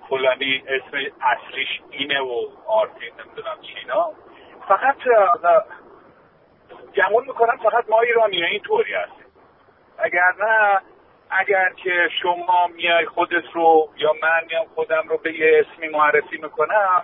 [0.10, 4.12] فلانی اسم اصلیش اینه و آرتین نمی‌دونم چینا
[4.68, 4.98] فقط
[6.96, 9.26] گمون می‌کنم فقط ما ایرانی اینطوری هستیم
[9.98, 10.82] اگر نه
[11.30, 16.38] اگر که شما میای خودت رو یا من میام خودم رو به یه اسمی معرفی
[16.38, 17.04] می‌کنم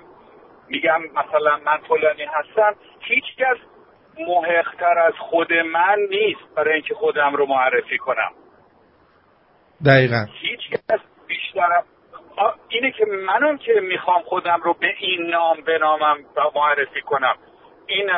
[0.68, 3.58] میگم مثلا من فلانی هستم هیچ کس
[4.28, 8.32] محقتر از خود من نیست برای اینکه خودم رو معرفی کنم.
[9.86, 10.26] دقیقا.
[10.42, 11.84] هیچ کس بیشتر
[12.70, 17.36] اینه که منم که می‌خوام خودم رو به این نام بنامم و معرفی کنم.
[17.88, 18.10] این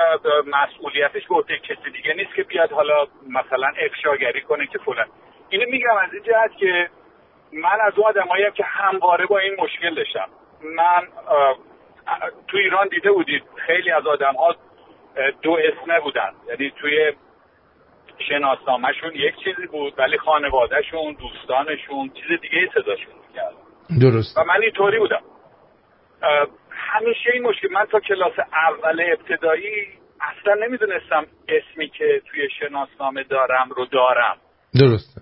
[0.48, 5.08] مسئولیتش به عهده کسی دیگه نیست که بیاد حالا مثلا افشاگری کنه که فلان.
[5.50, 6.90] اینو میگم از این جهت که
[7.54, 10.28] من از اون آدمایی که همواره با این مشکل داشتم.
[10.64, 11.08] من
[12.48, 13.44] تو ایران دیده بودید.
[13.66, 14.56] خیلی از آدم ها
[15.42, 16.32] دو اسمه بودن.
[16.48, 17.14] یعنی توی
[18.30, 23.53] شناسنامهشون یک چیزی بود ولی خانوادهشون دوستانشون چیز دیگه صداشون می‌کرد.
[24.02, 24.38] درست.
[24.38, 25.22] و من اینطوری بودم.
[26.72, 29.88] همیشه این مشکل من تا کلاس اول ابتدایی
[30.22, 34.38] اصلا نمی‌دونستم اسمی که توی شناسنامه دارم رو دارم.
[34.81, 35.22] درسته.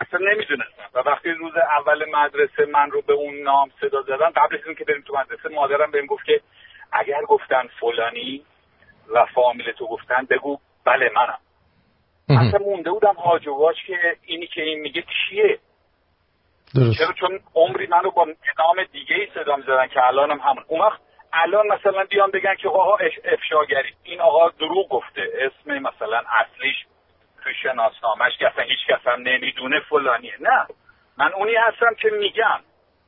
[0.00, 0.82] اصلا نمی‌دونستم.
[0.94, 4.84] و وقتی روز اول مدرسه من رو به اون نام صدا زدن قبل از اینکه
[4.84, 6.40] بریم تو مدرسه مادرم بهم گفت که
[6.92, 8.44] اگر گفتن فلانی
[9.14, 11.38] و فامیل تو گفتن بگو بله منم.
[12.28, 15.58] اصلا مونده بودم هاج و واج که اینی که این میگه کیه
[16.74, 16.98] درست.
[16.98, 18.24] چرا چون عمری منو با
[18.58, 21.00] نام دیگه ای صدا می‌زدن که الانم همون اون وقت
[21.32, 23.94] الان مثلا بیان بگن که آقا افشاگری.
[24.02, 25.22] این آقا دروغ گفته.
[25.40, 26.76] اسم مثلا اصلیش
[27.44, 30.34] تو شناسنامش که اصلا هیچ کس هم نمی‌دونه فلانیه.
[30.40, 30.66] نه.
[31.18, 32.60] من اونی هستم که میگم.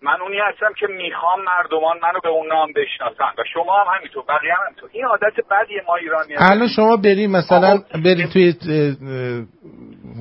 [0.04, 3.32] من اونی هستم که می‌خوام مردمان منو به اون نام بشناسن.
[3.38, 4.90] و شما هم همینطور بقیه هم همینطور.
[4.92, 8.54] این عادت بدی ما ایرانی الان شما بریم مثلا بریم توی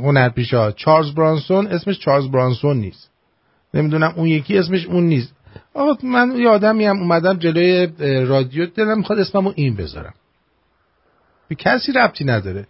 [0.04, 3.12] هنرپیشه چارلز برانسون اسمش چارلز برانسون نیست.
[3.74, 5.36] نمی‌دونم اون یکی اسمش اون نیست.
[5.74, 7.88] آقا من یه آدمی هم اومدم جلوی
[8.26, 10.14] رادیو دلم می‌خواد اسممو این بذارم.
[11.50, 12.68] به کسی ربطی نداره.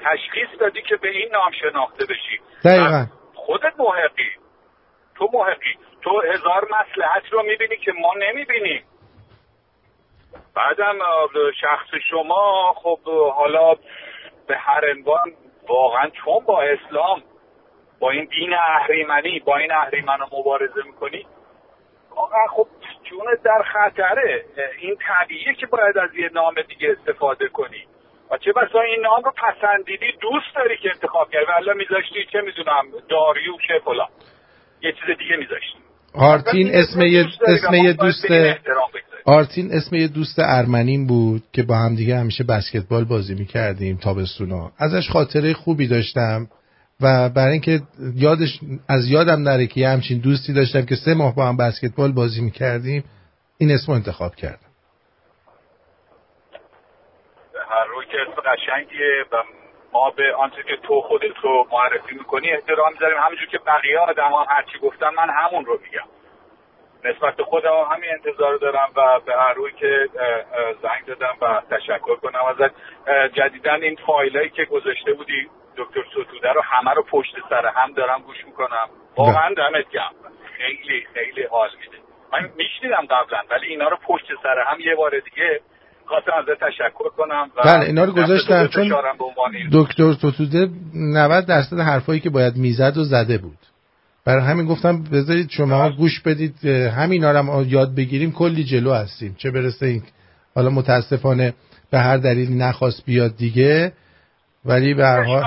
[0.00, 2.40] تشخیص دادی که به این نام شناخته بشی.
[2.64, 3.06] دقیقا.
[3.34, 4.30] خودت محقی.
[5.14, 5.78] تو محقی.
[6.02, 8.84] تو هزار مسلحت رو می‌بینی که ما نمی‌بینیم.
[10.54, 10.98] بعدم
[11.60, 12.98] شخص شما خب
[13.34, 13.74] حالا
[14.48, 15.32] به هر عنوان
[15.68, 17.22] واقعا چون با اسلام
[18.00, 21.26] با این دین اهریمنی با این اهریمن رو مبارزه می‌کنی
[22.10, 22.66] واقعا خب
[23.04, 24.44] جونت در خطره.
[24.78, 27.86] این طبیعیه که باید از یه نام دیگه استفاده کنی.
[28.30, 31.46] و چه بسا این نام رو پسندیدی دوست داری که انتخاب کردی.
[31.46, 34.08] ولی میذاشتی چه می‌دونم داریوش فلان.
[34.82, 35.78] یه چیز دیگه میذاشتی.
[36.14, 38.26] آرتین اسم یه اسم یه دوست.
[39.24, 44.72] آرتین اسم یه دوست ارمنیم بود که با هم دیگه همیشه بسکتبال بازی می‌کردیم تابستونا.
[44.78, 46.46] ازش خاطره خوبی داشتم
[47.00, 47.80] و برای اینکه
[48.14, 52.12] یادش از یادم نره که یه همچین دوستی داشتم که سه ماه با هم بسکتبال
[52.12, 53.04] بازی می‌کردیم
[53.58, 54.58] این اسم رو انتخاب کردم
[57.52, 59.42] به هر روی که اسم قشنگیه و
[59.92, 63.18] ما به آنچه که تو خودت رو معرفی می‌کنی احترام می‌ذاریم.
[63.18, 66.08] همونجور که بقیه آدم هم هرچی گفتن من همون رو میگم.
[67.04, 70.08] نسبت به خودم هم همین انتظار رو دارم و به هر روی که
[70.82, 72.74] زنگ دادم و تشکر کنم ازت.
[73.06, 77.92] اه، جدیداً این فایلایی که گذاشته بودی دکتر ستوده رو همه رو پشت سر هم
[77.92, 78.88] دارم گوش می‌کنم.
[79.16, 80.14] واقعا دمت گرم.
[80.56, 81.98] خیلی خیلی حال میده.
[82.32, 85.60] من میشنیدم قبلا ولی اینا رو پشت سر هم یه بار دیگه
[86.06, 88.94] خواستم ازت تشکر کنم و بله اینا رو گذاشتم چون
[89.72, 93.58] دکتر توتوده 90 درصد حرفایی که باید می‌زد و زده بود.
[94.24, 99.34] برای همین گفتم بذارید شما گوش بدید رو هم یاد بگیریم کلی جلو هستیم.
[99.38, 100.02] چه برسه این
[100.54, 101.54] حالا متاسفانه
[101.90, 103.92] به هر دلیلی نخواست بیاد دیگه
[104.64, 105.44] ولی به هر حال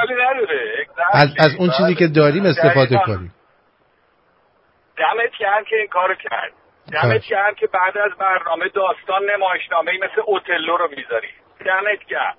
[1.14, 3.00] از, از اون چیزی که داریم استفاده.
[3.06, 3.34] کنیم.
[4.98, 6.52] دمت گرم که این کارو کرد.
[6.94, 11.28] دمت گرم که بعد از برنامه داستان نمایشنامه مثل اوتلو رو می‌ذاری.
[11.66, 12.36] دمت گرم.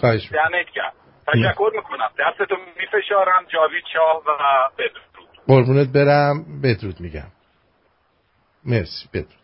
[0.00, 0.32] خواهش.
[0.32, 0.92] دمت گرم.
[1.26, 2.10] تشکر می‌کنم.
[2.18, 4.38] دستتو میفشارم جاوید شاه و
[4.78, 5.28] بدرود.
[5.46, 6.60] قربونت برم.
[6.62, 7.28] بدرود میگم.
[8.64, 9.08] مرسی.
[9.14, 9.42] بدرود.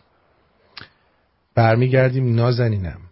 [1.57, 2.37] برمیگردیم.
[2.37, 3.08] نازنینم.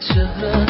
[0.00, 0.67] انقدر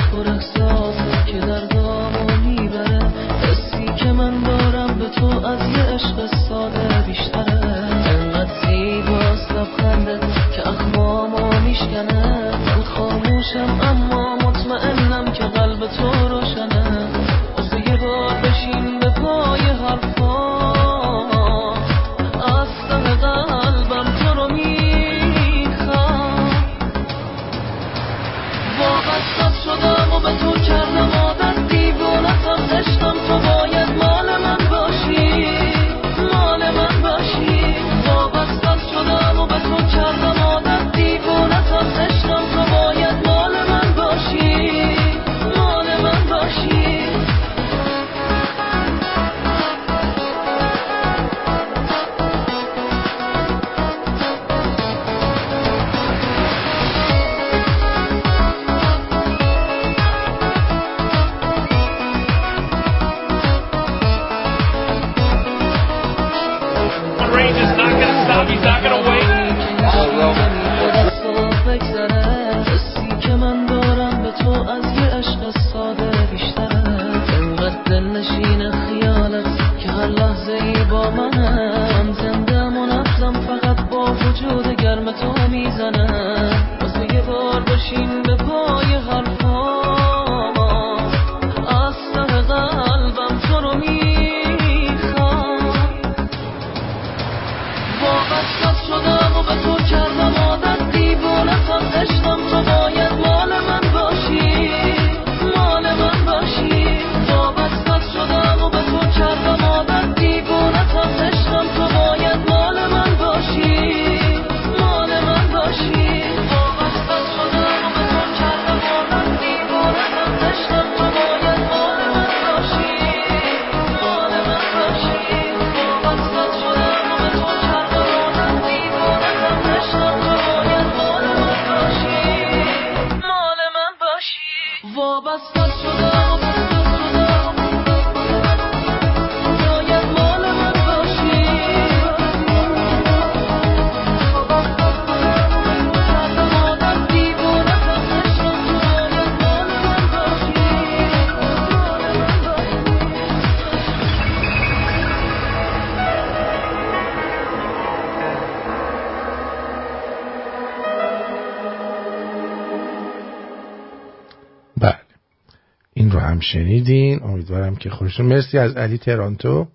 [166.53, 167.23] شنیدین.
[167.23, 168.27] امیدوارم که خوشتون.
[168.27, 169.69] مرسی از علی ترانتو.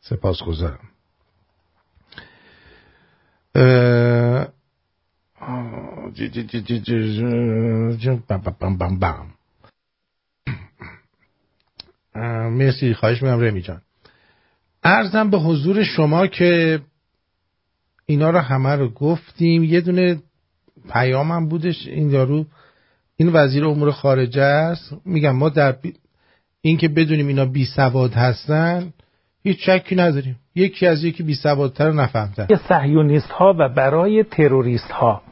[0.00, 0.88] سپاس گذارم
[12.50, 12.94] مرسی.
[12.94, 13.82] خواهش می‌کنم رمی جان.
[14.82, 16.80] ارزم به حضور شما که
[18.06, 19.64] اینا رو همه رو گفتیم.
[19.64, 20.22] یه دونه
[20.92, 22.46] پیامم بودش این یارو.
[23.16, 24.96] این وزیر امور خارجه است.
[25.04, 25.94] میگم ما در بی...
[26.60, 28.92] این که بدونیم اینا بی سواد هستن
[29.44, 30.36] هیچ شکی نداریم.
[30.54, 32.46] یکی از یکی بی سوادتر رو نفهمتن.
[32.68, 35.22] صهیونیست ها و برای تروریست ها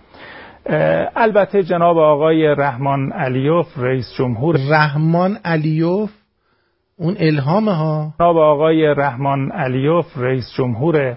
[1.17, 4.57] البته جناب آقای رحمان علیوف رئیس جمهور.
[4.69, 6.11] رحمان علیوف؟
[6.97, 8.15] اون الهام ها.
[8.19, 11.17] جناب آقای رحمان علیوف رئیس جمهور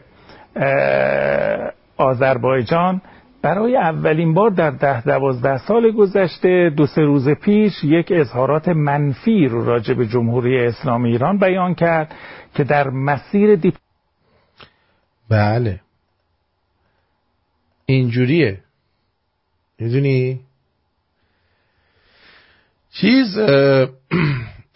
[1.97, 3.01] آذربایجان.
[3.43, 9.47] برای اولین بار در ده دوازده سال گذشته دو سه روز پیش یک اظهارات منفی
[9.47, 12.15] رو راجع به جمهوری اسلامی ایران بیان کرد
[12.55, 13.75] که در مسیر دیپ
[15.29, 15.79] بله.
[17.85, 18.59] اینجوریه.
[19.79, 20.39] می‌دونی؟
[22.91, 23.37] چیز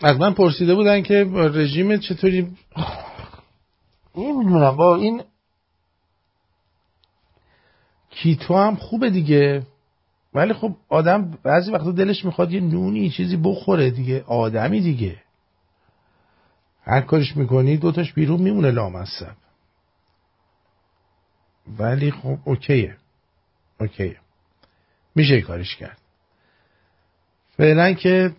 [0.03, 2.47] از من پرسیده بودن که رژیم چطوری
[4.17, 4.75] نمی‌دونم.
[4.75, 5.21] با این
[8.17, 9.63] کیتو هم خوبه دیگه.
[10.33, 15.15] ولی خب آدم بعضی وقتا دلش می‌خواد یه نونی چیزی بخوره دیگه آدمی دیگه.
[16.83, 19.35] هر کارش می‌کنی دوتاش بیرون میمونه لامصب.
[21.79, 22.97] ولی خب اوکیه.
[23.79, 24.17] اوکیه.
[25.15, 25.97] میشه کارش کرد.
[27.57, 28.35] فعلا که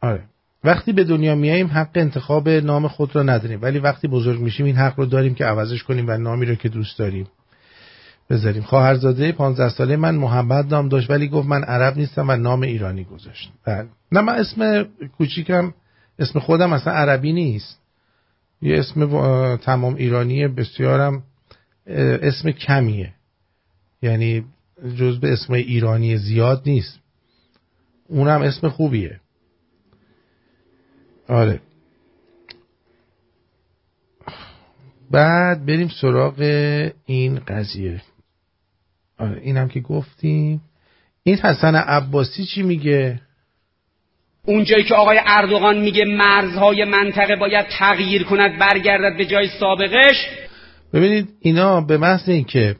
[0.00, 0.24] آره.
[0.64, 3.62] وقتی به دنیا میاییم حق انتخاب نام خود را نداریم.
[3.62, 6.68] ولی وقتی بزرگ میشیم این حق رو داریم که عوضش کنیم و نامی رو که
[6.68, 7.26] دوست داریم.
[8.30, 8.62] بذاریم.
[8.62, 13.04] خواهرزاده 15 ساله من محمد نام داشت ولی گفت من عرب نیستم و نام ایرانی
[13.04, 13.52] گذاشت.
[13.64, 13.88] بله.
[14.12, 14.82] نه من اسم
[15.18, 15.74] کوچیکم
[16.18, 17.80] اسم خودم اصلا عربی نیست.
[18.62, 21.22] یه اسم تمام ایرانی بسیارم
[21.86, 23.14] اسم کمیه.
[24.02, 24.44] یعنی
[24.96, 26.98] جز به اسم ایرانی زیاد نیست.
[28.08, 29.20] اونم اسم خوبیه.
[31.28, 31.60] آره.
[35.10, 36.40] بعد بریم سراغ
[37.06, 38.02] این قضیه.
[39.18, 40.60] آره اینم که گفتیم.
[41.22, 43.20] این حسن عباسی چی میگه؟
[44.46, 50.28] اونجایی که آقای اردوغان میگه مرزهای منطقه باید تغییر کند برگردد به جای سابقش.
[50.92, 52.76] ببینید اینا به محض اینکه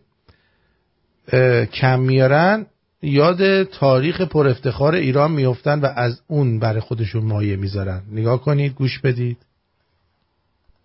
[1.73, 2.67] کم میارن
[3.03, 8.03] یاد تاریخ پر افتخار ایران میفتن و از اون برای خودشون مایه می‌ذارن.
[8.13, 9.37] نگاه کنید گوش بدید.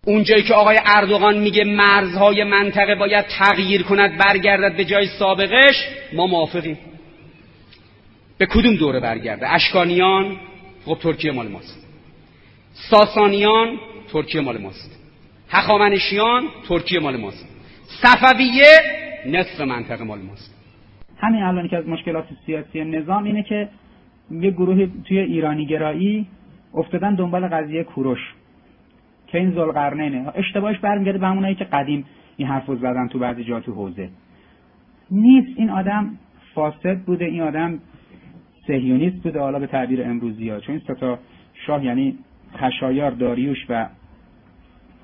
[0.06, 6.26] اونجایی که آقای اردوغان میگه مرزهای منطقه باید تغییر کند برگردد به جای سابقش ما
[6.26, 6.78] موافقیم.
[8.38, 10.36] به کدوم دوره برگرده؟ اشکانیان
[10.84, 11.86] خب ترکیه مال ماست.
[12.72, 13.78] ساسانیان
[14.12, 15.00] ترکیه مال ماست.
[15.48, 17.48] هخامنشیان ترکیه مال ماست.
[18.02, 18.78] صفویه
[19.26, 20.54] نصف منطقه مال ماست.
[21.18, 23.68] همین الان که از مشکلات سیاسی نظام اینه که
[24.30, 26.26] یه گروه توی ایرانی گرایی
[26.74, 28.18] افتادن دنبال قضیه کوروش.
[29.32, 32.04] که این زلقرنینه اشتباهش برمیگرده به همونایی که قدیم
[32.36, 34.08] این حرف رو زدن تو بعضی جا تو حوزه.
[35.10, 35.58] نیست.
[35.58, 36.10] این آدم
[36.54, 37.24] فاسد بوده.
[37.24, 37.78] این آدم
[38.66, 39.40] سهیونیست بوده.
[39.40, 40.60] حالا به تعبیر امروزی ها.
[40.60, 41.18] چون این ستا
[41.66, 42.18] شاه یعنی
[42.56, 43.88] خشایار داریوش و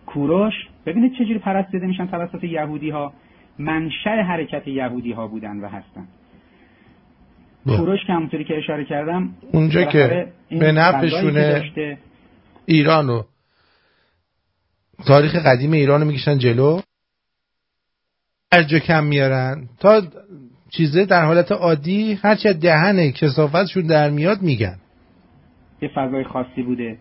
[0.07, 0.55] کوروش
[0.87, 3.13] ببینید چجوری پرستیده میشن توسط یهودی ها.
[3.59, 6.07] منشأ حرکت یهودی ها بودن و هستن.
[7.67, 11.63] کوروش که همونطوری که اشاره کردم اونجا که به نفعشونه
[12.67, 13.23] ایرانو
[15.07, 16.81] تاریخ قدیم ایران رو می‌کشن جلو.
[18.53, 19.69] هر جا کم میارن.
[19.81, 20.03] تا
[20.71, 24.77] چیزه در حالت عادی هرچی دهن کسافتشون در میاد میگن.
[25.83, 26.99] یه فضای خاصی بوده.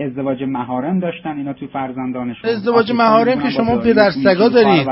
[0.00, 2.50] ازدواج مهارم داشتن اینا تو فرزندانشون.
[2.50, 4.86] ازدواج مهارم که شما پدر سگا دارید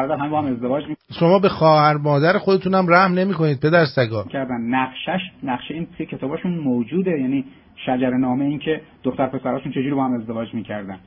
[1.18, 4.24] شما به خواهر مادر خودتون هم رحم نمی کنید پدر سگا.
[4.24, 4.60] کردن.
[4.60, 7.10] نقشش نقشه این توی کتاباشون موجوده.
[7.10, 7.44] یعنی
[7.86, 10.98] شجر نامه این که دختر پسراشون چجوری با هم ازدواج می‌کردن.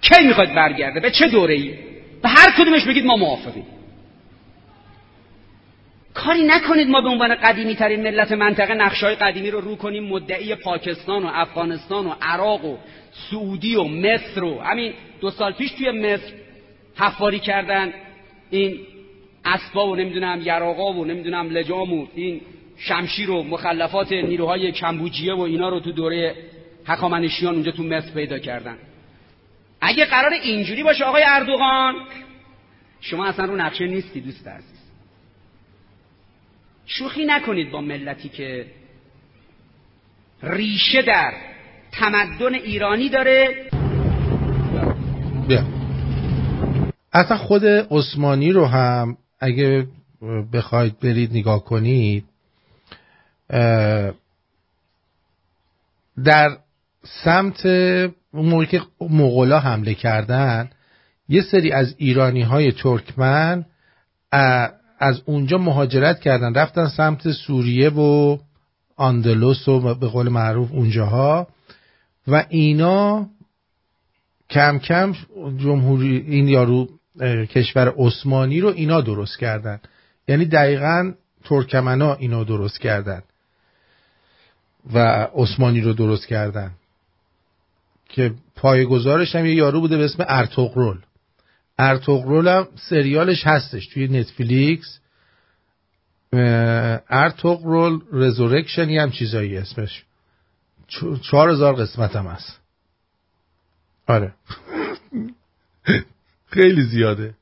[0.00, 1.74] کی می‌خواد برگرده؟ به چه دوره ای
[2.22, 3.66] به هر کدومش بگید ما موافقیم.
[6.14, 10.54] کاری نکنید ما به عنوان قدیمی ترین ملت منطقه نقشای قدیمی رو رو کنیم مدعی
[10.54, 12.76] پاکستان و افغانستان و عراق و
[13.30, 16.32] سعودی و مصر و همین دو سال پیش توی مصر
[16.96, 17.92] حفاری کردن.
[18.50, 18.78] این
[19.44, 22.40] اسبا و نمی‌دونم یراقا و نمی‌دونم لجام و این
[22.76, 26.34] شمشیر و مخلفات نیروهای کمبوجیه و اینا رو تو دوره
[26.86, 28.76] هخامنشیان اونجا تو مصر پیدا کردن.
[29.80, 31.94] اگه قرار اینجوری باشه آقای اردوغان.
[33.00, 34.80] شما اصلا رو نقشه نیستی دوست عزیز.
[36.86, 38.66] شوخی نکنید با ملتی که
[40.42, 41.32] ریشه در
[41.92, 43.70] تمدن ایرانی داره.
[45.48, 45.64] بیا.
[47.12, 49.86] اصلا خود عثمانی رو هم اگه
[50.52, 52.24] بخواید برید نگاه کنید
[56.24, 56.58] در
[57.24, 60.70] سمت اون موقعی که مغلا حمله کردن
[61.28, 63.64] یه سری از ایرانی های ترکمن
[64.98, 68.38] از اونجا مهاجرت کردن رفتن سمت سوریه و
[68.96, 71.46] آندلوس و به قول معروف اونجاها
[72.28, 73.26] و اینا
[74.50, 75.12] کم کم
[75.58, 76.88] جمهوری این یارو
[77.50, 79.80] کشور عثمانی رو اینا درست کردن.
[80.28, 81.12] یعنی دقیقا
[81.44, 83.22] ترکمنا اینا درست کردن
[84.92, 84.98] و
[85.34, 86.70] عثمانی رو درست کردن.
[88.08, 90.98] که پایگزارش هم یه یارو بوده به اسم ارتوغرل
[91.78, 95.00] ارتوغرل هم سریالش هستش توی نتفلیکس.
[97.10, 100.04] ارتوغرل Resurrection هم چیزایی اسمش.
[101.30, 102.60] چهار هزار قسمت هم هست.
[104.06, 104.32] آره.
[106.54, 107.34] خیلی زیاده.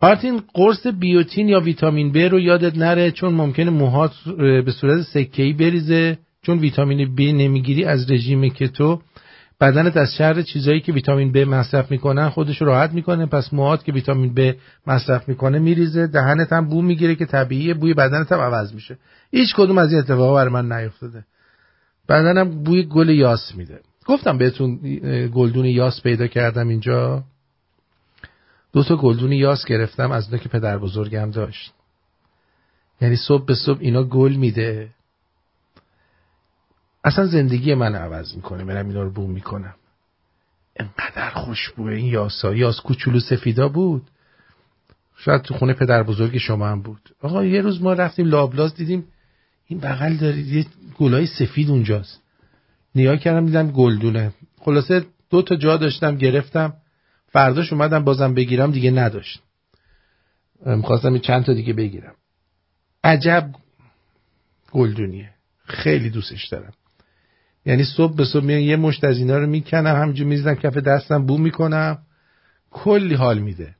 [0.00, 5.52] آرتین قرص بیوتین یا ویتامین ب رو یادت نره؟ چون ممکنه موهات به صورت سکه‌ای
[5.52, 6.18] بریزه.
[6.48, 9.02] چون ویتامین ب نمی‌گیری از رژیم کتو
[9.60, 13.26] بدنت از شر چیزایی که ویتامین ب مصرف می‌کنن خودش راحت می‌کنه.
[13.26, 14.54] پس موهات که ویتامین ب
[14.86, 18.98] مصرف می‌کنه میریزه دهنت هم بو می‌گیره که طبیعیه بوی بدنت هم عوض میشه.
[19.30, 21.24] هیچ کدوم از این اتفاقا برای من نیفتاده.
[22.08, 23.80] بدنم بوی گل یاس میده.
[24.06, 24.76] گفتم بهتون
[25.34, 27.22] گلدون یاس پیدا کردم اینجا.
[28.72, 31.72] دو تا گلدون یاس گرفتم از اونها که پدر بزرگم داشت.
[33.00, 34.88] یعنی صبح به صبح اینا گل میده.
[37.04, 39.74] اصلا زندگی من عوض می‌کنه منم اینا رو بوم می‌کنم.
[40.76, 42.54] انقدر خوشبوه این یاسا.
[42.54, 44.10] یاس کوچولو سفیدا بود.
[45.16, 47.14] شاید تو خونه پدر بزرگ شما هم بود.
[47.22, 49.04] آقا یه روز ما رفتیم لابلاز دیدیم
[49.66, 50.66] این بغل دارید یه
[50.98, 52.22] گلای سفید اونجاست.
[52.94, 54.32] نیا کردم دیدم گلدونه.
[54.60, 56.74] خلاصه دو تا جا داشتم گرفتم.
[57.28, 59.42] فرداش اومدم بازم بگیرم دیگه نداشت
[60.66, 62.14] می‌خواستم چند تا دیگه بگیرم.
[63.04, 63.50] عجب
[64.72, 65.30] گلدونیه.
[65.64, 66.72] خیلی دوستش دارم.
[67.66, 71.26] یعنی صبح به صبح میان یه مشت از اینا رو می‌کنم همینجور می‌زنم کف دستم
[71.26, 71.98] بو می‌کنم.
[72.70, 73.74] کلی حال میده.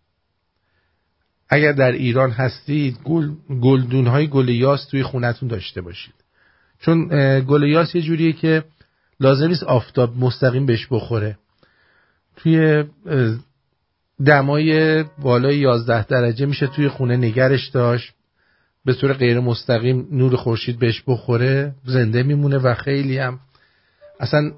[1.48, 3.30] اگر در ایران هستید گل
[3.62, 6.14] گلدون های گل یاس توی خونتون داشته باشید.
[6.80, 7.08] چون
[7.40, 8.64] گل یاس یه جوریه که
[9.20, 11.38] لازم نیست آفتاب مستقیم بهش بخوره.
[12.36, 12.84] توی
[14.26, 18.12] دمای بالای 11 درجه میشه توی خونه نگرش داشت.
[18.84, 21.74] به طور غیر مستقیم نور خورشید بهش بخوره.
[21.84, 23.40] زنده میمونه و خیلی هم
[24.20, 24.52] اصلا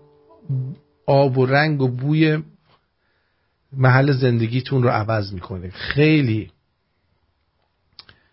[1.06, 2.42] آب و رنگ و بوی
[3.72, 5.70] محل زندگیتون رو عوض می‌کنه.
[5.70, 6.52] خیلی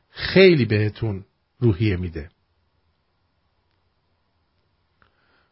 [0.10, 1.26] خیلی بهتون
[1.60, 2.30] روحیه میده.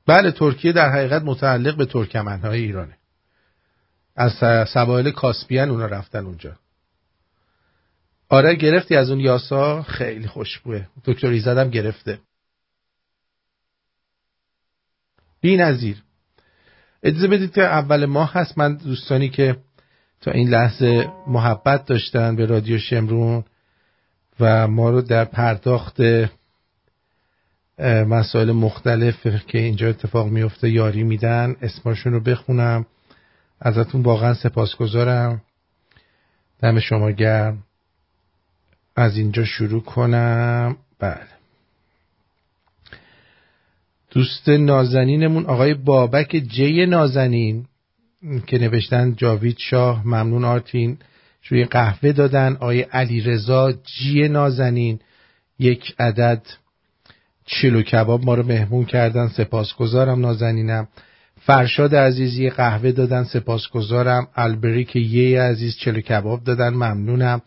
[0.08, 2.98] بله ترکیه در حقیقت متعلق به ترکمنهای ایرانه.
[4.16, 4.34] از
[4.74, 6.58] سواحل کاسپیان اونا رفتن اونجا.
[8.30, 10.88] آره گرفتی از اون یاسا؟ خیلی خوشبوه.
[11.06, 12.20] دکتر ایزدم گرفته.
[15.46, 16.04] بی نظیر.
[17.04, 18.58] اجازه بدید که اول ماه هست.
[18.58, 19.58] من دوستانی که
[20.22, 23.44] تا این لحظه محبت داشتن به رادیو شمرون
[24.40, 25.98] و ما رو در پرداخت
[27.80, 32.86] مسائل مختلف که اینجا اتفاق میفته یاری میدن اسمشون رو بخونم.
[33.62, 35.42] ازتون واقعا سپاسگزارم.
[36.62, 37.64] دم شما گرم.
[38.96, 40.78] از اینجا شروع کنم.
[41.00, 41.28] بله.
[44.16, 47.66] دوست نازنینمون آقای بابک جی نازنین
[48.48, 50.98] که نوشتن جاوید شاه ممنون آرتین
[51.50, 52.54] روی قهوه دادن.
[52.54, 55.00] آقای علی رضا جی نازنین
[55.60, 56.42] یک عدد
[57.46, 60.88] چلو کباب ما رو مهمون کردن سپاسگزارم نازنینم.
[61.42, 64.28] فرشاد عزیزی قهوه دادن سپاسگزارم.
[64.36, 67.42] البریک یه عزیز چلو کباب دادن ممنونم.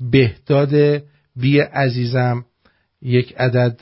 [0.00, 1.02] بهداد
[1.36, 2.44] بی عزیزم
[3.02, 3.80] یک عدد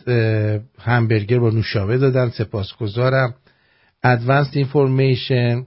[0.78, 3.34] همبرگر با نوشابه دادن سپاسگزارم.
[4.02, 5.66] ادوانس اینفورمیشن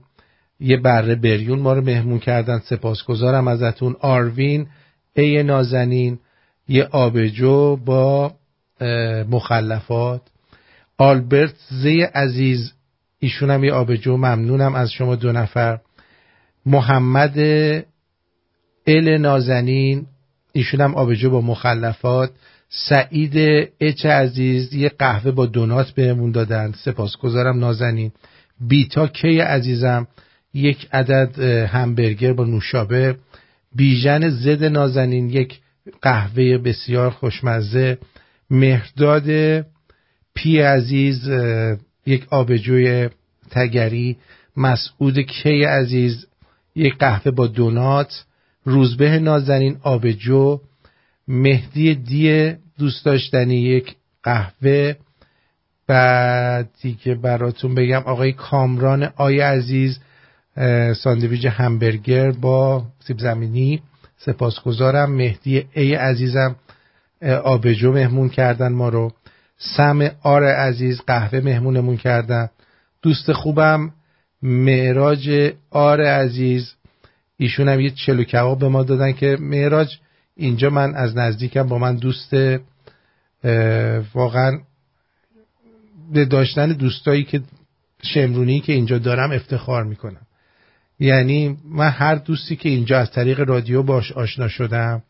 [0.60, 3.96] یه بره بریون ما رو مهمون کردن سپاسگزارم ازتون.
[4.00, 4.66] آروین
[5.14, 6.18] ای نازنین
[6.68, 8.34] یه آبجو با
[9.30, 10.22] مخلفات.
[10.98, 12.72] آلبرت زی عزیز
[13.18, 15.78] ایشون هم یه آبجو ممنونم از شما دو نفر.
[16.66, 17.38] محمد
[18.86, 20.06] ال نازنین
[20.52, 22.30] ایشون هم آبجو با مخلفات.
[22.76, 26.72] سعید اچ عزیز یه قهوه با دونات بهمون دادن.
[26.84, 28.12] سپاسگزارم نازنین.
[28.60, 30.06] بیتا کی عزیزم؟
[30.54, 31.38] یک عدد
[31.68, 33.16] همبرگر با نوشابه.
[33.76, 35.60] بیژن زد نازنین یک
[36.02, 37.98] قهوه بسیار خوشمزه.
[38.50, 39.26] مهرداد
[40.34, 41.30] پی عزیز
[42.06, 43.08] یک آبجوی
[43.50, 44.16] تگری.
[44.56, 46.26] مسعود کی عزیز
[46.76, 48.24] یک قهوه با دونات.
[48.64, 50.60] روزبه نازنین آبجو.
[51.28, 54.94] مهدی دی دوست داشتنی یک قهوه.
[55.86, 59.98] بعد دیگه براتون بگم آقای کامران آی عزیز
[60.96, 63.82] ساندویج همبرگر با سیب زمینی.
[64.16, 65.12] سپاسگزارم.
[65.12, 66.56] مهدی ای عزیزم
[67.44, 69.12] آبجو مهمون کردن ما رو.
[69.58, 72.48] سم آر عزیز قهوه مهمونمون کردن.
[73.02, 73.92] دوست خوبم
[74.42, 76.74] معراج آر عزیز.
[77.36, 79.98] ایشون هم یه چلو کباب به ما دادن که معراج
[80.36, 82.34] اینجا من از نزدیکم با من دوست
[84.14, 84.58] واقعا
[86.12, 87.42] به داشتن دوستایی که
[88.02, 90.26] شمرونی که اینجا دارم افتخار می‌کنم.
[90.98, 95.02] یعنی من هر دوستی که اینجا از طریق رادیو باش آشنا شدم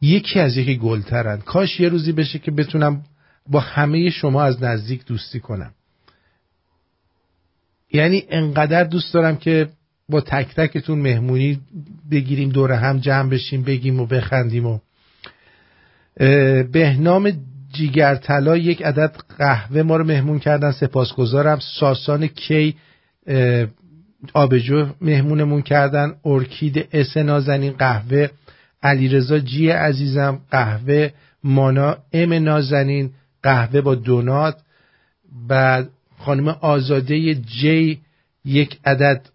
[0.00, 1.40] یکی از یکی گلترن.
[1.40, 3.02] کاش یه روزی بشه که بتونم
[3.46, 5.74] با همه شما از نزدیک دوستی کنم.
[7.92, 9.68] یعنی انقدر دوست دارم که
[10.10, 11.60] با تک تکتون مهمونی
[12.10, 14.78] بگیریم دور هم جمع بشیم بگیم و بخندیم و
[16.72, 17.32] بهنام
[17.72, 20.72] جیگر طلا یک عدد قهوه ما رو مهمون کردن.
[20.72, 21.58] سپاسگزارم.
[21.80, 22.74] ساسان کی
[24.34, 26.14] آبجو مهمونمون کردن.
[26.24, 28.28] ارکید اس نازنین قهوه.
[28.82, 31.08] علیرضا جی عزیزم قهوه.
[31.44, 33.10] مانا ام نازنین
[33.42, 34.56] قهوه با دونات.
[35.48, 35.88] بعد
[36.18, 38.00] خانم آزاده جی
[38.44, 39.26] یک عدد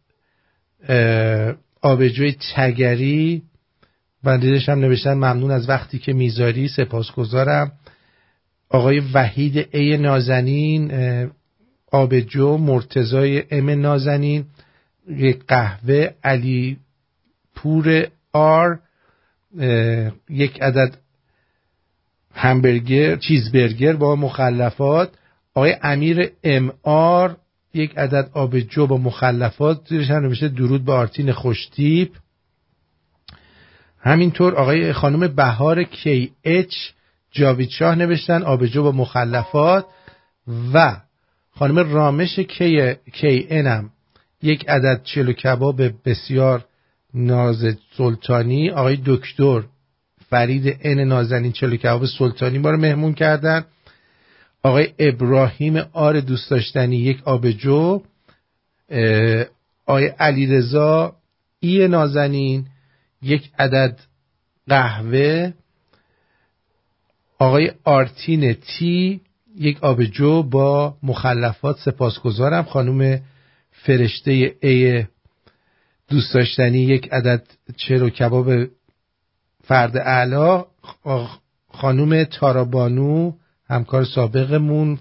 [1.81, 3.41] آبجوی تگری
[4.23, 7.71] بندیدش هم نوشتن ممنون از وقتی که می‌ذاری سپاسگزارم.
[8.69, 10.91] آقای وحید ای نازنین
[11.91, 14.45] آبجو مرتزای ام نازنین
[15.09, 16.77] یک قهوه علی
[17.55, 18.79] پور آر
[20.29, 20.97] یک عدد
[22.33, 25.13] همبرگر چیزبرگر با مخلفات.
[25.53, 27.37] آقای امیر ام آر
[27.75, 32.11] یک عدد آبجو با مخلفات زیرش هم نوشته درود به آرتین خوشتیب.
[33.99, 36.75] همینطور آقای خانم بهار کی اچ
[37.31, 39.85] جاوید شاه نوشتن آبجو با مخلفات
[40.73, 40.97] و
[41.51, 43.89] خانم رامش کی, کی انم
[44.41, 46.65] یک عدد چلو کباب بسیار
[47.13, 47.65] ناز
[47.97, 48.69] سلطانی.
[48.69, 49.63] آقای دکتر
[50.29, 53.65] فرید ان نازنین چلو کباب سلطانی ما مهمون کردن.
[54.65, 58.01] آقای ابراهیم آر دوست داشتنی یک آبجو.
[59.85, 61.15] آقای علیرضا
[61.59, 62.67] ای نازنین
[63.21, 63.99] یک عدد
[64.67, 65.53] قهوه.
[67.39, 69.21] آقای آرتین تی
[69.55, 70.43] یک آبجو.
[70.43, 72.63] با مخلفات سپاسگزارم.
[72.63, 73.21] خانم
[73.71, 75.05] فرشته ای
[76.09, 77.47] دوست داشتنی یک عدد
[77.77, 78.51] چرو کباب
[79.63, 80.65] فرد اعلا
[81.69, 83.31] خانوم تارابانو.
[83.69, 84.99] همکار سابقمون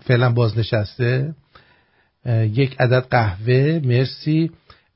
[0.00, 1.34] فعلا بازنشسته.
[2.26, 4.50] یک عدد قهوه مرسی.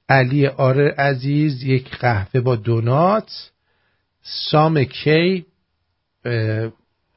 [0.08, 3.50] علی آر عزیز یک قهوه با دونات.
[4.22, 5.46] سام کی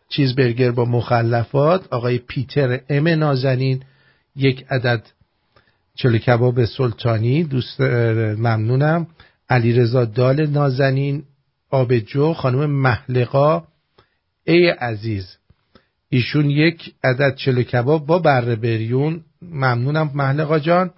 [0.09, 1.93] چیزبرگر با مخلفات.
[1.93, 3.83] آقای پیتر ام نازنین
[4.35, 5.03] یک عدد
[5.95, 7.43] چلو کباب سلطانی.
[7.43, 9.07] دوست ممنونم.
[9.49, 11.23] علیرضا دال نازنین
[11.69, 12.33] آبجو.
[12.33, 13.63] خانم محلقا
[14.43, 15.37] ای عزیز
[16.13, 19.23] ایشون یک عدد چلو کباب با بره بریون.
[19.41, 20.91] ممنونم محلقا جان.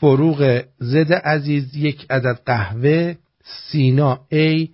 [0.00, 3.14] فروغ زد عزیز یک عدد قهوه
[3.44, 4.68] سینا ای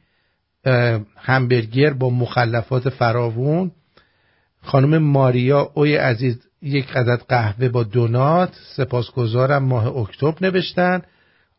[1.16, 3.70] همبرگر با مخلفات فراوون.
[4.62, 8.52] خانم ماریا اوی عزیز یک عدد قهوه با دونات.
[8.76, 11.02] سپاسگزارم ماه اکتبر نوشتن.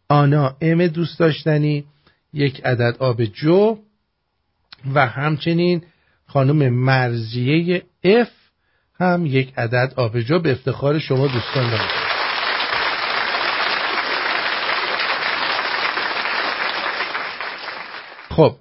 [0.10, 1.86] آنا ام دوست داشتنی
[2.34, 3.78] یک عدد آب جو.
[4.94, 5.84] و همچنین
[6.36, 8.28] خانم مرزیه اف
[9.00, 11.90] هم یک عدد آب جو به افتخار شما دوستان دارم.
[18.30, 18.56] خب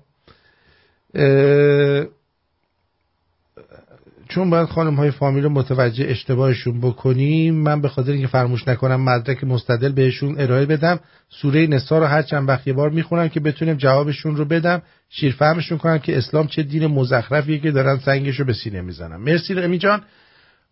[4.35, 9.01] چون باید خانم های فامیل رو متوجه اشتباهشون بکنیم من به خاطر اینکه فرموش نکنم
[9.01, 13.41] مدرک مستدل بهشون ارائه بدم سوره نسا رو هر چند وقت یه بار می‌خونم که
[13.41, 18.45] بتونیم جوابشون رو بدم شیرفهمشون کنم که اسلام چه دین مزخرفیه که دارن سنگش رو
[18.45, 20.03] به سینه می‌زنم مرسی رمی جان.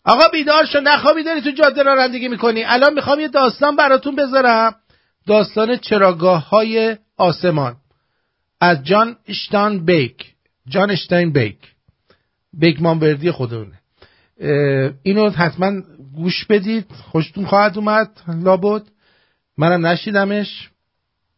[0.05, 4.75] آقا بیدار شو نخوابی داری تو جاده رانندگی می‌کنی؟ الان می‌خوام یه داستان براتون بذارم.
[5.27, 7.77] داستان چراگاه های آسمان.
[8.61, 10.17] از جان اشتان بیک
[10.69, 11.57] جان اشتاین بیک
[12.61, 13.79] بگمان وردی خودونه
[15.03, 15.73] اینو حتما
[16.15, 16.93] گوش بدید.
[16.93, 18.83] خوشتون خواهد اومد لابد.
[19.59, 20.71] منم نشیدمش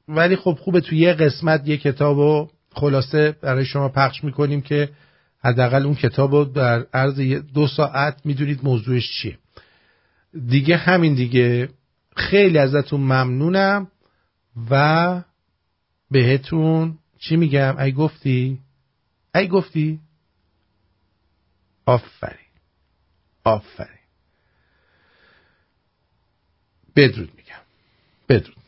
[0.08, 4.88] ولی خب خوبه تو یه قسمت یه کتاب و خلاصه برای شما پخش می‌کنیم که
[5.44, 7.20] حداقل اون کتاب رو در عرض
[7.54, 9.38] دو ساعت می‌دونید موضوعش چیه.
[10.48, 11.68] دیگه همین دیگه.
[12.16, 13.88] خیلی ازتون ممنونم
[14.70, 15.22] و
[16.10, 18.58] بهتون چی میگم؟ ای گفتی؟
[19.34, 20.00] ای گفتی؟
[21.86, 22.46] آفرین.
[23.44, 23.98] آفرین.
[26.96, 27.62] بدرود میگم.
[28.28, 28.64] بدرود.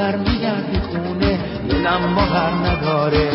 [0.00, 3.30] برمیگردی خونه دلم مهر نداره.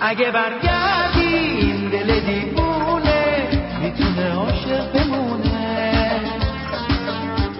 [0.00, 3.48] اگه برگردی این دل دیوونه
[3.82, 6.20] می‌تونه عاشق بمونه.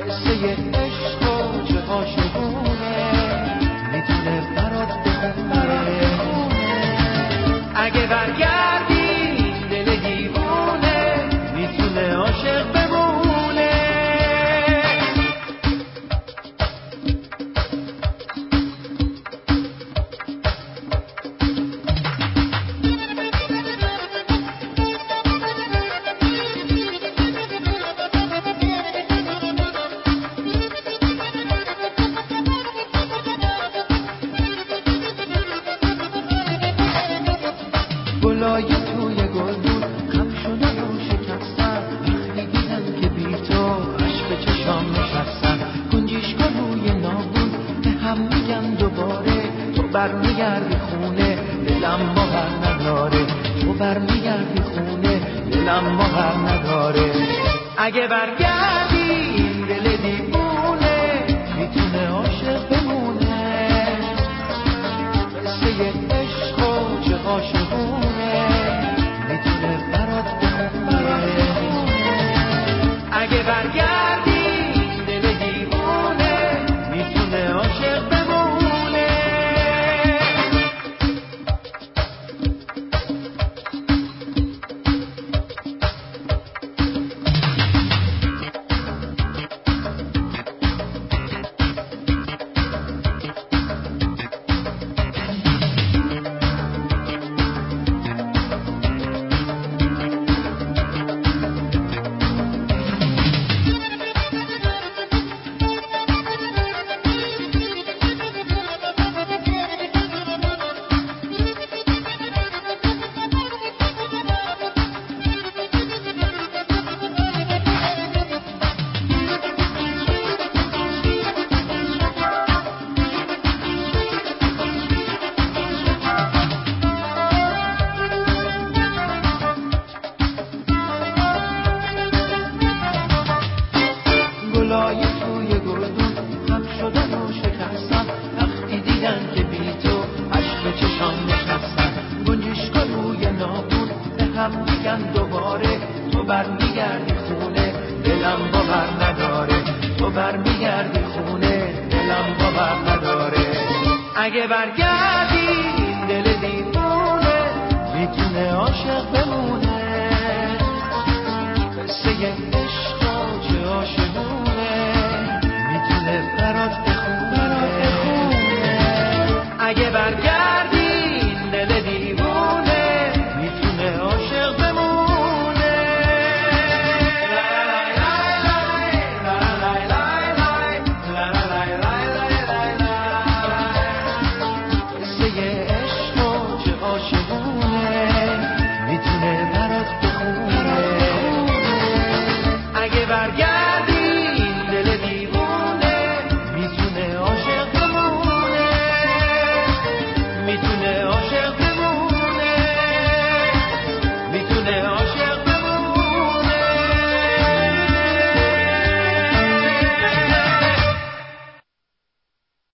[0.07, 2.97] قصه عشق و چه عاشقونه
[3.93, 5.86] می‌تونه برات بخونه